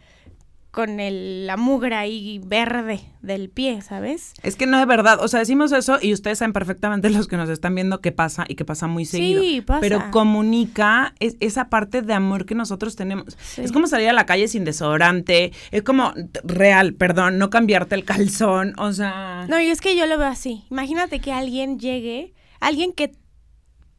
con 0.71 1.01
el, 1.01 1.47
la 1.47 1.57
mugra 1.57 2.01
ahí 2.01 2.41
verde 2.45 3.01
del 3.23 3.49
pie, 3.49 3.81
¿sabes? 3.81 4.35
Es 4.43 4.55
que 4.55 4.67
no 4.67 4.79
es 4.79 4.87
verdad, 4.87 5.19
o 5.21 5.27
sea, 5.27 5.41
decimos 5.41 5.73
eso 5.73 5.99
y 6.01 6.13
ustedes 6.13 6.39
saben 6.39 6.53
perfectamente 6.53 7.09
los 7.11 7.27
que 7.27 7.37
nos 7.37 7.49
están 7.49 7.75
viendo 7.75 8.01
que 8.01 8.13
pasa 8.13 8.45
y 8.47 8.55
que 8.55 8.65
pasa 8.65 8.87
muy 8.87 9.05
seguido. 9.07 9.43
Sí, 9.43 9.61
pasa. 9.63 9.81
Pero 9.81 10.11
comunica 10.11 11.15
es- 11.21 11.37
esa 11.41 11.69
parte 11.69 12.03
de 12.03 12.13
amor 12.13 12.45
que 12.47 12.55
nosotros 12.55 12.97
tenemos. 12.97 13.37
Sí. 13.41 13.63
Es 13.63 13.73
como 13.73 13.87
salir 13.89 14.09
a 14.11 14.13
la 14.13 14.27
calle 14.27 14.47
sin 14.47 14.65
desodorante, 14.65 15.53
es 15.71 15.83
como 15.83 16.13
real, 16.45 16.95
perdón, 16.95 17.39
no 17.39 17.51
cambiarte 17.51 17.95
el 17.95 18.05
calzón, 18.05 18.75
o 18.79 18.93
sea, 18.93 19.47
No, 19.49 19.59
y 19.61 19.67
es 19.69 19.81
que 19.81 19.97
yo 19.97 20.07
lo 20.07 20.17
veo 20.19 20.29
así. 20.29 20.65
Imagínate 20.71 21.19
que 21.19 21.33
alguien 21.33 21.79
llegue, 21.81 22.35
alguien 22.61 22.93
que 22.93 23.13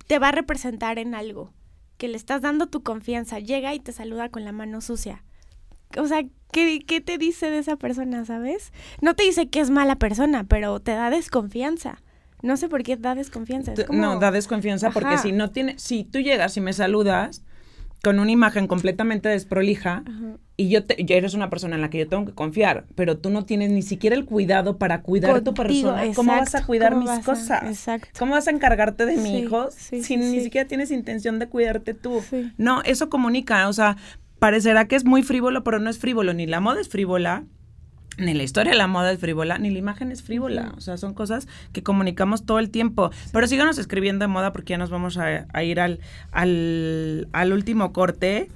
te 0.08 0.18
va 0.20 0.30
a 0.30 0.32
representar 0.32 0.98
en 1.00 1.14
algo, 1.16 1.52
que 2.00 2.08
le 2.08 2.18
estás 2.18 2.42
dando 2.42 2.66
tu 2.66 2.82
confianza, 2.82 3.38
llega 3.40 3.76
y 3.76 3.80
te 3.80 3.92
saluda 3.92 4.30
con 4.30 4.44
la 4.44 4.52
mano 4.52 4.82
sucia. 4.82 5.24
O 5.98 6.08
sea, 6.08 6.24
¿qué, 6.52 6.80
qué 6.88 7.02
te 7.02 7.18
dice 7.20 7.50
de 7.52 7.60
esa 7.60 7.76
persona, 7.76 8.26
sabes? 8.26 8.72
No 9.02 9.16
te 9.16 9.24
dice 9.24 9.50
que 9.50 9.60
es 9.60 9.70
mala 9.70 9.96
persona, 9.98 10.44
pero 10.46 10.80
te 10.80 10.92
da 10.94 11.10
desconfianza. 11.12 12.02
No 12.42 12.56
sé 12.58 12.70
por 12.70 12.84
qué 12.84 12.96
da 12.96 13.16
desconfianza. 13.16 13.74
Es 13.74 13.80
t- 13.80 13.86
como- 13.86 14.00
no, 14.02 14.18
da 14.20 14.32
desconfianza 14.32 14.92
porque 14.92 15.18
si 15.18 15.32
no 15.34 15.52
tiene, 15.52 15.78
si 15.78 16.06
tú 16.06 16.20
llegas 16.20 16.56
y 16.58 16.62
me 16.62 16.72
saludas 16.74 17.44
con 18.04 18.20
una 18.20 18.32
imagen 18.32 18.68
completamente 18.68 19.28
desprolija 19.30 20.04
Ajá. 20.08 20.38
y 20.58 20.70
yo, 20.70 20.86
te, 20.86 21.04
yo 21.04 21.16
eres 21.16 21.34
una 21.34 21.50
persona 21.50 21.76
en 21.76 21.82
la 21.82 21.90
que 21.90 21.98
yo 22.00 22.08
tengo 22.08 22.26
que 22.26 22.34
confiar, 22.34 22.86
pero 22.96 23.18
tú 23.18 23.30
no 23.30 23.46
tienes 23.46 23.72
ni 23.72 23.82
siquiera 23.82 24.16
el 24.16 24.26
cuidado 24.26 24.78
para 24.78 25.02
cuidar 25.02 25.42
tu 25.42 25.54
Contigo, 25.54 25.90
persona, 25.94 26.14
¿cómo 26.16 26.32
vas 26.34 26.56
a 26.56 26.66
cuidar 26.66 26.94
¿cómo 26.94 27.02
mis 27.04 27.12
a- 27.12 27.22
cosas? 27.22 27.64
exacto. 27.64 28.08
¿Cómo 28.18 28.34
vas 28.34 28.48
a 28.48 28.52
encargarte 28.52 29.06
de 29.06 29.18
mi 29.18 29.30
Sí, 29.30 29.36
hijo 29.38 29.70
sí, 29.72 30.02
si 30.02 30.04
sí, 30.04 30.18
ni 30.18 30.40
siquiera 30.42 30.68
tienes 30.68 30.92
intención 30.92 31.40
de 31.40 31.48
cuidarte 31.48 31.94
tú? 31.94 32.22
No, 32.58 32.82
eso 32.84 33.10
comunica, 33.10 33.68
o 33.68 33.74
sea, 33.74 33.98
parecerá 34.40 34.88
que 34.88 34.96
es 34.96 35.04
muy 35.06 35.22
frívolo, 35.24 35.64
pero 35.66 35.80
no 35.80 35.90
es 35.90 36.00
frívolo, 36.00 36.34
ni 36.34 36.48
la 36.48 36.62
moda 36.62 36.80
es 36.80 36.88
frívola, 36.90 37.44
ni 38.20 38.34
la 38.34 38.44
historia 38.44 38.72
de 38.72 38.78
la 38.78 38.88
moda 38.88 39.12
es 39.12 39.20
frívola, 39.20 39.58
ni 39.58 39.70
la 39.70 39.80
imagen 39.80 40.12
es 40.12 40.22
frívola. 40.22 40.74
O 40.78 40.82
sea, 40.82 40.98
son 40.98 41.14
cosas 41.14 41.48
que 41.74 41.84
comunicamos 41.84 42.46
todo 42.46 42.60
el 42.60 42.70
tiempo. 42.70 43.12
Pero 43.32 43.48
síganos 43.48 43.78
escribiendo 43.78 44.24
de 44.24 44.28
moda 44.28 44.54
porque 44.54 44.72
ya 44.72 44.78
nos 44.78 44.90
vamos 44.90 45.18
a, 45.18 45.46
a 45.52 45.64
ir 45.64 45.80
al, 45.80 46.00
al, 46.32 47.28
al 47.32 47.54
último 47.54 47.94
corte. 47.94 48.50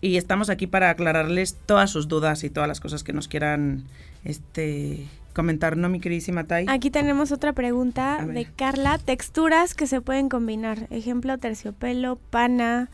Y 0.00 0.16
estamos 0.16 0.48
aquí 0.48 0.66
para 0.66 0.90
aclararles 0.90 1.56
todas 1.66 1.90
sus 1.90 2.08
dudas 2.08 2.42
y 2.44 2.50
todas 2.50 2.68
las 2.68 2.80
cosas 2.80 3.04
que 3.04 3.12
nos 3.12 3.28
quieran 3.28 3.84
este, 4.24 5.06
comentar, 5.34 5.76
¿no, 5.76 5.88
mi 5.88 6.00
queridísima 6.00 6.44
Tai? 6.44 6.66
Aquí 6.68 6.90
tenemos 6.90 7.32
otra 7.32 7.52
pregunta 7.52 8.24
de 8.24 8.46
Carla. 8.46 8.98
Texturas 8.98 9.74
que 9.74 9.86
se 9.86 10.00
pueden 10.00 10.28
combinar. 10.28 10.86
Ejemplo, 10.90 11.36
terciopelo, 11.38 12.16
pana. 12.30 12.88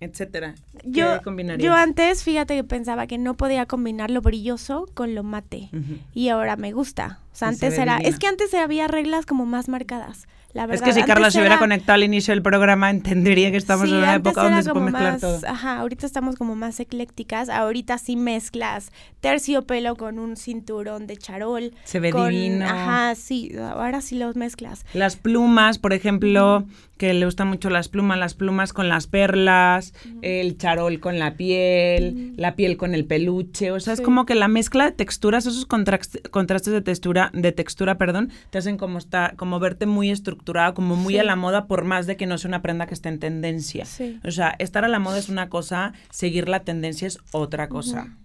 Etcétera. 0.00 0.54
¿Qué 0.82 0.90
Yo, 0.90 1.20
yo 1.58 1.74
antes, 1.74 2.22
fíjate 2.22 2.54
que 2.54 2.64
pensaba 2.64 3.06
que 3.06 3.18
no 3.18 3.36
podía 3.36 3.66
combinar 3.66 4.10
lo 4.10 4.20
brilloso 4.20 4.86
con 4.94 5.14
lo 5.14 5.22
mate. 5.22 5.70
Y 6.14 6.28
ahora 6.28 6.56
me 6.56 6.72
gusta. 6.72 7.18
O 7.32 7.36
sea, 7.36 7.48
Y 7.48 7.54
antes 7.54 7.78
era... 7.78 7.96
divina. 7.96 8.08
Es 8.08 8.18
que 8.18 8.28
antes 8.28 8.54
había 8.54 8.86
reglas 8.86 9.26
como 9.26 9.44
más 9.44 9.68
marcadas. 9.68 10.28
La 10.54 10.64
Es 10.64 10.80
que 10.80 10.92
si 10.94 11.02
Carla 11.02 11.30
se 11.30 11.38
hubiera 11.38 11.56
era- 11.56 11.60
conectado 11.60 11.94
al 11.94 12.04
inicio 12.04 12.32
del 12.32 12.42
programa, 12.42 12.88
entendería 12.90 13.50
que 13.50 13.58
estamos 13.58 13.86
Sí, 13.86 13.92
en 13.94 13.98
una 13.98 14.14
época 14.14 14.42
donde 14.44 14.62
se 14.62 14.70
puede 14.70 14.86
mezclar 14.86 15.12
más- 15.12 15.20
todo. 15.20 15.40
Ajá, 15.46 15.78
ahorita 15.80 16.06
estamos 16.06 16.36
como 16.36 16.54
más 16.56 16.80
eclécticas. 16.80 17.48
Ahorita 17.50 17.98
sí 17.98 18.16
mezclas 18.16 18.90
terciopelo 19.20 19.94
con 19.96 20.18
un 20.18 20.36
cinturón 20.36 21.06
de 21.06 21.16
charol. 21.18 21.72
Se 21.84 22.00
ve 22.00 22.10
con- 22.12 22.30
divino. 22.30 22.64
Ajá, 22.64 23.14
sí, 23.14 23.52
ahora 23.58 24.00
sí 24.00 24.16
los 24.18 24.36
mezclas. 24.36 24.86
Las 24.94 25.16
plumas, 25.16 25.78
por 25.78 25.92
ejemplo, 25.92 26.64
que 26.96 27.12
le 27.14 27.26
gustan 27.26 27.46
mucho 27.48 27.70
las 27.70 27.88
plumas, 27.88 28.18
las 28.18 28.34
plumas 28.34 28.72
con 28.72 28.88
las 28.88 29.06
perlas, 29.06 29.92
el 30.22 30.56
charol 30.58 30.98
con 30.98 31.18
la 31.18 31.34
piel, 31.34 32.32
la 32.36 32.56
piel 32.56 32.76
con 32.76 32.92
el 32.94 33.04
peluche, 33.04 33.70
o 33.70 33.78
sea, 33.78 33.92
es 33.92 34.00
como 34.00 34.26
que 34.26 34.34
la 34.34 34.48
mezcla 34.48 34.86
de 34.86 34.92
texturas, 34.92 35.46
esos 35.46 35.68
contrast- 35.68 36.28
contrastes 36.30 36.72
de 36.72 36.80
textura, 36.80 37.30
de 37.34 37.52
textura, 37.52 37.98
perdón, 37.98 38.30
te 38.50 38.58
hacen 38.58 38.78
como 38.78 38.98
está, 38.98 39.34
como 39.36 39.60
verte 39.60 39.86
muy 39.86 40.10
estructurada, 40.38 40.72
como 40.74 40.96
muy 40.96 41.14
Sí. 41.14 41.18
a 41.20 41.24
la 41.24 41.36
moda, 41.36 41.66
por 41.66 41.84
más 41.84 42.06
de 42.06 42.16
que 42.16 42.26
no 42.26 42.38
sea 42.38 42.48
una 42.48 42.62
prenda 42.62 42.86
que 42.86 42.94
esté 42.94 43.08
en 43.08 43.18
tendencia. 43.18 43.84
Sí. 43.84 44.18
O 44.24 44.30
sea, 44.30 44.54
estar 44.58 44.84
a 44.84 44.88
la 44.88 44.98
moda 44.98 45.18
es 45.18 45.28
una 45.28 45.48
cosa, 45.48 45.92
seguir 46.10 46.48
la 46.48 46.60
tendencia 46.60 47.06
es 47.08 47.18
otra 47.32 47.68
cosa. 47.68 48.16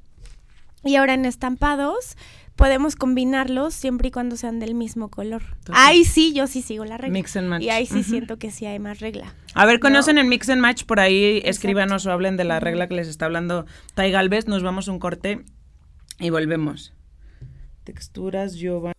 Y 0.85 0.95
ahora 0.97 1.13
en 1.13 1.25
estampados, 1.25 2.17
podemos 2.55 2.95
combinarlos 2.95 3.73
siempre 3.73 4.09
y 4.09 4.11
cuando 4.11 4.35
sean 4.35 4.59
del 4.59 4.75
mismo 4.75 5.09
color. 5.09 5.41
Total. 5.63 5.75
Ahí 5.77 6.03
sí, 6.03 6.33
yo 6.33 6.45
sí 6.45 6.61
sigo 6.61 6.85
la 6.85 6.97
regla. 6.97 7.13
Mix 7.13 7.35
and 7.37 7.47
match. 7.47 7.63
Y 7.63 7.69
ahí 7.69 7.85
sí 7.85 8.03
siento 8.03 8.37
que 8.37 8.51
sí 8.51 8.65
hay 8.65 8.79
más 8.79 8.99
regla. 8.99 9.33
A 9.55 9.65
ver, 9.65 9.79
conocen 9.79 10.15
¿no? 10.15 10.21
el 10.21 10.27
Mix 10.27 10.49
and 10.49 10.61
Match, 10.61 10.83
por 10.83 10.99
ahí 10.99 11.41
escríbanos 11.45 12.05
o 12.05 12.11
hablen 12.11 12.37
de 12.37 12.43
la 12.43 12.59
regla 12.59 12.87
que 12.87 12.95
les 12.95 13.07
está 13.07 13.25
hablando 13.25 13.65
Tai 13.95 14.11
Galvez. 14.11 14.47
Nos 14.47 14.61
vamos 14.61 14.87
a 14.87 14.91
un 14.91 14.99
corte 14.99 15.43
y 16.19 16.29
volvemos. 16.31 16.93
Texturas, 17.83 18.55
Giovanni. 18.55 18.92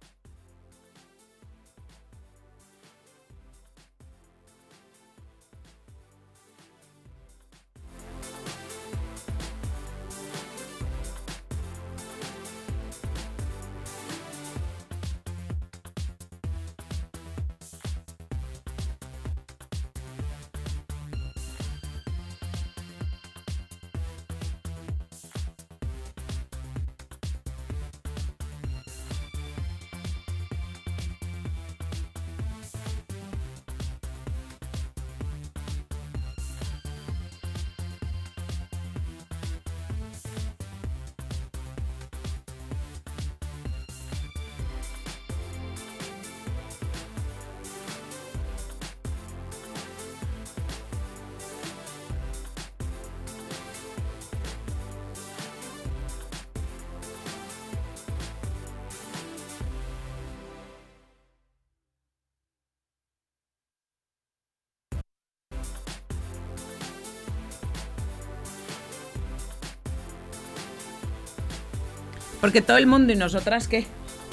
Porque 72.45 72.61
todo 72.61 72.77
el 72.77 72.87
mundo 72.87 73.11
y 73.11 73.17
nosotras, 73.17 73.69
¿qué? 73.69 73.87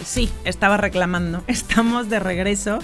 Sí, 0.04 0.30
estaba 0.44 0.76
reclamando. 0.76 1.46
Estamos 1.48 2.10
de 2.10 2.20
regreso. 2.20 2.80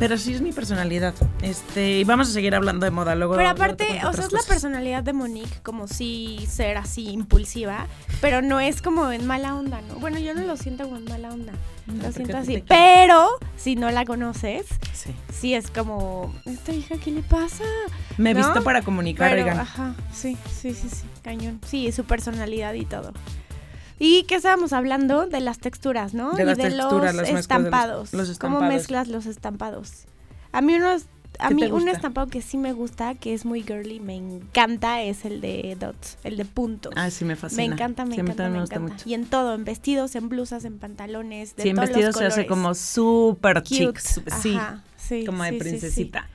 Pero 0.00 0.18
sí 0.18 0.34
es 0.34 0.40
mi 0.40 0.50
personalidad. 0.50 1.14
Este, 1.40 1.98
y 2.00 2.04
vamos 2.04 2.28
a 2.28 2.32
seguir 2.32 2.52
hablando 2.56 2.84
de 2.84 2.90
moda 2.90 3.14
luego. 3.14 3.36
Pero 3.36 3.48
aparte, 3.48 3.84
o 4.04 4.12
sea, 4.12 4.24
es 4.26 4.32
la 4.32 4.42
personalidad 4.42 5.04
de 5.04 5.12
Monique, 5.12 5.60
como 5.62 5.86
si 5.86 6.44
ser 6.50 6.78
así 6.78 7.10
impulsiva, 7.10 7.86
pero 8.20 8.42
no 8.42 8.58
es 8.58 8.82
como 8.82 9.12
en 9.12 9.24
mala 9.24 9.54
onda, 9.54 9.80
¿no? 9.82 9.94
Bueno, 10.00 10.18
yo 10.18 10.34
no 10.34 10.42
lo 10.42 10.56
siento 10.56 10.82
como 10.86 10.96
en 10.96 11.04
mala 11.04 11.28
onda, 11.30 11.52
No, 11.86 11.94
lo 11.94 12.00
porque 12.00 12.12
siento 12.12 12.36
así. 12.38 12.64
Pero 12.68 13.28
si 13.56 13.76
no 13.76 13.88
la 13.92 14.04
conoces, 14.04 14.66
Sí. 14.94 15.10
sí 15.32 15.54
es 15.54 15.70
como, 15.70 16.34
¿esta 16.44 16.72
hija 16.72 16.96
qué 17.02 17.12
le 17.12 17.22
pasa? 17.22 17.62
Me 18.16 18.32
he 18.32 18.34
¿No? 18.34 18.40
visto 18.44 18.64
para 18.64 18.82
comunicar, 18.82 19.30
Pero, 19.30 19.44
oigan. 19.44 19.60
ajá, 19.60 19.94
sí, 20.12 20.36
sí, 20.52 20.74
sí, 20.74 20.88
sí, 20.90 21.04
cañón. 21.22 21.60
Sí, 21.64 21.92
su 21.92 22.02
personalidad 22.04 22.74
y 22.74 22.84
todo. 22.84 23.12
¿Y 23.98 24.22
qué 24.24 24.36
estábamos 24.36 24.72
hablando? 24.72 25.26
De 25.26 25.40
las 25.40 25.58
texturas, 25.58 26.14
¿no? 26.14 26.32
De 26.32 26.42
y 26.42 26.46
las 26.46 26.56
de 26.56 26.64
texturas, 26.64 27.14
los 27.14 27.14
las 27.14 27.14
mezclas 27.14 27.26
de 27.26 27.32
los- 27.32 27.40
estampados. 27.40 28.12
los 28.12 28.38
¿Cómo 28.38 28.54
estampados. 28.58 28.74
mezclas 28.74 29.08
los 29.08 29.26
estampados? 29.26 29.92
A 30.52 30.60
mí 30.60 30.74
unos... 30.76 31.06
A 31.40 31.48
¿Qué 31.50 31.54
mí 31.54 31.64
un 31.70 31.86
estampado 31.88 32.26
que 32.26 32.42
sí 32.42 32.56
me 32.58 32.72
gusta, 32.72 33.14
que 33.14 33.32
es 33.32 33.44
muy 33.44 33.62
girly, 33.62 34.00
me 34.00 34.16
encanta, 34.16 35.02
es 35.02 35.24
el 35.24 35.40
de 35.40 35.76
dots, 35.78 36.18
el 36.24 36.36
de 36.36 36.44
puntos. 36.44 36.92
Ah, 36.96 37.10
sí, 37.10 37.24
me 37.24 37.36
fascina. 37.36 37.62
me 37.68 37.74
encanta, 37.74 38.04
me 38.04 38.14
Sí, 38.16 38.20
encanta, 38.22 38.42
también 38.42 38.52
me 38.54 38.60
gusta 38.62 38.74
encanta. 38.76 38.94
mucho. 38.94 39.08
Y 39.08 39.14
en 39.14 39.24
todo, 39.26 39.54
en 39.54 39.64
vestidos, 39.64 40.16
en 40.16 40.28
blusas, 40.30 40.64
en 40.64 40.78
pantalones, 40.80 41.54
de 41.54 41.62
Sí, 41.62 41.68
en 41.68 41.76
todos 41.76 41.90
los 41.90 41.96
vestidos 41.96 42.16
se 42.16 42.26
hace 42.26 42.46
como 42.48 42.74
súper 42.74 43.62
chic. 43.62 43.98
Sí, 43.98 44.56
ajá, 44.56 44.82
sí, 44.96 45.24
como 45.26 45.44
de 45.44 45.50
sí, 45.50 45.58
princesita. 45.58 46.28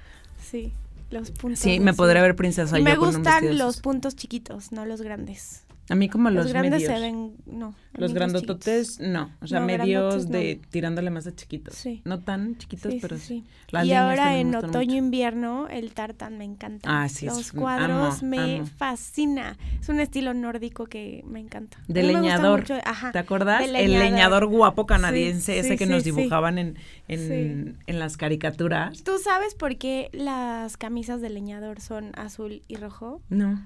Sí, 0.49 0.71
los 1.11 1.31
puntos. 1.31 1.59
Sí, 1.59 1.81
me 1.81 1.93
podría 1.93 2.21
ver 2.21 2.37
princesa 2.37 2.77
yo 2.77 2.83
me 2.85 2.95
con 2.95 3.09
un 3.09 3.15
gustan 3.15 3.23
vestido 3.41 3.51
de 3.51 3.57
los 3.57 3.81
puntos 3.81 4.15
chiquitos, 4.15 4.71
no 4.71 4.85
los 4.85 5.01
grandes. 5.01 5.62
A 5.89 5.95
mí 5.95 6.07
como 6.07 6.29
Los, 6.29 6.45
los, 6.45 6.53
grandes 6.53 6.81
medios. 6.81 6.93
se 6.93 6.99
ven, 7.01 7.35
no. 7.45 7.75
Los 7.95 8.13
grandototes, 8.13 9.01
no. 9.01 9.31
O 9.41 9.47
sea, 9.47 9.59
No, 9.59 9.65
medios 9.65 10.25
no. 10.27 10.31
de 10.31 10.61
tirándole 10.69 11.09
más 11.09 11.27
a 11.27 11.35
chiquitos. 11.35 11.75
Sí. 11.75 12.01
No 12.05 12.19
tan 12.21 12.57
chiquitos, 12.57 12.93
Sí, 12.93 12.99
pero 13.01 13.17
sí, 13.17 13.43
y 13.83 13.91
ahora 13.91 14.37
en 14.37 14.51
me 14.51 14.55
gustan 14.55 14.69
otoño 14.69 14.85
mucho. 14.93 14.97
invierno 15.05 15.67
el 15.67 15.93
tartan 15.93 16.37
me 16.37 16.45
encanta. 16.45 16.87
Ah, 17.03 17.09
sí, 17.09 17.27
es- 17.27 17.33
Los 17.35 17.51
amo, 17.51 17.61
cuadros 17.61 18.23
me 18.23 18.55
amo. 18.59 18.65
fascina. 18.65 19.57
Es 19.81 19.89
un 19.89 19.99
estilo 19.99 20.33
nórdico 20.33 20.85
que 20.85 21.21
me 21.27 21.41
encanta. 21.41 21.77
De 21.89 22.01
leñador. 22.03 22.61
mucho, 22.61 22.75
ajá. 22.85 23.11
¿Te 23.11 23.19
acuerdas? 23.19 23.59
de 23.59 23.65
El 23.65 23.73
leñador. 23.73 24.05
leñador 24.05 24.45
guapo 24.47 24.85
canadiense, 24.85 25.59
ese 25.59 25.75
que 25.75 25.85
nos 25.85 26.05
dibujaban 26.05 26.57
en, 26.59 26.77
en, 27.09 27.77
en 27.87 27.99
las 27.99 28.15
caricaturas. 28.15 29.03
¿Tú 29.03 29.17
sabes 29.21 29.53
por 29.53 29.77
qué 29.77 30.09
las 30.13 30.77
camisas 30.77 31.19
de 31.19 31.29
leñador 31.29 31.81
son 31.81 32.11
azul 32.15 32.61
y 32.69 32.77
rojo? 32.77 33.21
No. 33.29 33.61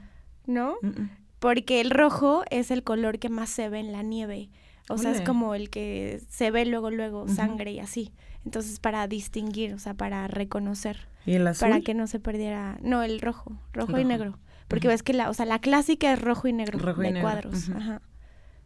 ¿No? 0.47 0.78
mm, 0.82 0.88
mm. 0.88 1.09
Porque 1.40 1.82
el 1.82 1.92
rojo 1.92 2.44
es 2.50 2.72
el 2.72 2.84
color 2.84 3.20
que 3.20 3.30
más 3.30 3.50
se 3.50 3.70
ve 3.70 3.80
en 3.80 3.92
la 3.92 4.02
nieve. 4.02 4.50
O 4.90 4.98
sea, 4.98 5.12
es 5.12 5.22
como 5.22 5.54
el 5.54 5.70
que 5.70 6.22
se 6.30 6.50
ve 6.50 6.66
luego, 6.66 6.90
luego, 6.92 7.28
sangre 7.28 7.72
y 7.74 7.80
así. 7.80 8.12
Entonces, 8.46 8.80
para 8.80 9.06
distinguir, 9.08 9.74
o 9.74 9.80
sea, 9.80 9.94
para 9.94 10.28
reconocer. 10.28 11.08
¿Y 11.26 11.34
el 11.34 11.46
azul? 11.46 11.68
Para 11.68 11.82
que 11.82 11.94
no 11.94 12.08
se 12.08 12.20
perdiera. 12.20 12.78
No, 12.82 13.04
el 13.04 13.20
rojo, 13.20 13.52
rojo, 13.74 14.00
y 14.00 14.06
negro. 14.06 14.40
Porque 14.70 14.88
ves 14.88 15.04
que 15.04 15.12
la, 15.14 15.30
o 15.30 15.34
sea, 15.34 15.46
la 15.46 15.60
clásica 15.60 16.14
es 16.14 16.22
rojo 16.22 16.48
y 16.48 16.54
negro 16.54 16.80
Rojo 16.80 17.02
y 17.04 17.08
de 17.08 17.12
negro, 17.14 17.30
cuadros. 17.30 17.70
Ajá. 17.70 18.02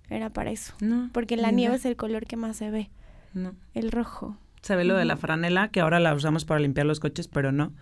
Era 0.09 0.29
para 0.29 0.51
eso. 0.51 0.73
No. 0.81 1.09
Porque 1.11 1.37
la 1.37 1.49
ni 1.49 1.57
nieve 1.57 1.75
es 1.75 1.85
el 1.85 1.95
color 1.95 2.25
que 2.27 2.35
más 2.37 2.57
se 2.57 2.69
ve, 2.69 2.91
No. 3.33 3.55
el 3.73 3.91
rojo. 3.91 4.37
Se 4.61 4.75
ve 4.75 4.83
lo 4.83 4.95
de 4.95 5.05
la 5.05 5.17
franela, 5.17 5.69
que 5.69 5.79
ahora 5.81 5.99
la 5.99 6.13
usamos 6.13 6.45
para 6.45 6.59
limpiar 6.59 6.85
los 6.85 6.99
coches, 6.99 7.27
pero 7.27 7.51
no. 7.51 7.73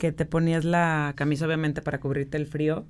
Que 0.00 0.10
te 0.10 0.24
ponías 0.24 0.64
la 0.64 1.12
camisa, 1.16 1.46
obviamente, 1.46 1.82
para 1.82 2.00
cubrirte 2.00 2.36
el 2.38 2.46
frío. 2.46 2.86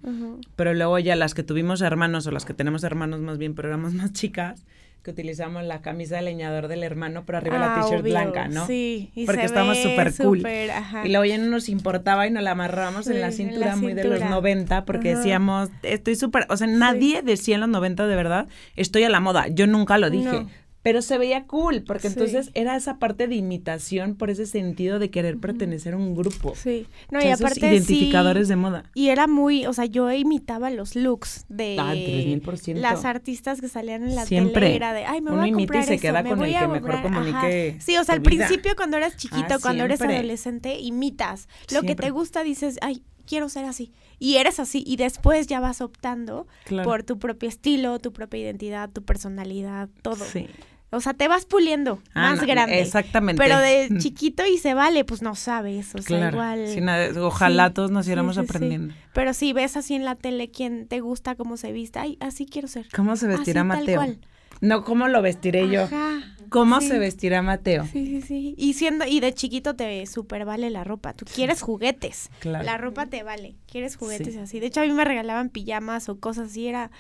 Pero 0.56 0.72
luego 0.74 0.98
ya 1.00 1.16
las 1.16 1.34
que 1.34 1.42
tuvimos 1.42 1.80
hermanos, 1.80 2.26
o 2.26 2.30
las 2.30 2.44
que 2.44 2.54
tenemos 2.54 2.84
hermanos 2.84 3.20
más 3.20 3.38
bien, 3.38 3.54
pero 3.54 3.68
éramos 3.68 3.92
más 3.94 4.12
chicas, 4.12 4.64
que 5.02 5.10
utilizamos 5.10 5.62
la 5.64 5.82
camisa 5.82 6.16
de 6.16 6.22
leñador 6.22 6.66
del 6.68 6.82
hermano, 6.82 7.24
pero 7.26 7.36
arriba 7.36 7.58
la 7.58 7.74
Ah, 7.74 7.82
t-shirt 7.82 8.02
blanca, 8.02 8.48
¿no? 8.48 8.66
Sí, 8.66 9.10
y 9.14 9.26
Porque 9.26 9.48
ve 9.48 9.74
súper 9.82 10.14
cool. 10.16 10.38
súper, 10.38 10.70
ajá. 10.70 11.06
Y 11.06 11.10
luego 11.10 11.26
ya 11.26 11.36
no 11.36 11.44
nos 11.46 11.68
importaba 11.68 12.26
y 12.26 12.30
nos 12.30 12.42
la 12.42 12.52
amarramos 12.52 13.06
en 13.08 13.20
la 13.20 13.30
Sí, 13.30 13.42
en 13.42 13.48
la 13.48 13.54
cintura 13.54 13.76
muy 13.76 13.92
de 13.92 14.04
los 14.04 14.14
cintura. 14.14 14.30
90 14.30 14.84
porque 14.86 15.16
decíamos, 15.16 15.68
estoy 15.82 16.14
súper, 16.16 16.46
o 16.48 16.56
sea, 16.56 16.68
nadie 16.68 17.20
decía 17.20 17.56
en 17.56 17.60
los 17.60 17.68
90 17.68 18.06
de 18.06 18.16
verdad, 18.16 18.46
estoy 18.76 19.02
a 19.02 19.10
la 19.10 19.20
moda. 19.20 19.48
Yo 19.48 19.66
nunca 19.66 19.98
lo 19.98 20.08
dije. 20.08 20.24
No. 20.44 20.48
Pero 20.84 21.02
se 21.02 21.18
veía 21.18 21.46
cool, 21.46 21.82
porque 21.82 22.08
Sí. 22.08 22.14
entonces 22.14 22.50
era 22.54 22.76
esa 22.76 22.98
parte 23.00 23.26
de 23.26 23.34
imitación 23.34 24.14
por 24.14 24.30
ese 24.30 24.46
sentido 24.46 25.00
de 25.00 25.10
querer 25.10 25.38
pertenecer 25.38 25.94
a 25.94 25.96
un 25.96 26.14
grupo. 26.14 26.54
Sí. 26.54 26.86
No, 27.10 27.18
O 27.18 27.22
y 27.22 27.26
esos 27.26 27.40
aparte 27.40 27.66
identificadores 27.66 28.46
sí, 28.46 28.50
de 28.50 28.56
moda. 28.56 28.84
Y 28.94 29.08
era 29.08 29.26
muy, 29.26 29.64
o 29.66 29.72
sea, 29.72 29.86
yo 29.86 30.12
imitaba 30.12 30.70
los 30.70 30.94
looks 30.94 31.46
de 31.48 31.76
Ah, 31.80 31.92
3000%. 31.94 32.80
las 32.80 33.04
artistas 33.04 33.60
que 33.62 33.68
salían 33.68 34.02
en 34.04 34.14
la 34.14 34.26
Siempre. 34.26 34.60
tele. 34.60 34.76
Era 34.76 34.92
de, 34.92 35.04
ay, 35.06 35.20
me 35.22 35.30
Uno 35.30 35.40
voy 35.40 35.48
a 35.48 35.52
imita 35.52 35.78
y 35.80 35.82
se 35.84 35.94
eso, 35.94 36.02
queda 36.02 36.22
me 36.22 36.28
con 36.28 36.38
voy 36.38 36.48
el 36.54 36.60
que 36.60 36.66
mejor 36.68 36.80
comprar", 36.80 37.06
ajá. 37.06 37.14
comunique 37.40 37.76
Sí, 37.80 37.96
o 37.96 38.04
sea, 38.04 38.14
al 38.14 38.20
vida. 38.20 38.46
principio 38.46 38.76
cuando 38.76 38.98
eres 38.98 39.16
chiquito, 39.16 39.54
Ah, 39.54 39.58
cuando 39.60 39.84
eres 39.84 40.00
adolescente, 40.00 40.78
imitas. 40.78 41.48
Lo 41.72 41.80
que 41.82 41.94
te 41.96 42.10
gusta 42.10 42.44
dices, 42.44 42.78
ay, 42.82 43.02
quiero 43.26 43.48
ser 43.48 43.64
así. 43.64 43.90
Y 44.18 44.36
eres 44.36 44.60
así. 44.60 44.84
Y 44.86 44.96
después 44.96 45.46
ya 45.46 45.58
vas 45.60 45.80
optando 45.80 46.46
Claro. 46.66 46.86
por 46.86 47.02
tu 47.04 47.18
propio 47.18 47.48
estilo, 47.48 47.98
tu 47.98 48.12
propia 48.12 48.38
identidad, 48.40 48.90
tu 48.90 49.02
personalidad, 49.02 49.88
todo. 50.02 50.16
Sí. 50.24 50.46
O 50.94 51.00
sea, 51.00 51.14
te 51.14 51.28
vas 51.28 51.44
puliendo 51.46 52.00
Ah, 52.14 52.30
más 52.30 52.40
no, 52.40 52.46
grande. 52.46 52.80
Exactamente. 52.80 53.42
Pero 53.42 53.58
de 53.58 53.88
chiquito 53.98 54.44
y 54.46 54.58
se 54.58 54.74
vale, 54.74 55.04
pues 55.04 55.22
no 55.22 55.34
sabes. 55.34 55.94
O 55.94 55.98
sea, 55.98 56.04
Claro. 56.18 56.36
igual. 56.36 56.68
Sí, 56.68 56.80
nada, 56.80 57.08
ojalá 57.24 57.68
Sí, 57.68 57.74
todos 57.74 57.90
nos 57.90 58.06
sí, 58.06 58.12
sí. 58.14 58.38
aprendiendo. 58.38 58.94
Pero 59.12 59.34
si 59.34 59.52
ves 59.52 59.76
así 59.76 59.94
en 59.94 60.04
la 60.04 60.14
tele 60.14 60.50
quién 60.50 60.86
te 60.86 61.00
gusta, 61.00 61.34
cómo 61.34 61.56
se 61.56 61.72
viste, 61.72 61.98
ay, 61.98 62.16
así 62.20 62.46
quiero 62.46 62.68
ser. 62.68 62.86
¿Cómo 62.94 63.16
se 63.16 63.26
vestirá 63.26 63.60
Así, 63.62 63.68
tal 63.70 63.78
Mateo? 63.80 63.96
cual. 63.96 64.18
No, 64.60 64.84
¿cómo 64.84 65.08
lo 65.08 65.20
vestiré 65.20 65.68
yo? 65.68 65.82
Ajá. 65.82 66.20
¿Cómo 66.48 66.80
se 66.80 66.98
vestirá 67.00 67.42
Mateo? 67.42 67.84
Sí, 67.90 68.06
sí, 68.06 68.22
sí. 68.22 68.54
Y 68.56 68.74
siendo, 68.74 69.04
y 69.04 69.18
de 69.18 69.32
chiquito 69.34 69.74
te 69.74 70.06
super 70.06 70.44
vale 70.44 70.70
la 70.70 70.84
ropa. 70.84 71.12
Tú 71.12 71.24
quieres 71.24 71.60
juguetes. 71.62 72.30
Claro. 72.38 72.64
La 72.64 72.78
ropa 72.78 73.06
te 73.06 73.24
vale. 73.24 73.56
Quieres 73.66 73.96
juguetes 73.96 74.34
Sí. 74.34 74.38
así. 74.40 74.60
De 74.60 74.66
hecho, 74.66 74.80
a 74.80 74.84
mí 74.84 74.92
me 74.92 75.04
regalaban 75.04 75.48
pijamas 75.48 76.08
o 76.08 76.20
cosas 76.20 76.50
así. 76.50 76.68
Era, 76.68 76.92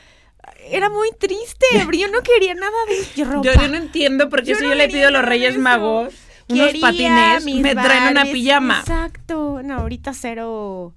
era 0.70 0.90
muy 0.90 1.10
triste. 1.18 1.66
pero 1.72 1.92
yo 1.92 2.08
no 2.08 2.22
quería 2.22 2.54
nada 2.54 2.76
de 2.88 3.24
ropa. 3.24 3.42
Yo, 3.42 3.60
yo 3.60 3.68
no 3.68 3.76
entiendo 3.76 4.28
por 4.28 4.42
qué 4.42 4.50
Yo 4.50 4.56
si 4.56 4.62
no 4.62 4.70
yo 4.70 4.74
le 4.74 4.88
pido 4.88 5.08
a 5.08 5.10
los 5.10 5.24
Reyes 5.24 5.52
eso. 5.52 5.60
Magos 5.60 6.14
unos 6.48 6.66
Quería 6.66 6.80
patines, 6.82 7.44
me 7.46 7.74
traen 7.74 8.10
una 8.10 8.24
pijama. 8.24 8.80
Exacto. 8.80 9.62
No, 9.62 9.78
ahorita 9.78 10.12
cero 10.12 10.94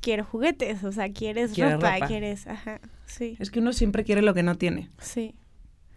quiero 0.00 0.24
juguetes. 0.24 0.84
O 0.84 0.92
sea, 0.92 1.12
quieres 1.12 1.52
Quiere 1.52 1.72
ropa, 1.74 1.94
ropa. 1.94 2.06
quieres. 2.06 2.46
Ajá. 2.46 2.80
Sí. 3.06 3.36
Es 3.40 3.50
que 3.50 3.60
uno 3.60 3.72
siempre 3.72 4.04
quiere 4.04 4.22
lo 4.22 4.34
que 4.34 4.42
no 4.42 4.56
tiene. 4.56 4.90
Sí. 5.00 5.34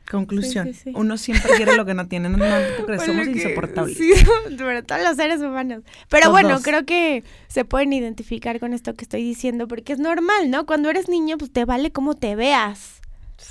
Conclusión. 0.10 0.68
Sí, 0.68 0.74
sí, 0.74 0.80
sí. 0.86 0.92
Uno 0.96 1.18
siempre 1.18 1.52
quiere 1.56 1.76
lo 1.76 1.86
que 1.86 1.94
no 1.94 2.08
tiene. 2.08 2.30
No, 2.30 2.38
no, 2.38 2.46
¿tú 2.78 2.86
crees? 2.86 3.04
Somos 3.04 3.26
Porque- 3.28 3.40
insoportables. 3.42 3.98
Sí, 3.98 4.12
pero 4.58 4.84
todos 4.84 5.02
los 5.04 5.16
seres 5.16 5.40
humanos. 5.42 5.84
Pero 6.10 6.24
Todos. 6.30 6.42
bueno, 6.42 6.60
creo 6.62 6.86
que 6.86 7.24
se 7.48 7.64
pueden 7.66 7.94
identificar 7.94 8.60
con 8.60 8.74
esto 8.74 8.96
que 8.96 9.06
estoy 9.06 9.24
diciendo, 9.24 9.68
porque 9.68 9.94
es 9.94 10.00
normal, 10.00 10.50
¿no? 10.50 10.66
Cuando 10.66 10.90
eres 10.90 11.10
niño, 11.10 11.38
pues 11.38 11.52
te 11.52 11.64
vale 11.66 11.92
cómo 11.92 12.16
te 12.16 12.36
veas. 12.36 13.02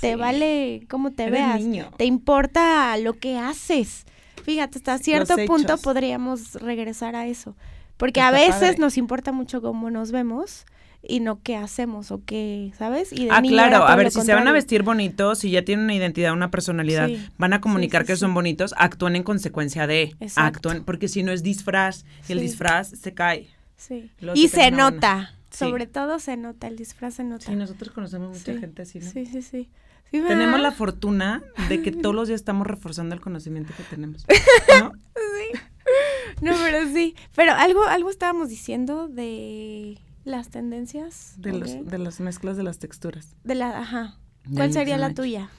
Te 0.01 0.15
vale 0.15 0.85
cómo 0.89 1.11
te 1.11 1.23
Eres 1.23 1.33
veas. 1.33 1.59
niño. 1.61 1.91
Te 1.97 2.05
importa 2.05 2.95
lo 2.97 3.13
que 3.13 3.37
haces. 3.37 4.05
Fíjate, 4.43 4.77
hasta 4.79 4.97
cierto 4.99 5.35
punto 5.47 5.77
podríamos 5.77 6.55
regresar 6.55 7.15
a 7.15 7.25
eso. 7.27 7.55
Porque 7.97 8.19
Está 8.19 8.27
a 8.29 8.31
veces 8.31 8.53
padre. 8.59 8.77
nos 8.79 8.97
importa 8.97 9.31
mucho 9.31 9.61
cómo 9.61 9.89
nos 9.91 10.11
vemos 10.11 10.65
y 11.01 11.19
no 11.21 11.41
qué 11.41 11.55
hacemos 11.55 12.11
o 12.11 12.21
qué, 12.25 12.71
¿sabes? 12.77 13.11
Y 13.13 13.25
de 13.25 13.31
Ah, 13.31 13.41
claro. 13.41 13.87
A 13.87 13.95
ver, 13.95 14.11
si 14.11 14.21
se 14.21 14.33
van 14.33 14.47
a 14.47 14.51
vestir 14.51 14.83
bonitos, 14.83 15.39
si 15.39 15.51
ya 15.51 15.63
tienen 15.63 15.85
una 15.85 15.95
identidad, 15.95 16.33
una 16.33 16.51
personalidad, 16.51 17.07
Sí. 17.07 17.25
van 17.37 17.53
a 17.53 17.61
comunicar 17.61 18.01
sí, 18.03 18.07
que 18.07 18.13
sí. 18.15 18.19
son 18.19 18.33
bonitos, 18.33 18.73
actúen 18.77 19.15
en 19.15 19.23
consecuencia 19.23 19.87
de. 19.87 20.13
Exacto. 20.19 20.69
Actúen, 20.69 20.83
porque 20.83 21.07
si 21.07 21.23
no 21.23 21.31
es 21.31 21.41
disfraz, 21.43 22.05
y 22.27 22.33
el 22.33 22.39
Sí. 22.39 22.45
disfraz 22.45 22.89
se 22.89 23.13
cae. 23.13 23.47
Sí. 23.77 24.11
Y 24.35 24.49
se 24.49 24.67
una 24.67 24.91
nota. 24.91 25.33
Sí. 25.51 25.59
Sobre 25.65 25.87
todo 25.87 26.19
se 26.19 26.37
nota, 26.37 26.67
el 26.67 26.75
disfraz 26.75 27.15
se 27.15 27.23
nota. 27.23 27.45
Sí, 27.45 27.55
nosotros 27.55 27.91
conocemos 27.91 28.29
mucha 28.37 28.53
Sí, 28.53 28.59
gente 28.59 28.81
así, 28.83 28.99
¿no? 28.99 29.09
Sí, 29.09 29.25
sí, 29.25 29.41
sí. 29.41 29.69
Sí, 30.11 30.21
Tenemos 30.27 30.59
la 30.59 30.71
fortuna 30.71 31.43
de 31.69 31.81
que 31.83 31.91
todos 31.91 32.15
los 32.15 32.27
días 32.27 32.41
estamos 32.41 32.65
reforzando 32.65 33.13
el 33.15 33.21
conocimiento 33.21 33.73
que 33.77 33.83
tenemos. 33.83 34.25
¿no? 34.79 34.91
No, 36.41 36.53
pero 36.63 36.87
sí. 36.93 37.15
Pero 37.35 37.53
algo, 37.53 37.83
algo 37.83 38.09
estábamos 38.09 38.49
diciendo 38.49 39.07
de 39.07 39.97
las 40.29 40.49
tendencias. 40.49 41.33
De, 41.37 41.51
los, 41.53 41.85
de 41.85 41.97
las 41.97 42.19
mezclas 42.19 42.57
de 42.57 42.63
las 42.63 42.79
texturas. 42.79 43.35
De 43.43 43.55
la, 43.55 43.79
ajá. 43.79 44.17
¿Cuál 44.53 44.71
sería 44.71 44.97
la 44.97 45.13
tuya? 45.13 45.49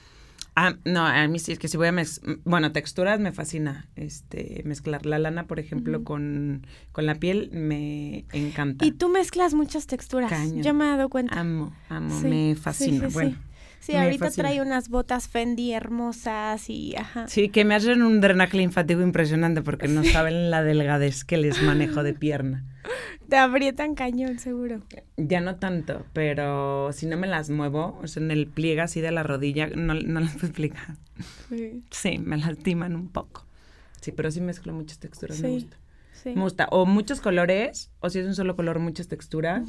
Ah, 0.55 0.75
no, 0.83 1.05
a 1.05 1.25
mí 1.29 1.39
sí, 1.39 1.53
es 1.53 1.59
que 1.59 1.69
si 1.69 1.77
voy 1.77 1.87
a 1.87 1.91
mez 1.93 2.19
bueno, 2.43 2.73
texturas 2.73 3.21
me 3.21 3.31
fascina, 3.31 3.87
este, 3.95 4.61
mezclar 4.65 5.05
la 5.05 5.17
lana, 5.17 5.47
por 5.47 5.59
ejemplo, 5.59 6.03
con, 6.03 6.67
con 6.91 7.05
la 7.05 7.15
piel 7.15 7.49
me 7.53 8.25
encanta. 8.33 8.85
Y 8.85 8.91
tú 8.91 9.07
mezclas 9.07 9.53
muchas 9.53 9.87
texturas. 9.87 10.31
Yo 10.55 10.73
me 10.73 10.85
he 10.85 10.87
dado 10.89 11.07
cuenta. 11.09 11.39
Amo, 11.39 11.73
amo, 11.87 12.19
Sí, 12.19 12.27
me 12.27 12.55
fascina. 12.55 12.99
sí, 12.99 13.07
sí. 13.07 13.13
bueno, 13.13 13.37
Sí, 13.81 13.91
me 13.93 13.99
ahorita 14.03 14.25
fascina. 14.25 14.47
trae 14.49 14.61
unas 14.61 14.87
botas 14.89 15.27
Fendi 15.27 15.73
hermosas 15.73 16.69
y 16.69 16.95
ajá. 16.95 17.27
sí, 17.27 17.49
que 17.49 17.65
me 17.65 17.75
hacen 17.75 18.03
un 18.03 18.21
drenaje 18.21 18.55
linfático 18.57 19.01
impresionante 19.01 19.61
porque 19.61 19.87
no 19.89 20.03
saben 20.03 20.49
la 20.51 20.63
delgadez 20.63 21.25
que 21.25 21.35
les 21.37 21.61
manejo 21.61 22.03
de 22.03 22.13
pierna. 22.13 22.63
Te 23.29 23.37
aprietan 23.37 23.95
cañón, 23.95 24.39
seguro. 24.39 24.81
Ya 25.17 25.41
no 25.41 25.55
tanto, 25.55 26.05
pero 26.13 26.91
si 26.93 27.05
no 27.07 27.17
me 27.17 27.27
las 27.27 27.49
muevo, 27.49 27.97
o 28.01 28.07
sea, 28.07 28.21
en 28.21 28.29
el 28.31 28.47
pliegue 28.47 28.81
así 28.81 29.01
de 29.01 29.11
la 29.11 29.23
rodilla, 29.23 29.67
no, 29.67 29.93
no 29.95 30.19
les 30.19 30.31
puedo 30.33 30.47
explicar. 30.47 30.95
Sí. 31.49 31.83
Sí, 31.89 32.17
me 32.17 32.37
lastiman 32.37 32.95
un 32.95 33.07
poco. 33.09 33.45
Sí, 34.01 34.11
pero 34.11 34.31
sí 34.31 34.41
mezclo 34.41 34.73
muchas 34.73 34.99
texturas, 34.99 35.39
me 35.41 35.49
gusta. 35.49 35.77
Sí. 36.13 36.33
Me 36.35 36.41
gusta. 36.41 36.67
O 36.71 36.85
muchos 36.85 37.21
colores, 37.21 37.89
o 37.99 38.09
si 38.09 38.19
es 38.19 38.25
un 38.27 38.35
solo 38.35 38.55
color, 38.55 38.79
muchas 38.79 39.07
texturas. 39.07 39.67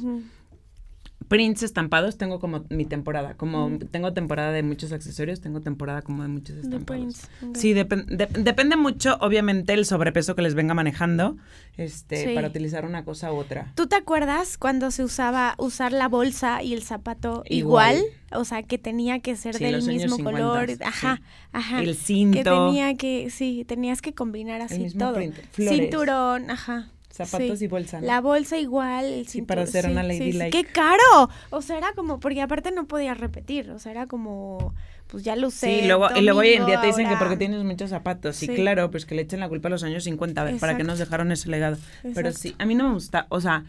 Prints 1.33 1.63
estampados, 1.63 2.15
tengo 2.19 2.39
como 2.39 2.63
mi 2.69 2.85
temporada. 2.85 3.33
Como 3.33 3.79
tengo 3.89 4.13
temporada 4.13 4.51
de 4.51 4.61
muchos 4.61 4.91
accesorios, 4.91 5.41
tengo 5.41 5.61
temporada 5.61 6.03
como 6.03 6.21
de 6.21 6.29
muchos 6.29 6.57
estampados. 6.57 7.21
Sí, 7.55 7.73
depen- 7.73 8.05
de- 8.05 8.27
depende 8.27 8.75
mucho, 8.75 9.17
obviamente, 9.19 9.73
el 9.73 9.85
sobrepeso 9.87 10.35
que 10.35 10.43
les 10.43 10.53
venga 10.53 10.75
manejando, 10.75 11.35
este, 11.75 12.17
Sí. 12.27 12.35
para 12.35 12.49
utilizar 12.49 12.85
una 12.85 13.03
cosa 13.03 13.33
u 13.33 13.37
otra. 13.37 13.71
¿Tú 13.73 13.87
te 13.87 13.95
acuerdas 13.95 14.59
cuando 14.59 14.91
se 14.91 15.03
usaba 15.03 15.55
usar 15.57 15.91
la 15.91 16.07
bolsa 16.07 16.61
y 16.61 16.73
el 16.75 16.83
zapato 16.83 17.43
igual? 17.49 17.95
Igual. 17.97 18.11
O 18.35 18.45
sea, 18.45 18.61
que 18.61 18.77
tenía 18.77 19.19
que 19.19 19.35
ser 19.35 19.55
Sí, 19.55 19.63
del 19.63 19.83
mismo 19.87 20.15
50, 20.17 20.39
color. 20.41 20.69
sí. 20.69 20.77
Ajá, 20.83 21.21
ajá. 21.51 21.79
El 21.79 21.85
que 21.87 21.93
cinto, 21.95 22.43
tenía 22.67 22.95
que, 22.95 23.31
sí, 23.31 23.65
tenías 23.67 24.01
que 24.03 24.13
combinar 24.13 24.61
así 24.61 24.87
todo. 24.95 25.15
print. 25.15 25.35
Cinturón, 25.55 26.51
ajá. 26.51 26.89
Zapatos 27.15 27.59
sí. 27.59 27.65
y 27.65 27.67
bolsa. 27.67 28.01
¿no? 28.01 28.07
La 28.07 28.21
bolsa 28.21 28.57
igual, 28.57 29.05
el 29.05 29.27
Sí, 29.27 29.41
para 29.43 29.61
hacer 29.63 29.85
una 29.89 30.01
sí, 30.01 30.07
lady 30.07 30.31
sí, 30.31 30.37
like. 30.37 30.57
¡Qué 30.57 30.69
caro! 30.71 31.29
O 31.51 31.61
sea, 31.61 31.77
era 31.77 31.93
como, 31.93 32.19
porque 32.19 32.41
aparte 32.41 32.71
no 32.71 32.87
podías 32.87 33.17
repetir, 33.17 33.69
o 33.71 33.77
sea, 33.79 33.91
era 33.91 34.07
como, 34.07 34.73
pues 35.07 35.23
ya 35.23 35.35
lo 35.35 35.47
usé. 35.49 35.81
Sí, 35.81 35.87
luego, 35.87 36.07
y 36.15 36.21
luego 36.21 36.39
hoy 36.39 36.49
en 36.49 36.61
domingo, 36.61 36.67
día 36.67 36.81
te 36.81 36.87
dicen 36.87 37.03
que 37.05 37.09
ahora- 37.13 37.19
porque 37.19 37.37
tienes 37.37 37.63
muchos 37.63 37.89
zapatos. 37.91 38.35
Sí, 38.35 38.47
Sí. 38.47 38.55
claro, 38.55 38.89
pues 38.91 39.05
que 39.05 39.13
le 39.15 39.21
echen 39.21 39.39
la 39.39 39.47
culpa 39.49 39.67
a 39.67 39.71
los 39.71 39.83
años 39.83 40.03
50, 40.03 40.41
a 40.41 40.43
ver, 40.43 40.57
para 40.57 40.73
Exacto. 40.73 40.87
nos 40.89 40.99
dejaron 40.99 41.31
ese 41.31 41.49
legado. 41.49 41.77
Pero 42.01 42.29
Exacto. 42.29 42.39
sí, 42.39 42.55
a 42.57 42.65
mí 42.65 42.73
no 42.75 42.87
me 42.87 42.93
gusta, 42.95 43.27
o 43.29 43.39
sea, 43.39 43.63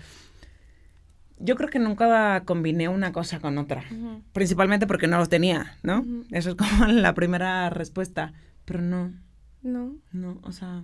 yo 1.38 1.56
creo 1.56 1.68
que 1.68 1.78
nunca 1.78 2.42
combiné 2.44 2.88
una 2.88 3.12
cosa 3.12 3.40
con 3.40 3.58
otra. 3.58 3.84
Ujú. 3.90 4.22
Principalmente 4.32 4.86
porque 4.86 5.06
no 5.08 5.18
los 5.18 5.28
tenía, 5.28 5.76
¿no? 5.82 6.00
Ujú. 6.00 6.24
Eso 6.30 6.50
es 6.50 6.54
como 6.56 6.68
la 6.86 7.14
primera 7.14 7.68
respuesta. 7.70 8.32
Pero 8.64 8.80
no, 8.80 9.12
No, 9.62 9.94
no, 10.12 10.38
o 10.42 10.52
sea, 10.52 10.82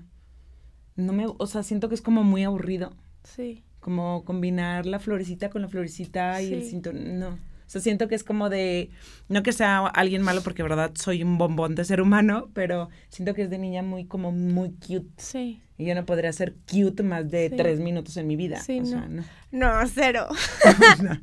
no 1.00 1.12
me, 1.12 1.26
o 1.26 1.46
sea, 1.46 1.62
siento 1.62 1.88
que 1.88 1.94
es 1.94 2.02
como 2.02 2.22
muy 2.24 2.44
aburrido. 2.44 2.92
sí. 3.24 3.62
Como 3.80 4.26
combinar 4.26 4.84
la 4.84 4.98
florecita 4.98 5.48
con 5.48 5.62
la 5.62 5.68
florecita 5.68 6.42
y 6.42 6.52
el 6.52 6.64
cinturón. 6.64 7.18
No. 7.18 7.28
O 7.30 7.38
sea, 7.72 7.80
siento 7.80 8.08
que 8.08 8.14
es 8.14 8.22
como 8.24 8.50
de. 8.50 8.90
No 9.30 9.42
que 9.42 9.52
sea 9.52 9.86
alguien 9.86 10.20
malo, 10.20 10.42
porque 10.42 10.62
verdad 10.62 10.90
soy 10.96 11.22
un 11.22 11.38
bombón 11.38 11.74
de 11.76 11.86
ser 11.86 12.02
humano, 12.02 12.50
pero 12.52 12.90
siento 13.08 13.32
que 13.32 13.40
es 13.40 13.48
de 13.48 13.56
niña 13.56 13.82
muy, 13.82 14.04
como 14.04 14.32
muy 14.32 14.72
cute. 14.72 15.08
Sí. 15.16 15.62
Y 15.78 15.86
yo 15.86 15.94
no 15.94 16.04
podría 16.04 16.30
ser 16.34 16.56
cute 16.70 17.02
más 17.02 17.30
de 17.30 17.48
Sí. 17.48 17.56
tres 17.56 17.80
minutos 17.80 18.18
en 18.18 18.26
mi 18.26 18.36
vida. 18.36 18.60
Sí, 18.60 18.80
o 18.80 18.84
sea, 18.84 19.08
no. 19.08 19.22
no. 19.50 19.80
No, 19.80 19.88
cero. 19.88 20.26
No. 21.02 21.18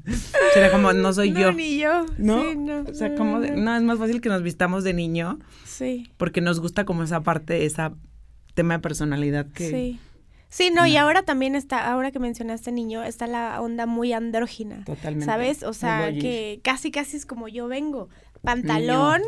Sería 0.53 0.71
como, 0.71 0.93
no 0.93 1.13
soy 1.13 1.29
no, 1.29 1.39
yo. 1.39 1.51
ni 1.51 1.77
yo. 1.77 2.07
¿No? 2.17 2.41
Sí, 2.41 2.57
no. 2.57 2.79
O 2.89 2.93
sea, 2.95 3.09
no, 3.09 3.15
como 3.17 3.39
de- 3.39 3.51
no. 3.51 3.57
no, 3.65 3.75
es 3.77 3.83
más 3.83 3.99
fácil 3.99 4.19
que 4.19 4.29
nos 4.29 4.41
vistamos 4.41 4.83
de 4.83 4.93
niño 4.93 5.37
Sí. 5.63 6.09
porque 6.17 6.41
nos 6.41 6.59
gusta 6.59 6.85
como 6.85 7.03
esa 7.03 7.21
parte, 7.21 7.65
esa 7.65 7.93
tema 8.57 8.73
de 8.73 8.79
personalidad 8.81 9.45
que... 9.53 9.69
Sí. 9.69 9.99
Sí, 10.49 10.71
no, 10.73 10.85
y 10.87 10.95
ahora 10.97 11.23
también 11.23 11.55
está, 11.55 11.91
ahora 11.91 12.11
que 12.11 12.19
mencionaste 12.19 12.71
niño, 12.71 13.03
está 13.03 13.27
la 13.27 13.61
onda 13.61 13.85
muy 13.85 14.13
andrógina. 14.13 14.83
Totalmente. 14.85 15.25
¿Sabes? 15.25 15.63
O 15.63 15.73
sea, 15.73 16.11
que 16.13 16.61
casi 16.63 16.89
casi 16.89 17.17
es 17.17 17.25
como 17.25 17.47
yo 17.49 17.67
vengo. 17.67 18.07
Pantalón, 18.43 19.21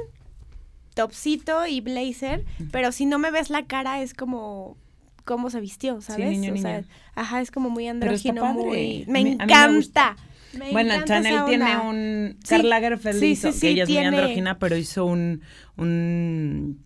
topsito 0.94 1.66
y 1.68 1.82
blazer, 1.82 2.46
pero 2.72 2.92
si 2.92 3.06
no 3.06 3.20
me 3.20 3.32
ves 3.32 3.50
la 3.50 3.66
cara 3.66 4.02
es 4.02 4.14
como 4.14 4.78
cómo 5.26 5.50
se 5.50 5.60
vistió, 5.60 6.02
¿sabes? 6.02 6.30
niño, 6.32 6.54
o 6.54 6.58
sea, 6.58 6.84
ajá, 7.16 7.42
es 7.42 7.52
como 7.52 7.70
muy 7.70 7.88
andrógino, 7.88 8.54
muy 8.54 9.04
A 9.04 9.12
me 9.12 9.24
mí- 9.24 9.38
a 9.40 9.46
mí 9.46 9.52
me 9.52 9.54
encanta. 9.54 10.16
me 10.58 10.72
Bueno, 10.72 10.94
encanta 10.94 11.22
Chanel 11.22 11.46
tiene 11.46 11.78
un... 11.78 12.38
Sí. 12.44 12.50
Karl 12.56 12.70
Lagerfeld 12.70 13.20
Sí, 13.20 13.26
hizo, 13.32 13.52
sí, 13.52 13.60
que 13.60 13.60
sí, 13.60 13.74
ella 13.74 13.84
es 13.84 13.88
tiene- 13.88 14.10
muy 14.10 14.20
andrógina, 14.20 14.58
pero 14.58 14.76
hizo 14.78 15.06
un, 15.06 15.42
un, 15.78 16.84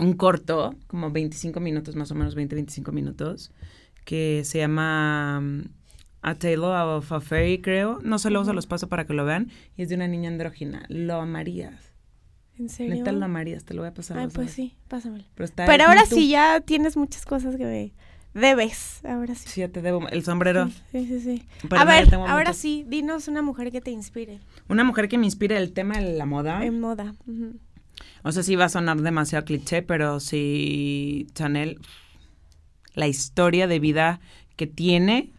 un 0.00 0.14
corto, 0.14 0.74
como 0.86 1.10
25 1.10 1.60
minutos, 1.60 1.94
más 1.96 2.10
o 2.10 2.14
menos 2.14 2.34
20, 2.34 2.54
25 2.54 2.92
minutos, 2.92 3.52
que 4.04 4.42
se 4.44 4.58
llama 4.58 5.38
um, 5.40 5.64
A 6.22 6.34
Tale 6.34 6.58
of 6.58 7.12
a 7.12 7.20
Fairy, 7.20 7.60
creo. 7.60 8.00
No 8.02 8.18
se 8.18 8.30
lo 8.30 8.44
se 8.44 8.52
los 8.52 8.66
paso 8.66 8.88
para 8.88 9.06
que 9.06 9.12
lo 9.12 9.24
vean. 9.24 9.50
Y 9.76 9.82
es 9.82 9.88
de 9.88 9.94
una 9.94 10.08
niña 10.08 10.28
andrógina. 10.30 10.84
Lo 10.88 11.20
amarías. 11.20 11.92
¿En 12.58 12.68
serio? 12.68 12.94
Neta 12.96 13.12
lo 13.12 13.24
amarías, 13.24 13.64
te 13.64 13.72
lo 13.72 13.82
voy 13.82 13.88
a 13.88 13.94
pasar. 13.94 14.18
Ay, 14.18 14.28
pues 14.32 14.50
sí, 14.50 14.76
pásamelo. 14.88 15.24
Pero, 15.34 15.44
está 15.46 15.64
Pero 15.64 15.84
ahora 15.84 16.04
sí 16.04 16.28
ya 16.28 16.60
tienes 16.60 16.96
muchas 16.96 17.24
cosas 17.24 17.56
que 17.56 17.64
me 17.64 17.92
debes, 18.34 19.00
ahora 19.04 19.34
sí. 19.34 19.48
Sí, 19.48 19.60
ya 19.60 19.68
te 19.68 19.80
debo 19.80 20.06
el 20.08 20.22
sombrero. 20.24 20.68
Sí, 20.92 21.06
sí, 21.06 21.20
sí. 21.20 21.46
Pero 21.68 21.80
A 21.80 21.84
no, 21.86 21.90
ver, 21.90 22.14
ahora 22.14 22.36
muchas. 22.50 22.56
sí, 22.58 22.84
dinos 22.86 23.28
una 23.28 23.40
mujer 23.40 23.72
que 23.72 23.80
te 23.80 23.90
inspire 23.90 24.40
Una 24.68 24.84
mujer 24.84 25.08
que 25.08 25.16
me 25.16 25.24
inspire 25.24 25.56
el 25.56 25.72
tema 25.72 25.98
de 25.98 26.12
la 26.18 26.26
moda. 26.26 26.64
en 26.64 26.80
moda. 26.80 27.14
Ujú. 27.26 27.54
O 28.22 28.32
sea, 28.32 28.42
sí 28.42 28.56
va 28.56 28.66
a 28.66 28.68
sonar 28.68 29.00
demasiado 29.00 29.44
cliché, 29.44 29.82
pero 29.82 30.20
sí, 30.20 31.26
Chanel, 31.34 31.78
la 32.94 33.06
historia 33.06 33.66
de 33.66 33.78
vida 33.78 34.20
que 34.56 34.66
tiene. 34.66 35.32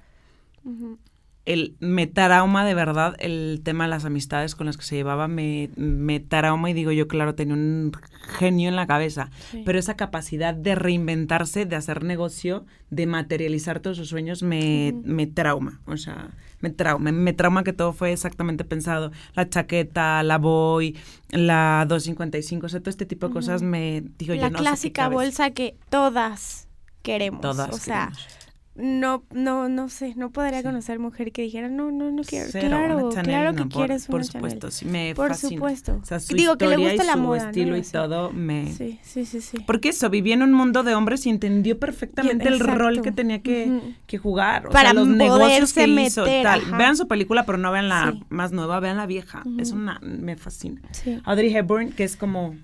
El 1.45 1.75
me 1.79 2.05
trauma 2.07 2.63
de 2.65 2.75
verdad 2.75 3.15
el 3.19 3.61
tema 3.63 3.85
de 3.85 3.89
las 3.89 4.05
amistades 4.05 4.53
con 4.55 4.67
las 4.67 4.77
que 4.77 4.83
se 4.83 4.95
llevaba, 4.95 5.27
me, 5.27 5.69
me 5.75 6.19
trauma 6.19 6.69
y 6.69 6.73
digo 6.73 6.91
yo, 6.91 7.07
claro, 7.07 7.33
tenía 7.33 7.55
un 7.55 7.91
genio 8.37 8.69
en 8.69 8.75
la 8.75 8.85
cabeza, 8.85 9.31
Sí. 9.51 9.63
pero 9.65 9.79
esa 9.79 9.95
capacidad 9.95 10.53
de 10.53 10.75
reinventarse, 10.75 11.65
de 11.65 11.75
hacer 11.75 12.03
negocio, 12.03 12.65
de 12.91 13.07
materializar 13.07 13.79
todos 13.79 13.97
sus 13.97 14.09
sueños, 14.09 14.43
me, 14.43 14.93
me 15.03 15.25
trauma, 15.25 15.81
o 15.85 15.97
sea, 15.97 16.29
me 16.59 16.69
trauma, 16.69 17.11
me, 17.11 17.33
trauma 17.33 17.63
que 17.63 17.73
todo 17.73 17.91
fue 17.91 18.11
exactamente 18.11 18.63
pensado, 18.63 19.11
la 19.33 19.49
chaqueta, 19.49 20.21
la 20.21 20.37
boy, 20.37 20.95
la 21.31 21.85
255, 21.87 22.67
o 22.67 22.69
sea, 22.69 22.81
todo 22.81 22.91
este 22.91 23.07
tipo 23.07 23.27
de 23.29 23.33
cosas 23.33 23.63
me, 23.63 24.03
digo 24.19 24.35
yo, 24.35 24.41
la 24.41 24.51
no 24.51 24.59
clásica 24.59 25.09
bolsa 25.09 25.49
que 25.51 25.75
todas 25.89 26.67
queremos. 27.01 27.41
Todas 27.41 27.69
o 27.69 27.77
sea, 27.79 28.11
queremos. 28.11 28.40
No, 28.73 29.23
no, 29.33 29.67
no 29.67 29.89
sé, 29.89 30.13
no 30.15 30.31
podría 30.31 30.59
Sí. 30.59 30.63
conocer 30.63 30.97
mujer 30.97 31.33
que 31.33 31.41
dijera, 31.41 31.67
no, 31.67 31.91
no, 31.91 32.09
no 32.09 32.23
quiero. 32.23 32.47
Cero, 32.49 32.69
claro, 32.69 32.97
una 33.07 33.09
Chanel, 33.15 33.25
claro 33.25 33.51
no, 33.51 33.57
que 33.57 33.63
por- 33.69 33.71
quieres 33.85 34.05
Por 34.05 34.15
una 34.15 34.23
supuesto, 34.23 34.59
Chanel. 34.69 34.71
sí, 34.71 34.85
me 34.85 35.13
Por 35.13 35.27
fascina. 35.29 35.49
supuesto. 35.59 35.99
O 36.01 36.05
sea, 36.05 36.19
su 36.21 36.33
Digo, 36.35 36.57
que 36.57 36.67
le 36.67 36.79
y 36.93 36.97
la 36.97 37.13
su 37.13 37.19
moda, 37.19 37.43
¿no? 37.43 37.49
estilo 37.49 37.75
y 37.77 37.81
todo 37.81 38.31
me... 38.31 38.71
Sí, 38.71 38.97
sí, 39.03 39.25
sí, 39.25 39.41
sí. 39.41 39.57
Porque 39.67 39.89
eso, 39.89 40.09
vivía 40.09 40.35
en 40.35 40.43
un 40.43 40.53
mundo 40.53 40.83
de 40.83 40.95
hombres 40.95 41.25
y 41.25 41.29
entendió 41.29 41.79
perfectamente 41.79 42.47
el 42.47 42.59
rol 42.61 43.01
que 43.01 43.11
tenía 43.11 43.41
que, 43.41 43.93
que 44.07 44.17
jugar. 44.17 44.67
O 44.67 44.69
Para 44.71 44.91
sea, 44.91 44.93
los 44.93 45.07
negocios 45.07 45.73
que 45.73 45.81
poderse 45.83 46.03
hizo, 46.05 46.21
meter, 46.23 46.43
tal. 46.43 46.61
ajá. 46.61 46.77
Vean 46.77 46.95
su 46.95 47.07
película, 47.09 47.45
pero 47.45 47.57
no 47.57 47.71
vean 47.73 47.89
la 47.89 48.11
Sí. 48.13 48.23
más 48.29 48.53
nueva, 48.53 48.79
vean 48.79 48.95
la 48.97 49.05
vieja. 49.05 49.41
Ujú. 49.45 49.59
Es 49.59 49.71
una, 49.71 49.99
me 50.01 50.37
fascina. 50.37 50.81
Sí. 50.91 51.19
Audrey 51.25 51.53
Hepburn, 51.55 51.91
que 51.91 52.05
es 52.05 52.15
como 52.15 52.55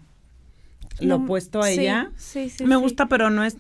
lo 1.02 1.18
No, 1.20 1.24
opuesto 1.26 1.62
a 1.62 1.70
ella. 1.70 2.12
Sí, 2.16 2.50
sí, 2.50 2.64
me 2.64 2.78
gusta, 2.78 3.08
pero 3.08 3.30
no 3.30 3.44
es... 3.44 3.58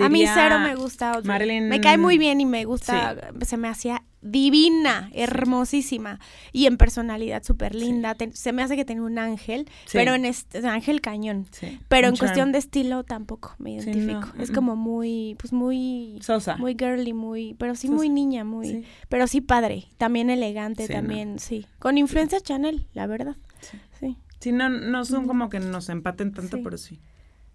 a 0.00 0.08
mí 0.08 0.24
cero 0.26 0.58
me 0.60 0.74
gusta 0.74 1.12
Audrey. 1.12 1.28
Marilyn- 1.28 1.68
Me 1.68 1.80
cae 1.80 1.98
muy 1.98 2.18
bien 2.18 2.40
y 2.40 2.46
me 2.46 2.64
gusta, 2.64 3.16
se 3.44 3.56
me 3.56 3.68
hacía 3.68 4.02
divina, 4.22 5.10
hermosísima 5.12 6.18
y 6.50 6.66
en 6.66 6.76
personalidad 6.78 7.42
súper 7.44 7.74
linda. 7.74 8.16
Se 8.32 8.52
me 8.52 8.62
hace 8.62 8.74
que 8.76 8.84
tenía 8.84 9.02
un 9.02 9.18
ángel, 9.18 9.66
Sí. 9.84 9.92
pero 9.98 10.14
en 10.14 10.24
este 10.24 10.66
ángel 10.66 11.00
cañón. 11.00 11.46
Sí, 11.50 11.78
Pero 11.88 12.08
un 12.08 12.14
en 12.14 12.18
cuestión 12.18 12.50
de 12.52 12.58
estilo 12.58 13.04
tampoco 13.04 13.54
me 13.58 13.72
identifico. 13.72 14.32
no, 14.34 14.42
es 14.42 14.50
como 14.50 14.76
muy, 14.76 15.36
pues 15.38 15.52
muy, 15.52 16.18
Sosa. 16.22 16.56
muy 16.56 16.74
girly, 16.78 17.12
muy, 17.12 17.54
pero 17.58 17.74
sí 17.74 17.86
Sosa. 17.86 17.96
muy 17.96 18.08
niña, 18.08 18.44
muy, 18.44 18.84
pero 19.08 19.26
sí 19.26 19.40
padre, 19.42 19.84
también 19.98 20.30
elegante, 20.30 20.86
no. 20.88 20.94
también, 20.94 21.38
sí. 21.38 21.66
Con 21.78 21.98
influencia 21.98 22.40
Chanel, 22.40 22.86
la 22.94 23.06
verdad. 23.06 23.36
Sí. 23.60 24.16
Sí, 24.40 24.52
no, 24.52 24.68
no 24.68 25.04
son 25.06 25.26
como 25.26 25.48
que 25.48 25.58
nos 25.60 25.88
empaten 25.88 26.32
tanto, 26.32 26.58
pero 26.62 26.76
sí. 26.76 27.00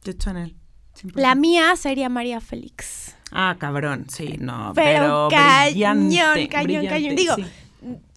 Yo 0.03 0.13
Chanel. 0.13 0.55
100%. 1.03 1.11
La 1.15 1.35
mía 1.35 1.75
sería 1.75 2.09
María 2.09 2.41
Félix. 2.41 3.15
Ah, 3.31 3.55
cabrón, 3.59 4.05
sí, 4.09 4.37
no. 4.39 4.71
Pero 4.75 4.99
Pero, 5.01 5.27
cañón, 5.29 6.07
brillante, 6.07 6.47
cañón, 6.49 6.63
brillante, 6.65 6.89
cañón. 6.89 7.15
Digo, 7.15 7.35
sí. 7.35 7.45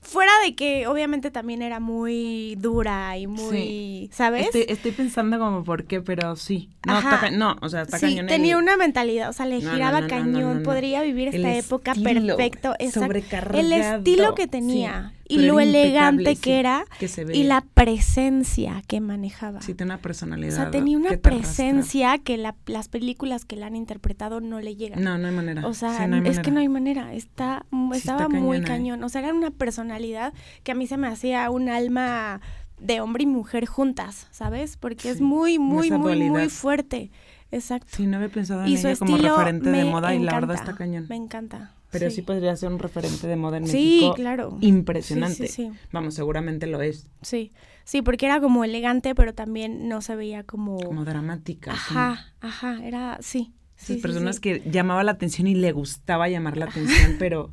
Fuera 0.05 0.33
de 0.45 0.55
que 0.57 0.89
obviamente 0.89 1.30
también 1.30 1.62
era 1.62 1.78
muy 1.78 2.57
dura 2.59 3.16
y 3.16 3.26
muy, 3.28 4.11
¿sabes? 4.12 4.47
Estoy, 4.47 4.64
estoy 4.68 4.91
pensando 4.91 5.39
como 5.39 5.62
por 5.64 5.85
qué, 5.85 6.01
pero 6.01 6.35
sí. 6.37 6.70
No, 6.85 6.99
está 6.99 7.30
no 7.30 7.57
o 7.62 7.68
sea, 7.68 7.83
está 7.83 7.99
sí, 7.99 8.07
cañón. 8.07 8.26
tenía 8.26 8.57
el- 8.57 8.62
una 8.62 8.76
mentalidad, 8.76 9.30
o 9.30 9.33
sea, 9.33 9.47
le 9.47 9.61
no, 9.61 9.70
giraba 9.70 10.01
no, 10.01 10.09
no, 10.09 10.09
cañón, 10.09 10.62
podría 10.64 11.03
vivir 11.03 11.28
El 11.28 11.37
esta 11.37 11.55
época 11.57 11.93
estilo, 11.93 12.37
perfecto, 12.37 12.74
exacto. 12.80 13.57
El 13.57 13.72
estilo 13.72 14.35
que 14.35 14.49
tenía 14.49 15.12
y 15.33 15.37
pero 15.37 15.55
lo 15.55 15.61
elegante 15.61 16.37
que 16.37 16.59
era 16.61 16.85
que 16.99 17.09
se 17.09 17.26
y 17.35 17.43
la 17.45 17.61
presencia 17.62 18.83
que 18.87 19.01
manejaba. 19.01 19.61
Sí, 19.62 19.74
tiene 19.74 19.93
una 19.93 19.99
o 19.99 20.03
personalidad. 20.03 20.55
sea, 20.57 20.70
tenía 20.70 20.97
una 20.99 21.11
que 21.11 21.16
te 21.16 21.28
arrastra. 21.28 21.49
presencia 21.55 22.18
que 22.18 22.37
la- 22.37 22.57
las 22.66 22.89
películas 22.89 23.45
que 23.45 23.57
la 23.57 23.66
han 23.66 23.76
interpretado 23.76 24.41
no 24.41 24.61
le 24.61 24.76
llegan. 24.76 25.03
No, 25.03 25.18
no 25.18 25.28
hay 25.28 25.35
manera. 25.35 25.66
O 25.66 25.74
sea, 25.74 25.97
Sí, 25.99 26.07
no 26.09 26.16
hay 26.16 26.22
es 26.26 26.39
que 26.41 26.51
no 26.51 26.61
hay 26.61 26.68
manera. 26.68 27.14
Está, 27.14 27.64
estaba 27.95 28.24
está 28.24 28.28
muy 28.28 28.59
¿eh? 28.59 28.62
cañón. 28.62 29.03
O 29.05 29.09
sea, 29.09 29.22
era 29.22 29.35
una 29.35 29.51
personalidad 29.51 30.33
que 30.62 30.72
a 30.72 30.74
mí 30.74 30.87
se 30.87 30.97
me 30.97 31.09
hacía 31.09 31.49
un 31.51 31.68
alma 31.68 32.41
de 32.80 33.01
hombre 33.01 33.22
y 33.22 33.26
mujer 33.26 33.66
juntas, 33.66 34.26
¿sabes? 34.33 34.76
Porque 34.76 35.11
es 35.11 35.20
muy, 35.20 35.59
muy, 35.59 35.91
muy, 35.91 36.28
muy 36.28 36.49
fuerte. 36.49 37.11
Exacto. 37.53 37.89
Sí, 37.97 38.07
no 38.07 38.16
había 38.16 38.28
pensado 38.30 38.62
en 38.64 38.68
y 38.68 38.76
ella 38.76 38.97
como 38.97 39.16
referente 39.18 39.70
me 39.70 39.78
de 39.78 39.85
moda 39.85 40.14
y 40.14 40.18
la 40.20 40.33
verdad 40.35 40.57
está 40.57 40.74
cañón. 40.74 41.07
Me 41.09 41.16
encanta. 41.16 41.74
Pero 41.93 42.11
sí. 42.11 42.22
podría 42.22 42.57
ser 42.57 42.72
un 42.72 42.78
referente 42.78 43.26
de 43.26 43.36
moda 43.36 43.59
en 43.59 43.66
Sí, 43.66 43.99
México 44.01 44.14
claro. 44.14 44.57
impresionante. 44.61 45.47
Sí. 45.47 45.70
Vamos, 45.93 46.14
seguramente 46.14 46.66
lo 46.66 46.80
es. 46.82 47.07
Sí, 47.20 47.53
sí, 47.84 48.03
porque 48.03 48.26
era 48.26 48.40
como 48.40 48.64
elegante, 48.64 49.14
pero 49.14 49.34
también 49.34 49.88
no 49.88 50.01
se 50.01 50.16
veía 50.16 50.43
como... 50.43 50.78
Como 50.78 51.05
dramática. 51.05 51.72
sí. 51.72 51.78
ajá, 51.80 52.32
ajá, 52.40 52.84
era, 52.84 53.18
sí. 53.20 53.53
Esas 53.83 53.97
sí, 53.97 54.03
personas 54.03 54.37
sí. 54.37 54.41
que 54.43 54.62
llamaba 54.70 55.03
la 55.05 55.12
atención 55.12 55.47
y 55.49 55.55
le 55.55 55.72
gustaba 55.72 56.28
llamar 56.28 56.57
la 56.57 56.66
atención, 56.66 57.16
pero 57.18 57.51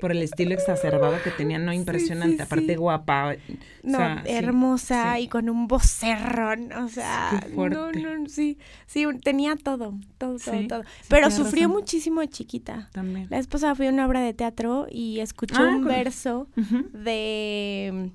por 0.00 0.10
el 0.12 0.22
estilo 0.22 0.54
exacerbado 0.54 1.16
que 1.22 1.30
tenía, 1.30 1.58
no 1.58 1.72
impresionante. 1.72 2.42
Aparte 2.42 2.76
guapa. 2.76 3.30
o 3.30 3.36
No, 3.82 3.98
sea, 3.98 4.22
hermosa 4.26 5.18
y 5.20 5.28
con 5.28 5.48
un 5.48 5.66
vocerrón, 5.68 6.72
o 6.72 6.88
sea, 6.88 7.44
no, 7.56 7.90
no, 7.92 8.28
sí, 8.28 8.58
sí, 8.86 9.06
tenía 9.22 9.56
todo, 9.56 9.94
todo, 10.18 10.36
todo, 10.38 10.66
todo. 10.68 10.82
Pero 11.08 11.30
sufrió 11.30 11.68
razón. 11.68 11.80
muchísimo 11.80 12.20
de 12.20 12.28
chiquita. 12.28 12.88
También. 12.92 13.26
La 13.30 13.38
esposa 13.38 13.74
fui 13.74 13.86
a 13.86 13.90
una 13.90 14.06
obra 14.06 14.20
de 14.20 14.34
teatro 14.34 14.86
y 14.90 15.20
escuchó 15.20 15.56
Ah, 15.58 15.68
un 15.68 15.82
con- 15.82 15.88
verso 15.88 16.48
de 16.92 18.10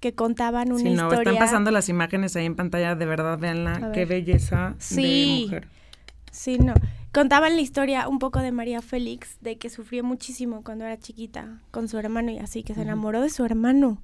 que 0.00 0.14
contaban 0.14 0.70
una 0.70 0.78
Sí, 0.78 0.84
no, 0.90 0.92
historia. 1.04 1.18
están 1.32 1.36
pasando 1.38 1.70
las 1.72 1.88
imágenes 1.88 2.36
ahí 2.36 2.46
en 2.46 2.54
pantalla, 2.54 2.94
de 2.94 3.04
verdad, 3.06 3.38
véanla. 3.38 3.90
Qué 3.92 4.04
belleza 4.04 4.76
Sí. 4.78 5.38
de 5.40 5.42
mujer. 5.46 5.68
Sí, 6.30 6.58
no. 6.58 6.74
Contaban 7.12 7.56
la 7.56 7.62
historia 7.62 8.08
un 8.08 8.18
poco 8.18 8.40
de 8.40 8.52
María 8.52 8.82
Félix, 8.82 9.38
de 9.40 9.56
que 9.56 9.70
sufrió 9.70 10.04
muchísimo 10.04 10.62
cuando 10.62 10.84
era 10.84 10.98
chiquita 10.98 11.60
con 11.70 11.88
su 11.88 11.98
hermano 11.98 12.30
y 12.30 12.38
así, 12.38 12.62
que 12.62 12.74
se 12.74 12.82
enamoró 12.82 13.20
de 13.22 13.30
su 13.30 13.44
hermano. 13.44 14.02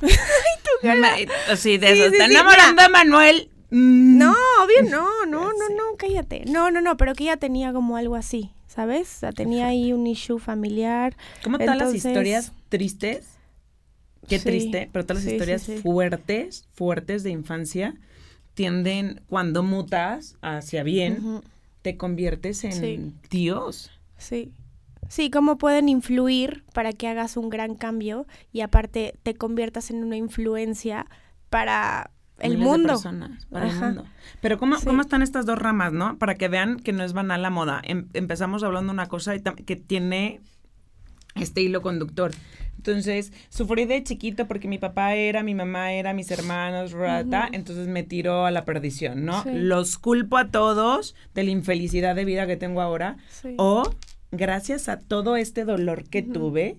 Me- 0.82 1.26
sí, 1.56 1.76
de 1.78 1.88
Sí, 1.88 1.92
eso. 2.00 2.10
sí, 2.10 2.12
Está 2.12 2.26
sí, 2.26 2.32
enamorando 2.32 2.82
a 2.82 2.88
Manuel. 2.88 3.50
Mm. 3.70 4.18
No, 4.18 4.32
obvio 4.32 4.90
no, 4.90 5.26
no, 5.26 5.52
no, 5.52 5.68
no, 5.76 5.96
cállate. 5.98 6.44
No, 6.46 6.70
no, 6.70 6.80
no, 6.80 6.96
pero 6.96 7.14
que 7.14 7.24
ella 7.24 7.36
tenía 7.36 7.72
como 7.72 7.96
algo 7.96 8.14
así, 8.14 8.52
¿sabes? 8.66 9.16
O 9.16 9.18
sea, 9.20 9.32
tenía 9.32 9.66
ahí 9.66 9.92
un 9.92 10.06
issue 10.06 10.38
familiar. 10.38 11.16
Como 11.42 11.58
todas 11.58 11.76
las 11.76 11.94
historias 11.94 12.52
tristes, 12.68 13.26
qué 14.28 14.38
Sí, 14.38 14.44
triste, 14.44 14.88
pero 14.92 15.04
todas 15.04 15.24
las 15.24 15.32
historias 15.32 15.62
sí. 15.62 15.78
fuertes, 15.78 16.66
fuertes 16.72 17.22
de 17.24 17.30
infancia, 17.30 17.94
tienden, 18.58 19.20
cuando 19.28 19.62
mutas 19.62 20.36
hacia 20.42 20.82
bien, 20.82 21.42
te 21.82 21.96
conviertes 21.96 22.64
en 22.64 22.72
Sí. 22.72 23.12
Dios. 23.30 23.92
Sí. 24.16 24.50
Sí, 25.08 25.30
cómo 25.30 25.58
pueden 25.58 25.88
influir 25.88 26.64
para 26.74 26.92
que 26.92 27.06
hagas 27.06 27.36
un 27.36 27.50
gran 27.50 27.76
cambio 27.76 28.26
y 28.52 28.62
aparte 28.62 29.14
te 29.22 29.34
conviertas 29.36 29.90
en 29.92 30.02
una 30.02 30.16
influencia 30.16 31.06
para 31.50 32.10
el 32.40 32.54
Miles 32.58 32.64
de 32.64 32.70
mundo. 32.70 32.88
personas, 32.94 33.46
para 33.46 33.68
el 33.68 33.76
mundo. 33.76 34.04
Pero 34.40 34.58
¿cómo, 34.58 34.76
Sí. 34.78 34.86
¿cómo 34.86 35.02
están 35.02 35.22
estas 35.22 35.46
dos 35.46 35.56
ramas, 35.56 35.92
no? 35.92 36.18
Para 36.18 36.34
que 36.34 36.48
vean 36.48 36.78
que 36.80 36.92
no 36.92 37.04
es 37.04 37.12
banal 37.12 37.40
la 37.42 37.50
moda. 37.50 37.80
Em- 37.84 38.08
empezamos 38.12 38.64
hablando 38.64 38.88
de 38.92 38.94
una 38.94 39.06
cosa 39.06 39.36
y 39.36 39.40
que 39.40 39.76
tiene 39.76 40.40
este 41.44 41.60
hilo 41.62 41.82
conductor. 41.82 42.32
Entonces, 42.76 43.32
sufrí 43.48 43.86
de 43.86 44.02
chiquito 44.04 44.46
porque 44.46 44.68
mi 44.68 44.78
papá 44.78 45.14
era, 45.14 45.42
mi 45.42 45.54
mamá 45.54 45.92
era, 45.92 46.12
mis 46.12 46.30
hermanos, 46.30 46.92
rata, 46.92 47.48
entonces 47.52 47.88
me 47.88 48.04
tiró 48.04 48.46
a 48.46 48.50
la 48.52 48.64
perdición, 48.64 49.24
¿no? 49.24 49.42
Sí. 49.42 49.50
Los 49.52 49.98
culpo 49.98 50.36
a 50.36 50.50
todos 50.50 51.14
de 51.34 51.42
la 51.42 51.50
infelicidad 51.50 52.14
de 52.14 52.24
vida 52.24 52.46
que 52.46 52.56
tengo 52.56 52.80
ahora 52.80 53.16
Sí. 53.30 53.54
o 53.58 53.90
gracias 54.30 54.88
a 54.88 54.98
todo 55.00 55.36
este 55.36 55.64
dolor 55.64 56.04
que 56.04 56.22
tuve, 56.22 56.78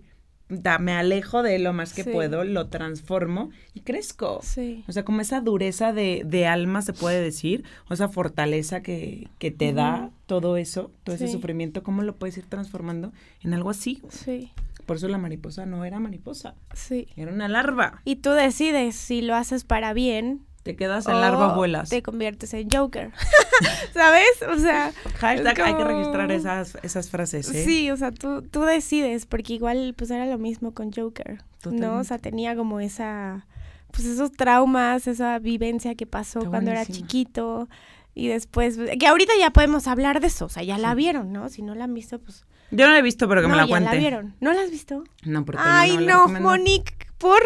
da- 0.49 0.79
me 0.79 0.91
alejo 0.93 1.43
de 1.43 1.55
él 1.55 1.63
lo 1.63 1.73
más 1.73 1.93
que 1.93 2.03
Sí. 2.03 2.09
puedo, 2.11 2.43
lo 2.43 2.67
transformo 2.67 3.51
y 3.73 3.81
crezco. 3.81 4.39
Sí. 4.43 4.83
O 4.87 4.91
sea, 4.91 5.05
como 5.05 5.21
esa 5.21 5.41
dureza 5.41 5.93
de, 5.93 6.23
de 6.25 6.47
alma 6.47 6.81
se 6.81 6.93
puede 6.93 7.21
decir, 7.21 7.63
o 7.89 7.93
esa 7.93 8.09
fortaleza 8.09 8.81
que, 8.81 9.27
que 9.37 9.51
te 9.51 9.73
da 9.73 10.11
todo 10.25 10.57
eso, 10.57 10.91
todo 11.03 11.15
ese 11.15 11.27
sufrimiento, 11.27 11.83
¿cómo 11.83 12.01
lo 12.01 12.15
puedes 12.15 12.37
ir 12.37 12.45
transformando 12.47 13.11
en 13.43 13.53
algo 13.53 13.69
así? 13.69 14.01
Sí. 14.09 14.51
Por 14.85 14.97
eso 14.97 15.07
la 15.07 15.19
mariposa 15.19 15.67
no 15.67 15.85
era 15.85 15.99
mariposa, 15.99 16.55
Sí. 16.73 17.07
era 17.15 17.31
una 17.31 17.47
larva. 17.47 18.01
Y 18.05 18.17
tú 18.17 18.31
decides 18.31 18.95
si 18.95 19.21
lo 19.21 19.35
haces 19.35 19.63
para 19.63 19.93
bien. 19.93 20.41
Te 20.69 20.75
quedas 20.75 21.07
en 21.07 21.19
larva 21.19 21.55
vuelas. 21.55 21.89
Te 21.89 22.03
conviertes 22.03 22.53
en 22.53 22.69
Joker. 22.69 23.11
¿Sabes? 23.95 24.29
O 24.47 24.59
sea. 24.59 24.91
Hashtag, 25.17 25.59
hay 25.61 25.73
que 25.73 25.83
registrar 25.83 26.31
esas, 26.31 26.77
esas 26.83 27.09
frases, 27.09 27.49
¿eh? 27.49 27.65
Sí, 27.65 27.89
o 27.89 27.97
sea, 27.97 28.11
tú, 28.11 28.43
tú 28.43 28.61
decides, 28.61 29.25
porque 29.25 29.53
igual 29.53 29.95
pues 29.97 30.11
era 30.11 30.27
lo 30.27 30.37
mismo 30.37 30.75
con 30.75 30.93
Joker, 30.93 31.41
¿no? 31.65 31.97
O 31.97 32.03
sea, 32.03 32.19
tenía 32.19 32.55
como 32.55 32.79
esa, 32.81 33.47
pues 33.89 34.05
esos 34.05 34.31
traumas, 34.31 35.07
esa 35.07 35.39
vivencia 35.39 35.95
que 35.95 36.05
pasó 36.05 36.37
Está 36.37 36.51
cuando 36.51 36.69
era 36.69 36.85
chiquito 36.85 37.67
y 38.13 38.27
después, 38.27 38.77
que 38.99 39.07
ahorita 39.07 39.33
ya 39.39 39.49
podemos 39.49 39.87
hablar 39.87 40.19
de 40.19 40.27
eso, 40.27 40.45
o 40.45 40.49
sea, 40.49 40.61
ya 40.61 40.77
la 40.77 40.93
vieron, 40.93 41.33
¿no? 41.33 41.49
Si 41.49 41.63
no 41.63 41.73
la 41.73 41.85
han 41.85 41.95
visto, 41.95 42.19
pues... 42.19 42.45
Yo 42.69 42.85
no 42.85 42.91
la 42.91 42.99
he 42.99 43.01
visto, 43.01 43.27
pero 43.27 43.41
que 43.41 43.47
no, 43.47 43.55
me 43.55 43.57
la 43.57 43.65
ya 43.65 43.69
cuente. 43.69 43.91
la 43.91 43.99
vieron. 43.99 44.35
¿No 44.39 44.53
la 44.53 44.61
has 44.61 44.69
visto? 44.69 45.03
No, 45.23 45.43
porque 45.45 45.63
Ay, 45.65 45.97
no, 45.97 46.27
recomendó. 46.27 46.47
Monique, 46.47 46.93
¿por? 47.17 47.41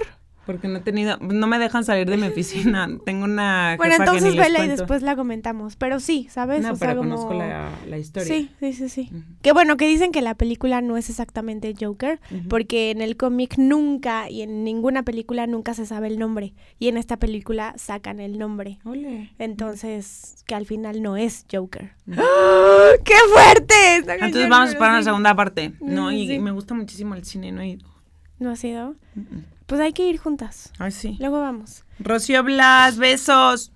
Porque 0.46 0.68
no 0.68 0.78
he 0.80 0.82
tenido, 0.82 1.18
no 1.20 1.48
me 1.48 1.58
dejan 1.58 1.86
salir 1.86 2.10
de 2.10 2.18
mi 2.18 2.28
oficina. 2.28 2.90
Tengo 3.06 3.24
una 3.24 3.76
Bueno, 3.78 3.94
jefa 3.94 4.04
que 4.04 4.10
entonces 4.10 4.32
ni 4.32 4.38
les 4.38 4.46
vela 4.52 4.66
y 4.66 4.68
después 4.68 5.02
la 5.02 5.16
comentamos, 5.16 5.78
pero 5.78 6.00
sí, 6.02 6.28
¿sabes? 6.30 6.62
No, 6.64 6.74
o 6.74 6.76
sea, 6.76 6.90
pero 6.90 7.00
como... 7.00 7.16
conozco 7.16 7.34
la, 7.34 7.70
la 7.88 7.98
historia. 7.98 8.28
Sí, 8.28 8.52
sí, 8.60 8.74
sí, 8.74 8.90
sí. 8.90 9.10
Que 9.42 9.54
bueno, 9.54 9.78
que 9.78 9.88
dicen 9.88 10.12
que 10.12 10.22
la 10.22 10.36
película 10.36 10.82
no 10.82 10.98
es 10.98 11.10
exactamente 11.10 11.74
Joker, 11.80 12.20
porque 12.50 12.92
en 12.92 13.02
el 13.02 13.16
cómic 13.16 13.58
nunca 13.58 14.30
y 14.30 14.42
en 14.42 14.64
ninguna 14.66 15.04
película 15.04 15.48
nunca 15.48 15.74
se 15.74 15.86
sabe 15.86 16.08
el 16.08 16.20
nombre. 16.20 16.54
Y 16.78 16.90
en 16.90 16.98
esta 16.98 17.18
película 17.18 17.74
sacan 17.78 18.20
el 18.20 18.38
nombre. 18.38 18.80
Ole. 18.84 19.32
Entonces, 19.40 20.44
que 20.46 20.56
al 20.56 20.66
final 20.66 21.02
no 21.02 21.16
es 21.16 21.46
Joker. 21.52 21.92
¡Ah! 22.18 22.92
¡Qué 23.06 23.14
fuerte! 23.34 24.14
Entonces 24.14 24.50
vamos 24.50 24.76
para 24.76 24.92
una 24.94 25.00
sí. 25.02 25.06
segunda 25.06 25.36
parte. 25.36 25.74
No, 25.80 26.10
Mm, 26.10 26.14
y 26.14 26.28
sí. 26.28 26.40
me 26.40 26.52
gusta 26.52 26.74
muchísimo 26.74 27.16
el 27.16 27.24
cine, 27.24 27.52
no 27.52 27.62
he 27.62 27.70
ido. 27.70 27.88
¿No 28.40 28.50
ha 28.52 28.56
sido? 28.58 28.96
Pues 29.66 29.80
hay 29.82 29.94
que 29.94 30.08
ir 30.10 30.18
juntas. 30.18 30.72
Ay, 30.80 30.92
sí. 30.92 31.16
Luego 31.20 31.40
vamos. 31.40 31.84
Rocío 32.00 32.44
Blas, 32.44 32.98
besos. 32.98 33.72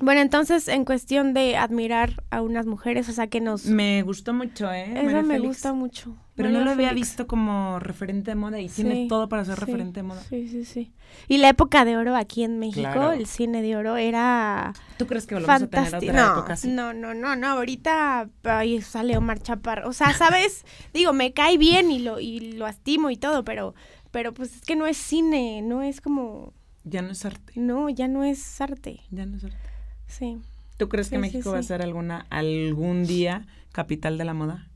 Bueno, 0.00 0.20
entonces, 0.20 0.66
en 0.68 0.84
cuestión 0.84 1.34
de 1.34 1.56
admirar 1.56 2.24
a 2.30 2.42
unas 2.42 2.66
mujeres, 2.66 3.08
o 3.08 3.12
sea, 3.12 3.28
que 3.28 3.40
nos... 3.40 3.66
Me 3.66 4.02
gustó 4.02 4.34
mucho, 4.34 4.70
¿eh? 4.72 4.92
Eso 4.92 5.04
María 5.04 5.22
me 5.22 5.34
Félix. 5.34 5.48
gusta 5.48 5.72
mucho. 5.72 6.16
Pero 6.34 6.48
María 6.48 6.58
no 6.58 6.64
lo 6.64 6.70
había 6.72 6.92
visto 6.92 7.28
como 7.28 7.78
referente 7.78 8.32
de 8.32 8.34
moda 8.34 8.58
y 8.58 8.68
tiene 8.68 8.94
Sí, 9.04 9.08
todo 9.08 9.28
para 9.28 9.44
ser 9.44 9.54
sí, 9.54 9.60
referente 9.60 10.00
de 10.00 10.02
moda. 10.02 10.20
Sí, 10.28 10.48
sí, 10.48 10.64
sí. 10.64 10.92
Y 11.28 11.38
la 11.38 11.48
época 11.48 11.84
de 11.84 11.96
oro 11.96 12.16
aquí 12.16 12.42
en 12.42 12.58
México, 12.58 12.90
Claro. 12.92 13.12
el 13.12 13.26
cine 13.26 13.62
de 13.62 13.76
oro 13.76 13.96
era 13.96 14.72
¿Tú 14.98 15.06
crees 15.06 15.26
que 15.26 15.36
volvemos 15.36 15.62
a 15.62 15.66
tener 15.68 15.84
fantástico. 15.84 16.12
otra 16.12 16.26
No, 16.26 16.32
época 16.32 16.52
así? 16.54 16.68
no, 16.68 16.92
no, 16.92 17.14
no, 17.14 17.36
no, 17.36 17.46
ahorita 17.50 18.28
ahí 18.42 18.82
sale 18.82 19.16
Omar 19.16 19.38
Chaparro. 19.40 19.88
O 19.88 19.92
sea, 19.92 20.12
¿sabes? 20.12 20.64
Digo, 20.92 21.12
me 21.12 21.32
cae 21.32 21.56
bien 21.56 21.92
y 21.92 22.00
lo, 22.00 22.18
y 22.18 22.40
lo 22.54 22.66
estimo 22.66 23.10
y 23.10 23.16
todo, 23.16 23.44
pero, 23.44 23.76
pero 24.14 24.32
pues 24.32 24.54
es 24.54 24.60
que 24.60 24.76
no 24.76 24.86
es 24.86 24.96
cine, 24.96 25.60
no 25.60 25.82
es 25.82 26.00
como... 26.00 26.52
Ya 26.84 27.02
no 27.02 27.10
es 27.10 27.24
arte. 27.24 27.52
No, 27.56 27.88
ya 27.88 28.06
no 28.06 28.22
es 28.22 28.60
arte. 28.60 29.00
Ya 29.10 29.26
no 29.26 29.36
es 29.36 29.42
arte. 29.42 29.58
Sí. 30.06 30.38
¿Tú 30.76 30.88
crees 30.88 31.08
que 31.08 31.16
Sí, 31.16 31.16
sí, 31.16 31.20
México 31.20 31.50
va 31.50 31.58
a 31.58 31.64
ser 31.64 31.82
alguna 31.82 32.24
algún 32.30 33.06
día 33.06 33.44
capital 33.72 34.16
de 34.16 34.24
la 34.24 34.32
moda? 34.32 34.68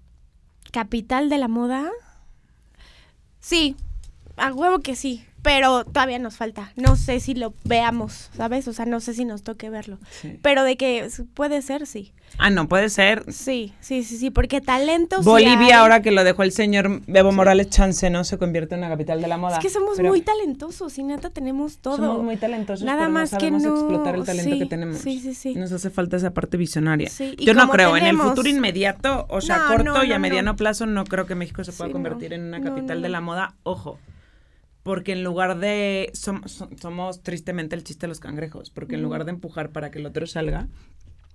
¿Capital 0.72 1.28
de 1.28 1.38
la 1.38 1.46
moda? 1.46 1.88
Sí, 3.38 3.76
a 4.36 4.52
huevo 4.52 4.80
que 4.80 4.96
sí, 4.96 5.24
pero 5.42 5.84
todavía 5.84 6.18
nos 6.18 6.36
falta. 6.36 6.72
No 6.76 6.96
sé 6.96 7.20
si 7.20 7.34
lo 7.34 7.54
veamos, 7.64 8.30
¿sabes? 8.36 8.66
O 8.68 8.72
sea, 8.72 8.86
no 8.86 9.00
sé 9.00 9.14
si 9.14 9.24
nos 9.24 9.42
toque 9.42 9.70
verlo. 9.70 9.98
Sí. 10.10 10.38
Pero 10.42 10.64
de 10.64 10.76
que 10.76 11.08
puede 11.34 11.62
ser, 11.62 11.86
sí. 11.86 12.12
Ah, 12.36 12.50
no, 12.50 12.68
puede 12.68 12.90
ser. 12.90 13.24
Sí, 13.32 13.72
sí, 13.80 14.04
sí, 14.04 14.18
sí, 14.18 14.30
porque 14.30 14.60
talentos. 14.60 15.24
Bolivia, 15.24 15.66
hay. 15.66 15.70
ahora 15.72 16.02
que 16.02 16.10
lo 16.10 16.24
dejó 16.24 16.42
el 16.42 16.52
señor 16.52 17.00
Evo 17.06 17.32
Morales 17.32 17.70
Chance, 17.70 18.10
¿no? 18.10 18.22
Se 18.24 18.36
convierte 18.36 18.74
en 18.74 18.80
una 18.80 18.90
capital 18.90 19.22
de 19.22 19.28
la 19.28 19.38
moda. 19.38 19.56
Es 19.56 19.62
que 19.62 19.70
somos 19.70 19.96
Pero 19.96 20.10
muy 20.10 20.20
talentosos 20.20 20.98
y 20.98 21.04
neta 21.04 21.30
tenemos 21.30 21.78
todo. 21.78 21.96
Somos 21.96 22.22
muy 22.22 22.36
talentosos, 22.36 22.84
Nada 22.84 23.04
pero 23.04 23.10
más 23.12 23.32
no 23.32 23.38
que 23.38 23.50
no- 23.50 23.58
explotar 23.58 24.14
el 24.16 24.24
talento 24.24 24.52
sí, 24.52 24.58
que 24.58 24.66
tenemos. 24.66 24.98
sí, 24.98 25.20
sí, 25.20 25.34
sí. 25.34 25.54
Nos 25.54 25.72
hace 25.72 25.88
falta 25.88 26.16
esa 26.18 26.34
parte 26.34 26.58
visionaria. 26.58 27.10
Yo 27.38 27.54
no 27.54 27.68
creo, 27.70 27.96
en 27.96 28.04
el 28.06 28.18
futuro 28.18 28.48
inmediato, 28.48 29.24
o 29.30 29.40
sea, 29.40 29.58
No, 29.58 29.66
corto 29.68 29.84
no, 29.94 30.04
y 30.04 30.12
a 30.12 30.16
no, 30.16 30.20
mediano 30.20 30.52
no. 30.52 30.56
plazo, 30.56 30.84
no 30.84 31.04
creo 31.04 31.24
que 31.26 31.34
México 31.34 31.64
se 31.64 31.72
pueda 31.72 31.90
convertir 31.90 32.34
en 32.34 32.42
una 32.44 32.60
capital 32.60 33.00
de 33.00 33.08
la 33.08 33.20
moda. 33.22 33.54
Ojo, 33.62 33.98
porque 34.82 35.12
en 35.12 35.24
lugar 35.24 35.58
de... 35.58 36.10
som- 36.14 36.44
som- 36.44 36.76
somos 36.80 37.22
tristemente 37.22 37.76
el 37.76 37.84
chiste 37.84 38.02
de 38.06 38.08
los 38.08 38.20
cangrejos, 38.20 38.70
porque 38.70 38.94
en 38.94 39.02
lugar 39.02 39.24
de 39.24 39.30
empujar 39.32 39.70
para 39.70 39.90
que 39.90 39.98
el 39.98 40.06
otro 40.06 40.26
salga, 40.26 40.68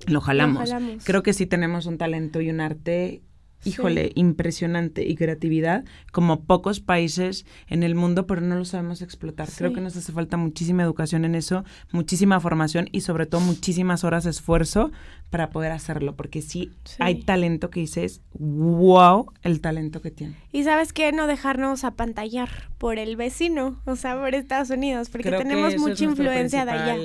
lo 0.08 0.22
jalamos. 0.22 0.70
jalamos. 0.70 1.04
Creo 1.06 1.24
que 1.24 1.34
sí 1.34 1.46
tenemos 1.46 1.86
un 1.86 1.98
talento 1.98 2.41
y 2.41 2.50
un 2.50 2.60
arte, 2.62 3.22
Sí. 3.64 3.70
híjole, 3.72 4.11
impresionante 4.16 5.07
y 5.07 5.16
creatividad 5.16 5.86
como 6.11 6.41
pocos 6.43 6.80
países 6.80 7.45
en 7.68 7.84
el 7.84 7.95
mundo, 7.95 8.28
pero 8.28 8.41
no 8.41 8.55
lo 8.55 8.66
sabemos 8.66 9.01
explotar. 9.01 9.49
Creo 9.57 9.74
que 9.74 9.82
nos 9.82 9.95
hace 9.95 10.11
falta 10.11 10.38
muchísima 10.38 10.84
educación 10.84 11.26
en 11.26 11.36
eso, 11.36 11.64
muchísima 11.91 12.39
formación 12.39 12.88
y 12.91 13.01
sobre 13.01 13.26
todo 13.26 13.41
muchísimas 13.41 14.03
horas 14.03 14.24
de 14.26 14.30
esfuerzo 14.32 14.91
para 15.30 15.49
poder 15.49 15.72
hacerlo, 15.72 16.16
porque 16.16 16.41
sí, 16.41 16.72
Sí. 16.84 16.97
hay 16.99 17.24
talento 17.24 17.70
que 17.72 17.80
dices, 17.80 18.22
wow, 18.34 19.32
el 19.41 19.61
talento 19.61 20.01
que 20.01 20.11
tiene. 20.11 20.36
Y 20.51 20.64
sabes 20.64 20.93
qué, 20.93 21.11
no 21.11 21.26
dejarnos 21.28 21.84
apantallar 21.84 22.49
por 22.78 22.99
el 22.99 23.16
vecino, 23.16 23.82
o 23.86 23.95
sea, 23.95 24.16
por 24.20 24.36
Estados 24.36 24.70
Unidos, 24.70 25.09
porque 25.09 25.30
Creo 25.30 25.39
tenemos 25.39 25.76
mucha 25.78 26.03
influencia 26.03 26.66
de 26.66 26.72
allá. 26.72 26.95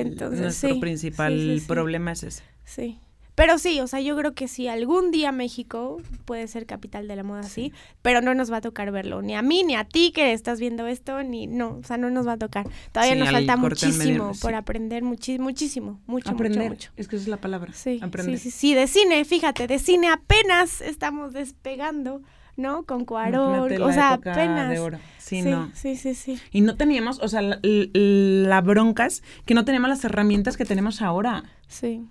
Entonces, 0.00 0.40
nuestro 0.40 0.74
sí, 0.74 0.80
principal 0.80 1.62
problema 1.66 2.12
es 2.12 2.22
ese. 2.24 2.42
Sí. 2.64 2.98
Pero 3.36 3.58
sí, 3.58 3.78
o 3.80 3.86
sea, 3.86 4.00
yo 4.00 4.16
creo 4.16 4.32
que 4.34 4.48
sí, 4.48 4.66
algún 4.66 5.10
día 5.12 5.30
México 5.30 5.98
puede 6.24 6.48
ser 6.48 6.66
capital 6.66 7.06
de 7.06 7.14
la 7.16 7.22
moda, 7.22 7.42
sí, 7.44 7.72
pero 8.02 8.20
no 8.22 8.34
nos 8.34 8.50
va 8.50 8.56
a 8.56 8.60
tocar 8.62 8.90
verlo, 8.90 9.20
ni 9.22 9.34
a 9.36 9.42
mí, 9.42 9.62
ni 9.62 9.76
a 9.76 9.84
ti 9.84 10.10
que 10.10 10.32
estás 10.32 10.58
viendo 10.58 10.86
esto, 10.86 11.22
ni, 11.22 11.46
no, 11.46 11.76
o 11.76 11.84
sea, 11.84 11.98
no 11.98 12.10
nos 12.10 12.26
va 12.26 12.32
a 12.32 12.38
tocar. 12.38 12.66
Todavía 12.92 13.12
Sí, 13.12 13.18
nos 13.20 13.28
al 13.28 13.34
falta 13.34 13.56
medio, 13.56 13.68
muchísimo 13.68 14.32
por 14.40 14.54
aprender, 14.54 15.04
muchi- 15.04 15.38
muchísimo, 15.38 16.00
mucho, 16.06 16.30
Aprender, 16.30 16.70
mucho, 16.70 16.90
mucho. 16.90 16.92
es 16.96 17.08
que 17.08 17.16
esa 17.16 17.24
es 17.24 17.28
la 17.28 17.36
palabra. 17.36 17.72
Sí, 17.74 18.00
aprender. 18.02 18.38
sí, 18.38 18.50
sí, 18.50 18.58
sí, 18.58 18.74
de 18.74 18.86
cine, 18.86 19.24
fíjate, 19.26 19.66
de 19.66 19.78
cine 19.78 20.08
apenas 20.08 20.80
estamos 20.80 21.34
despegando, 21.34 22.22
¿no? 22.56 22.84
Con 22.84 23.04
Cuarón, 23.04 23.70
o 23.82 23.92
sea, 23.92 24.14
apenas. 24.14 24.70
de 24.70 24.78
oro. 24.78 24.98
Sí, 25.18 25.42
sí, 25.42 25.50
no. 25.50 25.70
sí, 25.74 25.94
sí, 25.96 26.14
sí. 26.14 26.40
Y 26.52 26.62
no 26.62 26.76
teníamos, 26.76 27.18
o 27.20 27.28
sea, 27.28 27.42
la, 27.42 27.58
la 27.62 28.60
bronca 28.62 29.04
es 29.04 29.22
que 29.44 29.52
no 29.52 29.66
teníamos 29.66 29.90
las 29.90 30.02
herramientas 30.04 30.56
que 30.56 30.64
tenemos 30.64 31.02
ahora. 31.02 31.44
Sí. 31.68 32.02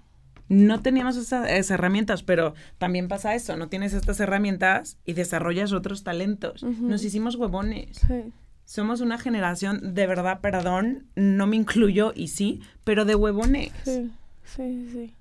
No 0.48 0.82
teníamos 0.82 1.18
esa- 1.18 1.50
esas 1.50 1.72
herramientas, 1.72 2.22
pero 2.24 2.54
también 2.78 3.08
pasa 3.08 3.34
eso, 3.36 3.58
no 3.58 3.68
tienes 3.68 3.94
estas 3.94 4.20
herramientas 4.20 4.98
y 5.06 5.14
desarrollas 5.14 5.72
otros 5.74 6.04
talentos. 6.04 6.62
Nos 6.64 7.04
hicimos 7.04 7.36
huevones. 7.36 7.98
Sí. 8.08 8.32
Somos 8.66 9.02
una 9.02 9.18
generación, 9.20 9.94
de 9.94 10.08
verdad, 10.08 10.42
perdón, 10.42 11.06
no 11.16 11.46
me 11.48 11.56
incluyo 11.56 12.14
y 12.16 12.28
sí, 12.30 12.62
pero 12.84 13.06
de 13.06 13.16
huevones. 13.16 13.72
Sí, 13.84 14.12
sí, 14.44 14.90
sí. 14.92 15.14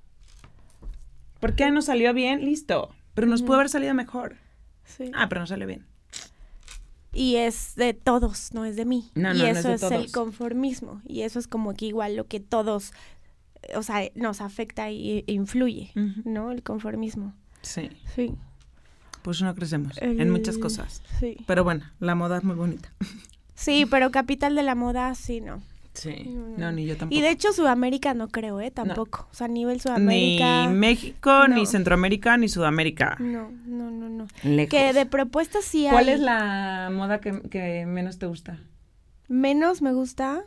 ¿Por 1.41 1.55
qué 1.55 1.71
nos 1.71 1.87
salió 1.87 2.13
bien? 2.15 2.45
Listo. 2.45 2.91
Pero 3.15 3.27
nos 3.27 3.43
pudo 3.43 3.55
haber 3.57 3.69
salido 3.69 3.95
mejor. 3.95 4.37
sí. 4.85 5.11
Ah, 5.15 5.29
pero 5.29 5.41
no 5.43 5.47
salió 5.47 5.67
bien. 5.67 5.87
Y 7.13 7.37
es 7.37 7.75
de 7.77 7.95
todos, 7.95 8.53
no 8.55 8.65
es 8.65 8.75
de 8.77 8.85
mí. 8.85 9.11
No, 9.15 9.33
y 9.33 9.39
no, 9.39 9.45
no 9.45 9.47
es 9.51 9.59
eso 9.59 9.69
de 9.69 9.75
es, 9.75 10.05
el 10.07 10.11
conformismo. 10.13 11.01
Y 11.07 11.21
eso 11.23 11.39
es 11.39 11.47
como 11.47 11.75
que 11.75 11.87
igual 11.87 12.17
lo 12.17 12.27
que 12.27 12.41
todos, 12.41 12.93
o 13.77 13.83
sea, 13.83 14.09
nos 14.15 14.41
afecta 14.41 14.91
y, 14.91 15.25
e 15.27 15.33
influye. 15.33 15.91
¿no? 16.25 16.51
El 16.51 16.63
conformismo. 16.63 17.35
Sí. 17.63 17.91
Sí. 18.15 18.35
Pues 19.23 19.41
no 19.41 19.55
crecemos 19.55 19.97
en 20.03 20.31
muchas 20.31 20.59
cosas. 20.59 21.03
Sí. 21.19 21.37
Pero 21.47 21.65
bueno, 21.65 21.85
la 21.99 22.15
moda 22.15 22.39
es 22.39 22.45
muy 22.45 22.57
bonita. 22.57 22.93
Sí, 23.55 23.87
pero 23.89 24.11
capital 24.11 24.55
de 24.55 24.63
la 24.63 24.75
moda, 24.75 25.15
sí, 25.15 25.41
no. 25.41 25.63
Sí. 25.95 26.25
No, 26.59 26.73
ni 26.73 26.87
yo 26.87 26.97
tampoco. 26.97 27.17
Y 27.17 27.23
de 27.23 27.31
hecho 27.31 27.53
Sudamérica 27.53 28.15
no 28.15 28.29
creo, 28.29 28.61
¿eh? 28.61 28.71
Tampoco. 28.71 29.29
O 29.31 29.35
sea, 29.35 29.47
a 29.47 29.49
nivel 29.49 29.81
Sudamérica. 29.81 30.67
Ni 30.67 30.75
México, 30.75 31.47
ni. 31.49 31.65
Centroamérica, 31.67 32.37
ni 32.37 32.49
Sudamérica. 32.49 33.17
No, 33.21 33.53
no, 33.65 33.91
no, 33.91 34.09
no. 34.09 34.27
Lejos. 34.43 34.71
Que 34.71 34.93
de 34.93 35.07
propuestas 35.07 35.65
sí 35.65 35.87
¿Cuál 35.89 36.09
hay. 36.09 36.15
es 36.15 36.21
la 36.21 36.91
moda 36.93 37.21
que, 37.21 37.41
que 37.49 37.87
menos 37.87 38.19
te 38.19 38.27
gusta? 38.27 38.59
Menos 39.29 39.83
me 39.83 39.93
gusta. 39.93 40.43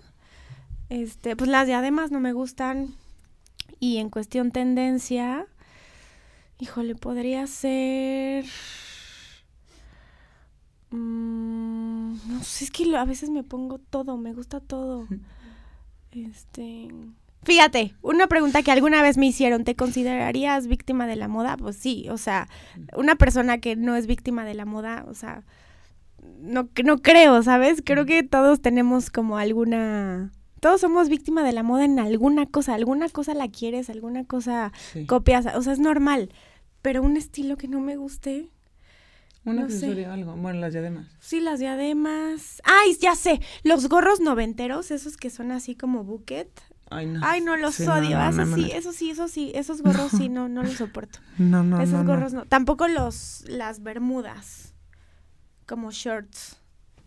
Este, 0.90 1.36
pues 1.36 1.50
las 1.50 1.66
diademas 1.66 2.12
no 2.12 2.20
me 2.20 2.34
gustan. 2.34 2.94
Y 3.80 3.98
en 3.98 4.10
cuestión 4.10 4.52
tendencia, 4.52 5.46
híjole, 6.60 6.96
podría 6.96 7.46
ser. 7.48 8.46
Mm, 10.90 12.14
no 12.28 12.44
sé, 12.44 12.66
es 12.66 12.72
que 12.72 12.86
lo- 12.86 12.98
a 12.98 13.06
veces 13.06 13.30
me 13.30 13.44
pongo 13.44 13.78
todo, 13.80 14.18
me 14.18 14.34
gusta 14.34 14.60
todo. 14.60 15.08
Este. 16.12 16.88
Fíjate, 17.44 17.94
una 18.02 18.28
pregunta 18.28 18.64
que 18.64 18.72
alguna 18.72 19.04
vez 19.04 19.18
me 19.18 19.28
hicieron, 19.28 19.64
¿te 19.66 19.76
considerarías 19.76 20.68
víctima 20.68 21.06
de 21.06 21.16
la 21.16 21.28
moda? 21.28 21.58
Pues 21.58 21.76
sí, 21.76 22.08
o 22.10 22.18
sea, 22.18 22.48
una 22.96 23.16
persona 23.16 23.60
que 23.60 23.76
no 23.76 23.96
es 23.96 24.08
víctima 24.08 24.44
de 24.44 24.56
la 24.56 24.66
moda, 24.66 25.06
o 25.08 25.14
sea, 25.14 25.44
no, 26.40 26.70
no 26.84 26.98
creo, 27.04 27.44
¿sabes? 27.44 27.84
Creo 27.86 28.06
que 28.06 28.24
todos 28.24 28.62
tenemos 28.62 29.10
como 29.12 29.38
alguna... 29.38 30.32
Todos 30.60 30.82
somos 30.82 31.10
víctima 31.10 31.44
de 31.44 31.54
la 31.54 31.64
moda 31.64 31.86
en 31.86 32.00
alguna 32.00 32.46
cosa, 32.46 32.74
alguna 32.74 33.10
cosa 33.10 33.34
la 33.34 33.48
quieres, 33.50 33.90
alguna 33.90 34.24
cosa 34.26 34.72
Sí. 34.94 35.06
copias, 35.06 35.46
o 35.56 35.62
sea, 35.62 35.74
es 35.74 35.80
normal. 35.80 36.30
Pero 36.82 37.02
un 37.04 37.18
estilo 37.18 37.58
que 37.58 37.68
no 37.68 37.80
me 37.80 37.96
guste, 37.98 38.50
Un 39.46 39.58
no 39.58 39.64
accesorio, 39.64 40.12
algo. 40.12 40.36
Bueno, 40.36 40.60
las 40.60 40.74
diademas. 40.74 41.08
sí, 41.20 41.40
las 41.40 41.60
diademas. 41.60 42.62
Ay, 42.66 42.96
ya 43.02 43.16
sé, 43.16 43.40
los 43.64 43.88
gorros 43.90 44.20
noventeros, 44.20 44.92
esos 44.92 45.16
que 45.18 45.30
son 45.30 45.52
así 45.52 45.76
como 45.76 46.04
bucket. 46.04 46.50
Ay, 46.90 47.06
no. 47.06 47.20
Ay, 47.24 47.42
no, 47.42 47.56
los 47.58 47.76
Sí, 47.76 47.84
odio. 47.84 48.18
no, 48.18 48.30
eso 48.30 48.38
no, 48.38 48.46
no, 48.46 48.56
sí, 48.56 48.72
eso 48.72 48.94
sí, 48.94 49.10
eso 49.10 49.28
sí, 49.28 49.52
esos 49.56 49.82
gorros 49.82 50.12
sí, 50.12 50.30
no, 50.30 50.48
no 50.50 50.64
los 50.64 50.74
soporto. 50.74 51.20
No, 51.38 51.62
no, 51.64 51.82
Esos 51.82 52.06
gorros 52.06 52.34
no. 52.34 52.46
Tampoco 52.46 52.88
los, 52.88 53.44
las 53.48 53.84
bermudas, 53.84 54.74
como 55.66 55.92
shorts. 55.92 56.58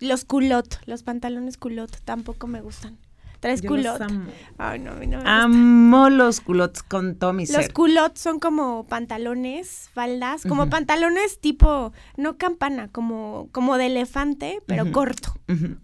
Los 0.00 0.24
culot, 0.24 0.80
los 0.86 1.02
pantalones 1.02 1.56
culot, 1.58 1.90
tampoco 2.04 2.46
me 2.46 2.60
gustan. 2.62 2.98
¿Traes 3.40 3.62
Yo 3.62 3.70
los 3.74 3.96
culot? 3.96 4.02
amo. 4.02 4.30
Ay, 4.58 4.78
no, 4.80 4.92
no 4.92 4.98
me 5.00 5.06
gusta. 5.16 5.42
Amo 5.42 6.10
los 6.10 6.40
culottes 6.42 6.82
con 6.82 7.14
todo 7.16 7.32
mi 7.32 7.46
Los 7.46 7.56
ser. 7.64 7.72
son 8.14 8.38
como 8.38 8.84
pantalones, 8.86 9.88
faldas, 9.94 10.42
como 10.42 10.68
pantalones 10.68 11.40
tipo, 11.40 11.92
no 12.18 12.36
campana, 12.36 12.88
como, 12.88 13.48
como 13.52 13.78
de 13.78 13.86
elefante, 13.86 14.60
pero 14.66 14.92
corto, 14.92 15.34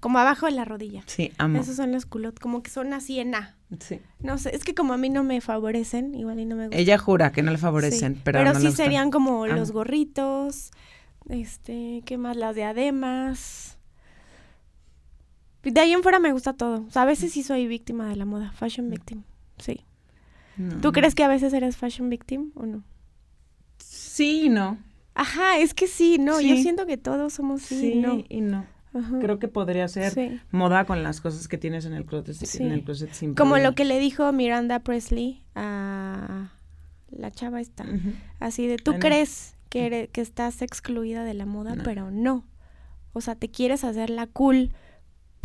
como 0.01 0.19
abajo 0.19 0.45
de 0.47 0.53
la 0.53 0.65
rodilla. 0.67 1.03
Sí, 1.07 1.33
amo. 1.39 1.59
Esos 1.61 1.77
son 1.77 1.93
los 1.93 2.05
culot, 2.05 2.39
como 2.39 2.63
que 2.63 2.71
son 2.71 2.93
así 2.93 3.19
en 3.21 3.35
A. 3.35 3.57
Sí. 3.81 4.01
No 4.21 4.37
sé, 4.39 4.55
es 4.55 4.63
que 4.63 4.75
como 4.75 4.93
a 4.93 4.97
mí 4.99 5.09
no 5.09 5.25
me 5.25 5.41
favorecen, 5.41 6.15
igual 6.15 6.39
y 6.39 6.45
no 6.45 6.57
me 6.57 6.65
gustan. 6.67 6.79
Ella 6.79 6.99
jura 6.99 7.33
que 7.33 7.43
no 7.43 7.51
le 7.53 7.59
favorecen, 7.59 8.15
Sí, 8.17 8.21
pero, 8.23 8.45
no 8.45 8.53
le 8.53 8.61
sí 8.61 8.73
serían 8.73 9.11
como 9.11 9.45
Amo. 9.45 9.55
los 9.55 9.73
gorritos, 9.73 10.71
este, 11.29 12.03
¿qué 12.05 12.19
más? 12.19 12.37
Las 12.37 12.55
diademas. 12.55 13.76
De 15.73 15.81
ahí 15.81 15.93
en 15.93 16.03
fuera 16.03 16.19
me 16.19 16.33
gusta 16.33 16.53
todo. 16.53 16.85
O 16.87 16.91
sea, 16.91 17.03
a 17.03 17.07
veces 17.07 17.33
sí 17.33 17.43
soy 17.43 17.67
víctima 17.67 18.09
de 18.09 18.17
la 18.17 18.25
moda, 18.25 18.53
fashion 18.53 18.89
victim. 18.91 19.23
Sí. 19.59 19.81
No, 20.57 20.81
¿Tú 20.81 20.93
crees 20.93 21.15
que 21.15 21.25
a 21.25 21.29
veces 21.29 21.53
eres 21.53 21.77
fashion 21.77 22.09
victim 22.09 22.51
o 22.55 22.67
no? 22.67 22.83
Sí 23.79 24.45
y 24.45 24.49
no. 24.49 24.79
Ajá, 25.15 25.59
es 25.59 25.75
que 25.75 25.87
sí, 25.87 26.19
no, 26.19 26.41
yo 26.41 26.57
siento 26.57 26.87
que 26.87 26.97
todos 26.97 27.33
somos 27.33 27.63
sí, 27.63 27.81
Sí 27.81 27.95
no. 27.97 28.23
y 28.29 28.41
no. 28.43 28.67
Ajá. 28.95 29.19
Creo 29.21 29.39
que 29.39 29.49
podría 29.49 29.89
ser 29.89 30.13
Sí. 30.13 30.41
moda 30.51 30.85
con 30.87 31.03
las 31.03 31.21
cosas 31.21 31.49
que 31.49 31.59
tienes 31.59 31.85
en 31.85 31.93
el 31.95 32.05
closet, 32.07 32.35
Sí. 32.37 32.63
en 32.63 32.73
el 32.73 32.83
closet 32.85 33.13
sin 33.13 33.35
Como 33.35 33.59
lo 33.59 33.75
que 33.75 33.85
le 33.85 33.99
dijo 33.99 34.31
Miranda 34.33 34.79
Presley 34.81 35.43
a 35.55 36.53
la 37.11 37.31
chava 37.31 37.61
esta. 37.61 37.85
Así 38.41 38.67
de, 38.67 38.77
tú 38.77 38.93
Ay, 38.93 38.97
no. 38.99 39.01
crees 39.01 39.55
que, 39.69 39.87
eres- 39.87 40.09
que 40.11 40.21
estás 40.23 40.63
excluida 40.63 41.25
de 41.25 41.35
la 41.35 41.45
moda, 41.47 41.75
No. 41.77 41.85
pero 41.85 42.11
no. 42.11 42.45
O 43.13 43.21
sea, 43.21 43.35
te 43.35 43.49
quieres 43.51 43.85
hacer 43.85 44.11
la 44.11 44.27
cool 44.27 44.71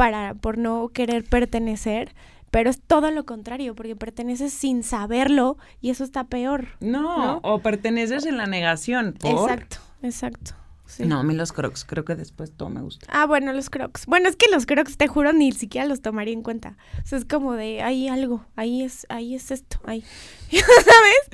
para, 0.02 0.34
por 0.34 0.58
no 0.58 0.88
querer 0.88 1.24
pertenecer, 1.24 2.16
pero 2.50 2.72
es 2.72 2.82
todo 2.82 3.12
lo 3.12 3.24
contrario, 3.24 3.76
porque 3.76 3.96
perteneces 3.96 4.52
sin 4.52 4.82
saberlo 4.82 5.58
y 5.80 5.92
eso 5.92 6.04
está 6.04 6.24
peor. 6.24 6.70
No, 6.80 7.18
¿No? 7.20 7.40
o 7.44 7.60
perteneces 7.60 8.26
en 8.26 8.38
la 8.38 8.48
negación. 8.48 9.14
¿por? 9.14 9.30
Exacto, 9.30 9.78
exacto. 10.02 10.56
Sí. 10.92 11.06
No, 11.06 11.20
a 11.20 11.24
mí 11.24 11.34
los 11.34 11.54
crocs, 11.54 11.86
creo 11.86 12.04
que 12.04 12.16
después 12.16 12.52
todo 12.52 12.70
me 12.70 12.82
gusta. 12.82 13.08
Ah, 13.10 13.26
bueno, 13.26 13.54
los 13.54 13.70
crocs. 13.70 14.06
Bueno, 14.08 14.28
es 14.28 14.36
que 14.36 14.48
los 14.52 14.66
crocs, 14.66 14.98
te 14.98 15.08
juro, 15.08 15.32
ni 15.32 15.54
siquiera 15.54 15.88
los 15.88 16.02
tomaría 16.02 16.34
en 16.34 16.42
cuenta. 16.44 16.76
O 17.02 17.08
sea, 17.08 17.18
es 17.18 17.24
como 17.24 17.54
de, 17.54 17.82
hay 17.82 18.10
algo, 18.10 18.46
ahí 18.58 18.84
es, 18.84 19.06
ahí 19.08 19.34
es 19.34 19.52
esto, 19.52 19.80
ahí. 19.86 20.04
¿Sabes? 20.52 21.30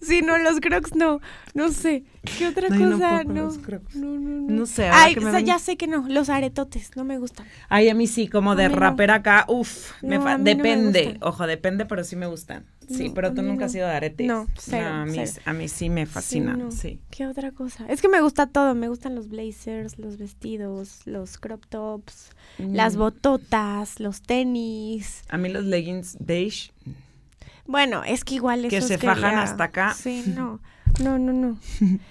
Sí, 0.00 0.22
no, 0.22 0.38
los 0.38 0.60
crocs 0.60 0.94
no, 0.94 1.20
no 1.54 1.68
sé. 1.70 2.04
¿Qué 2.38 2.46
otra 2.48 2.68
No, 2.70 2.76
no 2.86 2.92
cosa? 2.92 3.24
con 3.24 3.34
No, 3.34 3.42
los 3.44 3.58
Crocs. 3.58 3.96
no, 3.96 4.06
no, 4.18 4.40
no. 4.48 4.50
No 4.60 4.66
sé, 4.66 4.88
Ay, 4.88 5.12
que 5.14 5.20
o 5.20 5.24
me 5.24 5.30
sea, 5.30 5.38
ven- 5.40 5.46
ya 5.46 5.58
sé 5.58 5.76
que 5.76 5.86
no, 5.88 6.06
los 6.08 6.28
aretotes, 6.30 6.96
no 6.96 7.04
me 7.04 7.18
gustan. 7.18 7.46
Ay, 7.68 7.88
a 7.90 7.94
mí 7.94 8.06
sí, 8.06 8.28
como 8.28 8.54
de 8.56 8.68
no. 8.68 8.76
rapera 8.76 9.16
acá, 9.16 9.44
uff, 9.48 9.90
No, 10.02 10.22
fa- 10.22 10.38
no 10.38 10.44
depende, 10.44 11.18
ojo, 11.20 11.46
depende, 11.46 11.84
pero 11.84 12.02
sí 12.04 12.16
me 12.16 12.26
gustan. 12.28 12.64
Sí, 12.92 13.08
No, 13.08 13.14
pero 13.14 13.28
a 13.28 13.34
tú 13.34 13.42
nunca 13.42 13.60
no. 13.60 13.66
has 13.66 13.72
sido 13.72 13.86
de 13.88 13.94
aretes. 13.94 14.26
No, 14.26 14.46
cero, 14.58 14.86
a, 14.88 15.04
mí, 15.04 15.18
cero. 15.24 15.42
a 15.46 15.52
mí 15.52 15.68
sí 15.68 15.88
me 15.90 16.06
fascina, 16.06 16.58
sí. 16.70 17.00
¿Qué 17.10 17.26
otra 17.26 17.50
cosa? 17.52 17.86
Es 17.88 18.00
que 18.02 18.08
me 18.08 18.20
gusta 18.20 18.46
todo, 18.46 18.74
me 18.74 18.88
gustan 18.88 19.14
los 19.14 19.28
blazers, 19.28 19.98
los 19.98 20.18
vestidos, 20.18 21.00
los 21.06 21.38
crop 21.38 21.64
tops, 21.66 22.30
las 22.58 22.96
Mm. 22.96 22.98
bototas, 22.98 24.00
los 24.00 24.22
tenis. 24.22 25.22
A 25.28 25.38
mí 25.38 25.48
los 25.48 25.64
leggings 25.64 26.16
beige, 26.20 26.70
Bueno, 27.66 28.02
es 28.04 28.24
que 28.24 28.34
igual 28.34 28.66
Que 28.68 28.78
esos 28.78 28.88
se 28.88 28.98
fajan 28.98 29.22
quería- 29.30 29.42
hasta 29.42 29.64
acá. 29.64 29.94
Sí, 29.94 30.24
no. 30.36 30.60
No, 31.02 31.18
no, 31.18 31.32
no. 31.32 31.58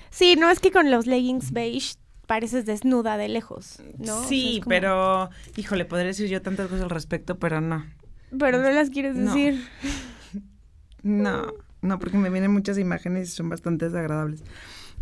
Sí, 0.10 0.36
no 0.36 0.50
es 0.50 0.60
que 0.60 0.72
con 0.72 0.90
los 0.90 1.06
leggings 1.08 1.52
beige 1.52 1.96
pareces 2.26 2.66
desnuda 2.66 3.18
de 3.18 3.28
lejos, 3.28 3.80
¿no? 3.98 4.16
O 4.16 4.20
sea, 4.22 4.30
sí, 4.30 4.60
como- 4.64 4.70
pero, 4.70 5.30
híjole, 5.58 5.84
podría 5.86 6.08
decir 6.08 6.30
yo 6.30 6.42
tantas 6.42 6.68
cosas 6.68 6.84
al 6.84 6.90
respecto, 6.90 7.38
pero 7.38 7.60
no. 7.60 7.86
Pero 8.40 8.62
no 8.62 8.70
las 8.72 8.90
quieres 8.90 9.18
decir. 9.18 9.62
No, 11.04 11.54
no, 11.82 12.00
porque 12.00 12.18
me 12.18 12.30
vienen 12.30 12.52
muchas 12.52 12.78
imágenes 12.78 13.30
y 13.30 13.32
son 13.32 13.50
bastante 13.50 13.86
desagradables. 13.86 14.44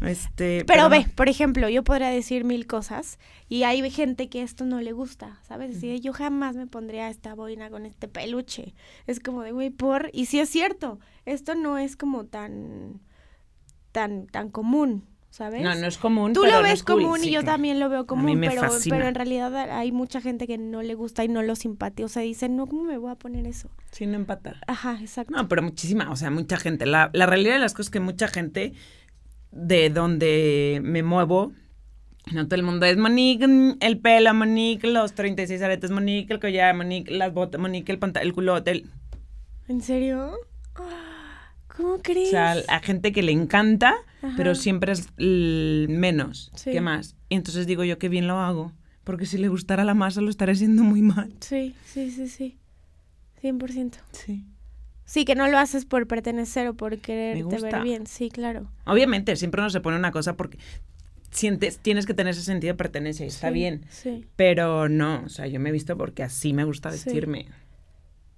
Este, 0.02 0.64
Pero, 0.66 0.88
ve, 0.88 1.06
por 1.16 1.28
ejemplo, 1.28 1.68
yo 1.68 1.84
podría 1.84 2.08
decir 2.08 2.46
mil 2.46 2.68
cosas 2.68 3.20
y 3.50 3.64
hay 3.64 3.90
gente 3.92 4.30
que 4.30 4.44
esto 4.44 4.64
no 4.66 4.80
le 4.80 4.94
gusta, 4.94 5.40
¿sabes? 5.46 5.76
Así 5.76 5.90
de, 5.90 6.00
yo 6.00 6.14
jamás 6.14 6.56
me 6.56 6.68
pondría 6.68 7.10
esta 7.10 7.36
boina 7.36 7.70
con 7.70 7.86
este 7.86 8.08
peluche. 8.08 8.74
Es 9.08 9.20
como 9.20 9.42
de, 9.42 9.52
güey, 9.52 9.72
por... 9.72 10.10
Y 10.14 10.28
sí 10.28 10.40
es 10.40 10.50
cierto, 10.50 11.00
esto 11.26 11.56
no 11.56 11.78
es 11.78 11.98
como 11.98 12.26
tan, 12.26 13.02
tan, 13.92 14.28
tan 14.28 14.50
común, 14.50 15.04
¿sabes? 15.30 15.62
No, 15.62 15.74
no 15.76 15.88
es 15.88 15.98
común. 15.98 16.34
Tú 16.34 16.42
pero 16.42 16.58
lo 16.58 16.64
ves 16.64 16.84
cool, 16.84 17.04
común 17.04 17.20
y 17.24 17.28
yo 17.32 17.42
claro. 17.42 17.46
también 17.56 17.80
lo 17.80 17.90
veo 17.90 18.06
común, 18.06 18.40
pero, 18.40 18.62
fascina. 18.62 18.96
pero 18.96 19.08
en 19.10 19.16
realidad 19.16 19.56
hay 19.72 19.92
mucha 19.92 20.22
gente 20.22 20.48
que 20.48 20.58
no 20.58 20.82
le 20.82 20.96
gusta 20.96 21.24
y 21.24 21.28
no 21.28 21.42
lo 21.42 21.56
simpatiza. 21.56 22.06
O 22.06 22.10
sea, 22.10 22.22
dicen, 22.24 22.56
no, 22.56 22.68
¿cómo 22.68 22.84
me 22.84 22.98
voy 22.98 23.12
a 23.12 23.16
poner 23.16 23.46
eso? 23.48 23.70
Sí, 23.92 24.06
no 24.06 24.16
empata. 24.16 24.56
Ajá, 24.68 24.98
exacto. 25.02 25.34
No, 25.36 25.48
pero 25.48 25.62
muchísima, 25.62 26.12
o 26.12 26.16
sea, 26.16 26.32
mucha 26.32 26.58
gente. 26.58 26.86
La, 26.86 27.10
la 27.14 27.26
realidad 27.26 27.54
de 27.54 27.60
las 27.60 27.74
cosas 27.74 27.88
es 27.88 27.92
que 27.92 28.00
mucha 28.00 28.28
gente 28.28 28.74
de 29.52 29.90
donde 29.90 30.80
me 30.84 31.02
muevo, 31.04 31.54
no 32.32 32.46
todo 32.46 32.56
el 32.56 32.64
mundo 32.64 32.86
es 32.86 32.98
Monique, 32.98 33.48
mm, 33.48 33.78
el 33.80 34.00
pelo, 34.00 34.34
Monique, 34.34 34.88
los 34.88 35.14
36 35.14 35.62
aretes, 35.62 35.90
Monique, 35.92 36.34
el 36.34 36.40
collar, 36.40 36.76
Monique, 36.76 37.12
las 37.12 37.34
botas, 37.34 37.60
Monique, 37.60 37.92
el 37.92 37.98
pantalón, 38.00 38.28
el 38.28 38.34
culote. 38.34 38.72
el- 38.72 38.90
¿En 39.68 39.82
serio? 39.82 40.34
Ah, 40.76 41.09
¿Cómo 41.80 41.94
O 41.96 42.02
crees? 42.02 42.30
sea, 42.32 42.56
a 42.68 42.80
gente 42.82 43.12
que 43.14 43.22
le 43.24 43.32
encanta, 43.32 43.96
Ajá. 44.22 44.34
pero 44.36 44.54
siempre 44.54 44.92
es 44.92 45.08
menos 45.18 46.52
Sí. 46.56 46.72
que 46.72 46.82
más. 46.82 47.16
Y 47.30 47.36
entonces 47.36 47.68
digo 47.68 47.84
yo 47.84 47.98
que 47.98 48.10
bien 48.10 48.28
lo 48.28 48.38
hago, 48.40 48.74
porque 49.04 49.26
si 49.26 49.38
le 49.38 49.48
gustara 49.48 49.84
la 49.86 49.94
masa 49.94 50.20
lo 50.22 50.30
estaré 50.30 50.52
haciendo 50.52 50.84
muy 50.84 51.02
mal. 51.02 51.32
Sí, 51.40 51.74
sí, 51.86 52.12
sí, 52.12 52.28
sí. 52.28 52.58
100%. 53.42 53.98
Sí. 54.12 54.46
Sí, 55.06 55.26
que 55.26 55.34
no 55.36 55.48
lo 55.48 55.58
haces 55.58 55.86
por 55.86 56.06
pertenecer 56.08 56.68
o 56.68 56.74
por 56.74 56.98
quererte 57.00 57.44
gusta. 57.44 57.62
ver 57.78 57.82
bien. 57.84 58.06
Sí, 58.08 58.30
claro. 58.30 58.70
Obviamente, 58.86 59.36
siempre 59.38 59.62
uno 59.62 59.70
se 59.70 59.80
pone 59.82 59.98
una 59.98 60.12
cosa 60.12 60.36
porque 60.36 60.60
sientes, 61.32 61.80
tienes 61.80 62.06
que 62.06 62.14
tener 62.14 62.32
ese 62.32 62.44
sentido 62.44 62.74
de 62.74 62.78
pertenencia 62.78 63.26
y 63.26 63.30
está 63.30 63.48
Sí, 63.48 63.54
bien. 63.54 63.86
Sí. 63.90 64.26
Pero 64.36 64.90
no, 64.90 65.24
o 65.26 65.30
sea, 65.30 65.48
yo 65.48 65.60
me 65.60 65.70
he 65.70 65.72
visto 65.72 65.98
porque 65.98 66.22
así 66.24 66.54
me 66.54 66.64
gusta 66.64 66.92
Sí. 66.92 67.06
vestirme. 67.06 67.48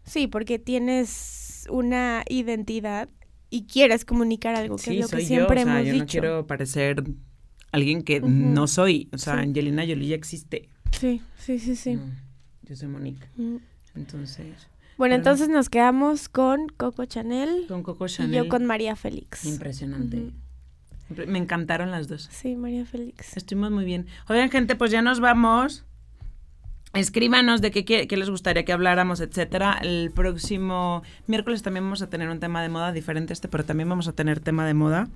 Sí, 0.06 0.28
porque 0.28 0.60
tienes 0.60 1.66
una 1.70 2.24
identidad 2.30 3.10
y 3.52 3.66
quieres 3.66 4.04
comunicar 4.06 4.56
algo, 4.56 4.78
que 4.78 4.82
Sí, 4.84 4.98
es 4.98 5.02
lo 5.12 5.18
que 5.18 5.22
yo, 5.24 5.28
siempre 5.28 5.62
o 5.62 5.64
sea, 5.66 5.74
hemos 5.76 5.86
yo 5.88 5.94
dicho. 5.94 6.04
no 6.06 6.08
quiero 6.10 6.48
parecer 6.48 7.04
alguien 7.72 8.02
que 8.02 8.20
no 8.22 8.66
soy. 8.66 9.10
O 9.14 9.18
sea, 9.20 9.36
Sí. 9.36 9.40
Angelina 9.42 9.84
Jolie 9.86 10.08
ya 10.08 10.16
existe. 10.16 10.70
Sí, 11.00 11.22
sí, 11.38 11.60
sí, 11.60 11.76
sí. 11.76 11.96
No, 11.96 12.06
yo 12.64 12.76
soy 12.76 12.88
Monique. 12.88 13.28
Mm. 13.38 13.58
Entonces, 13.96 14.68
Bueno, 14.98 15.16
entonces 15.16 15.50
nos 15.50 15.70
quedamos 15.70 16.30
con 16.30 16.68
Coco 16.78 17.06
Chanel 17.06 17.66
con 17.68 17.84
Coco 17.84 18.06
y 18.06 18.10
Chanel. 18.10 18.34
yo 18.44 18.50
con 18.50 18.66
María 18.66 18.96
Félix. 18.96 19.46
Impresionante. 19.46 20.32
Me 21.28 21.38
encantaron 21.40 21.92
las 21.92 22.08
dos. 22.08 22.30
Sí, 22.32 22.56
María 22.56 22.86
Félix. 22.86 23.36
Estuvimos 23.36 23.72
muy 23.72 23.84
bien. 23.84 24.08
Oigan, 24.30 24.50
gente, 24.50 24.76
pues 24.78 24.92
ya 24.92 25.02
nos 25.02 25.20
vamos. 25.20 25.84
Escríbanos 26.94 27.62
de 27.62 27.72
qué, 27.72 27.86
qué- 27.86 28.18
les 28.18 28.30
gustaría 28.30 28.66
que 28.66 28.74
habláramos, 28.74 29.22
etcétera. 29.22 29.80
El 29.82 30.12
próximo 30.14 31.04
miércoles 31.28 31.62
también 31.64 31.86
vamos 31.86 32.02
a 32.02 32.10
tener 32.10 32.30
un 32.30 32.40
tema 32.40 32.62
de 32.62 32.68
moda 32.70 32.92
diferente 32.92 33.32
a 33.32 33.36
este, 33.36 33.48
pero 33.48 33.64
también 33.64 33.88
vamos 33.88 34.08
a 34.10 34.14
tener 34.14 34.42
tema 34.42 34.66
de 34.66 34.74
moda. 34.74 35.08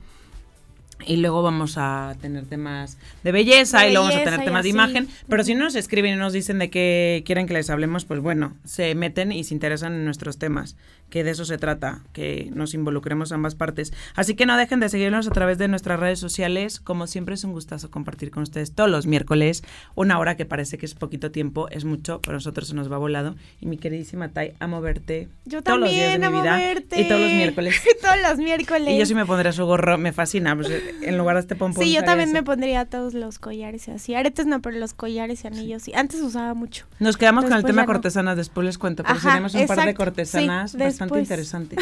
Y 1.05 1.17
luego 1.17 1.43
vamos 1.43 1.76
a 1.78 2.15
tener 2.21 2.45
temas 2.45 2.97
de 3.21 3.34
belleza 3.34 3.82
De 3.82 3.89
y 3.89 3.91
luego 3.91 4.07
vamos 4.07 4.21
a 4.21 4.23
tener 4.23 4.45
temas 4.45 4.63
de 4.63 4.69
imagen. 4.69 5.09
Pero 5.28 5.43
si 5.43 5.53
nos 5.53 5.76
escriben 5.76 6.13
y 6.13 6.17
nos 6.17 6.32
dicen 6.32 6.57
de 6.57 6.69
qué 6.69 7.21
quieren 7.26 7.47
que 7.47 7.53
les 7.53 7.69
hablemos, 7.69 8.05
pues 8.05 8.21
bueno, 8.21 8.53
se 8.63 8.95
meten 8.95 9.34
y 9.34 9.43
se 9.43 9.53
interesan 9.53 9.91
en 9.93 10.05
nuestros 10.05 10.38
temas, 10.38 10.78
que 11.10 11.24
de 11.24 11.32
eso 11.32 11.45
se 11.45 11.58
trata, 11.58 12.01
que 12.14 12.49
nos 12.53 12.74
involucremos 12.74 13.32
ambas 13.32 13.56
partes. 13.56 13.93
Así 14.16 14.36
que 14.36 14.45
no 14.45 14.58
dejen 14.58 14.80
de 14.80 14.89
seguirnos 14.89 15.28
a 15.28 15.32
través 15.32 15.58
de 15.58 15.68
nuestras 15.68 15.99
redes 15.99 16.20
sociales. 16.20 16.80
Como 16.80 17.08
siempre 17.08 17.36
es 17.36 17.43
un 17.43 17.53
gustazo 17.53 17.91
compartir 17.91 18.32
con 18.32 18.43
ustedes 18.43 18.74
todos 18.74 18.89
los 18.89 19.06
miércoles, 19.08 19.64
una 19.95 20.20
hora 20.20 20.36
que 20.36 20.45
parece 20.45 20.78
que 20.78 20.86
es 20.86 20.93
poquito 20.93 21.32
tiempo, 21.32 21.70
es 21.70 21.86
mucho, 21.86 22.20
pero 22.22 22.34
a 22.34 22.38
nosotros 22.38 22.68
se 22.68 22.76
nos 22.76 22.91
va 22.91 22.97
volado. 22.97 23.36
Y 23.62 23.68
mi 23.68 23.78
queridísima 23.78 24.30
Tai, 24.30 24.53
amo 24.60 24.82
verte 24.82 25.30
Yo 25.45 25.62
todos 25.62 25.80
los 25.80 25.89
días 25.89 26.12
también 26.12 26.22
de 26.22 26.30
mi 26.30 26.36
amo 26.36 26.43
vida 26.43 26.58
verte. 26.58 27.01
y 27.01 27.08
todos 27.08 27.22
los 27.22 27.32
miércoles. 27.32 27.82
todos 28.01 28.18
los 28.28 28.38
miércoles. 28.38 28.93
Y 28.93 28.97
yo 28.97 29.06
sí 29.06 29.16
me 29.16 29.26
pondré 29.26 29.51
su 29.53 29.66
gorro, 29.66 29.97
me 29.97 30.12
fascina. 30.12 30.56
pues, 30.56 30.70
en 31.01 31.18
lugar 31.18 31.36
de 31.36 31.41
este 31.41 31.56
pompón. 31.56 31.84
Sí, 31.84 31.93
yo 31.93 32.03
también 32.03 32.30
ese. 32.30 32.39
me 32.39 32.43
pondría 32.43 32.86
todos 32.86 33.14
los 33.14 33.39
collares 33.39 33.88
y 33.88 33.91
así. 33.91 34.16
Aretes 34.16 34.45
no, 34.45 34.62
pero 34.62 34.78
los 34.78 34.93
collares 34.93 35.43
y 35.43 35.47
anillos 35.47 35.84
sí. 35.84 35.93
Antes 35.93 36.22
usaba 36.22 36.53
mucho. 36.53 36.86
Nos 36.99 37.18
quedamos 37.18 37.45
con 37.45 37.53
el 37.53 37.64
tema 37.64 37.84
no. 37.84 37.88
cortesanas, 37.88 38.38
después 38.38 38.66
les 38.66 38.78
cuento, 38.78 39.03
pero 39.03 39.16
Ajá, 39.16 39.30
tenemos 39.30 39.53
un 39.53 39.68
par 39.68 39.86
de 39.86 39.93
cortesanas 39.93 40.72
sí, 40.72 40.78
bastante 41.00 41.20
después. 41.20 41.22
interesantes. 41.24 41.80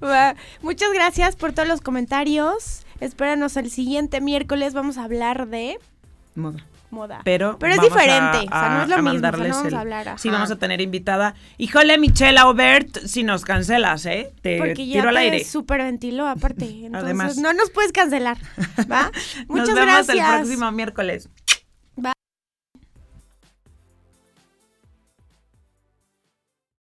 Muchas 0.62 0.92
gracias 0.92 1.36
por 1.36 1.52
todos 1.52 1.68
los 1.68 1.80
comentarios. 1.80 2.84
Espéranos 3.00 3.56
el 3.56 3.70
siguiente 3.70 4.20
miércoles. 4.20 4.74
Vamos 4.74 4.98
a 4.98 5.04
hablar 5.04 5.48
de 5.48 5.78
Moda. 6.34 6.64
moda. 6.90 7.20
Pero, 7.24 7.58
Pero 7.58 7.72
es 7.74 7.78
a- 7.78 7.82
diferente, 7.82 8.38
o 8.38 8.48
sea, 8.48 8.68
no 8.76 8.82
es 8.82 8.88
lo 8.88 8.96
mismo, 8.96 9.10
o 9.10 9.12
sea, 9.12 9.12
mandarles 9.12 9.48
no 9.48 9.54
vamos 9.56 9.68
el- 9.68 9.74
a 9.74 9.80
hablar, 9.80 10.18
Sí, 10.18 10.28
vamos 10.30 10.50
a 10.50 10.56
tener 10.56 10.80
invitada. 10.80 11.34
Híjole, 11.58 11.98
Michelle 11.98 12.38
Aubert, 12.38 12.98
si 13.06 13.22
nos 13.22 13.44
cancelas, 13.44 14.06
¿eh? 14.06 14.32
Te 14.42 14.58
Porque 14.58 14.86
ya 14.86 14.94
tiro 15.00 15.08
al 15.10 15.16
aire. 15.16 15.44
súper 15.44 15.82
ventiló 15.82 16.26
aparte. 16.26 16.64
Entonces, 16.84 17.04
Además. 17.04 17.36
no 17.38 17.52
nos 17.52 17.70
puedes 17.70 17.92
cancelar. 17.92 18.38
¿va? 18.90 19.10
Muchas 19.48 19.68
nos 19.68 19.74
vemos 19.78 20.06
gracias. 20.06 20.16
el 20.30 20.36
próximo 20.40 20.72
miércoles. 20.72 21.28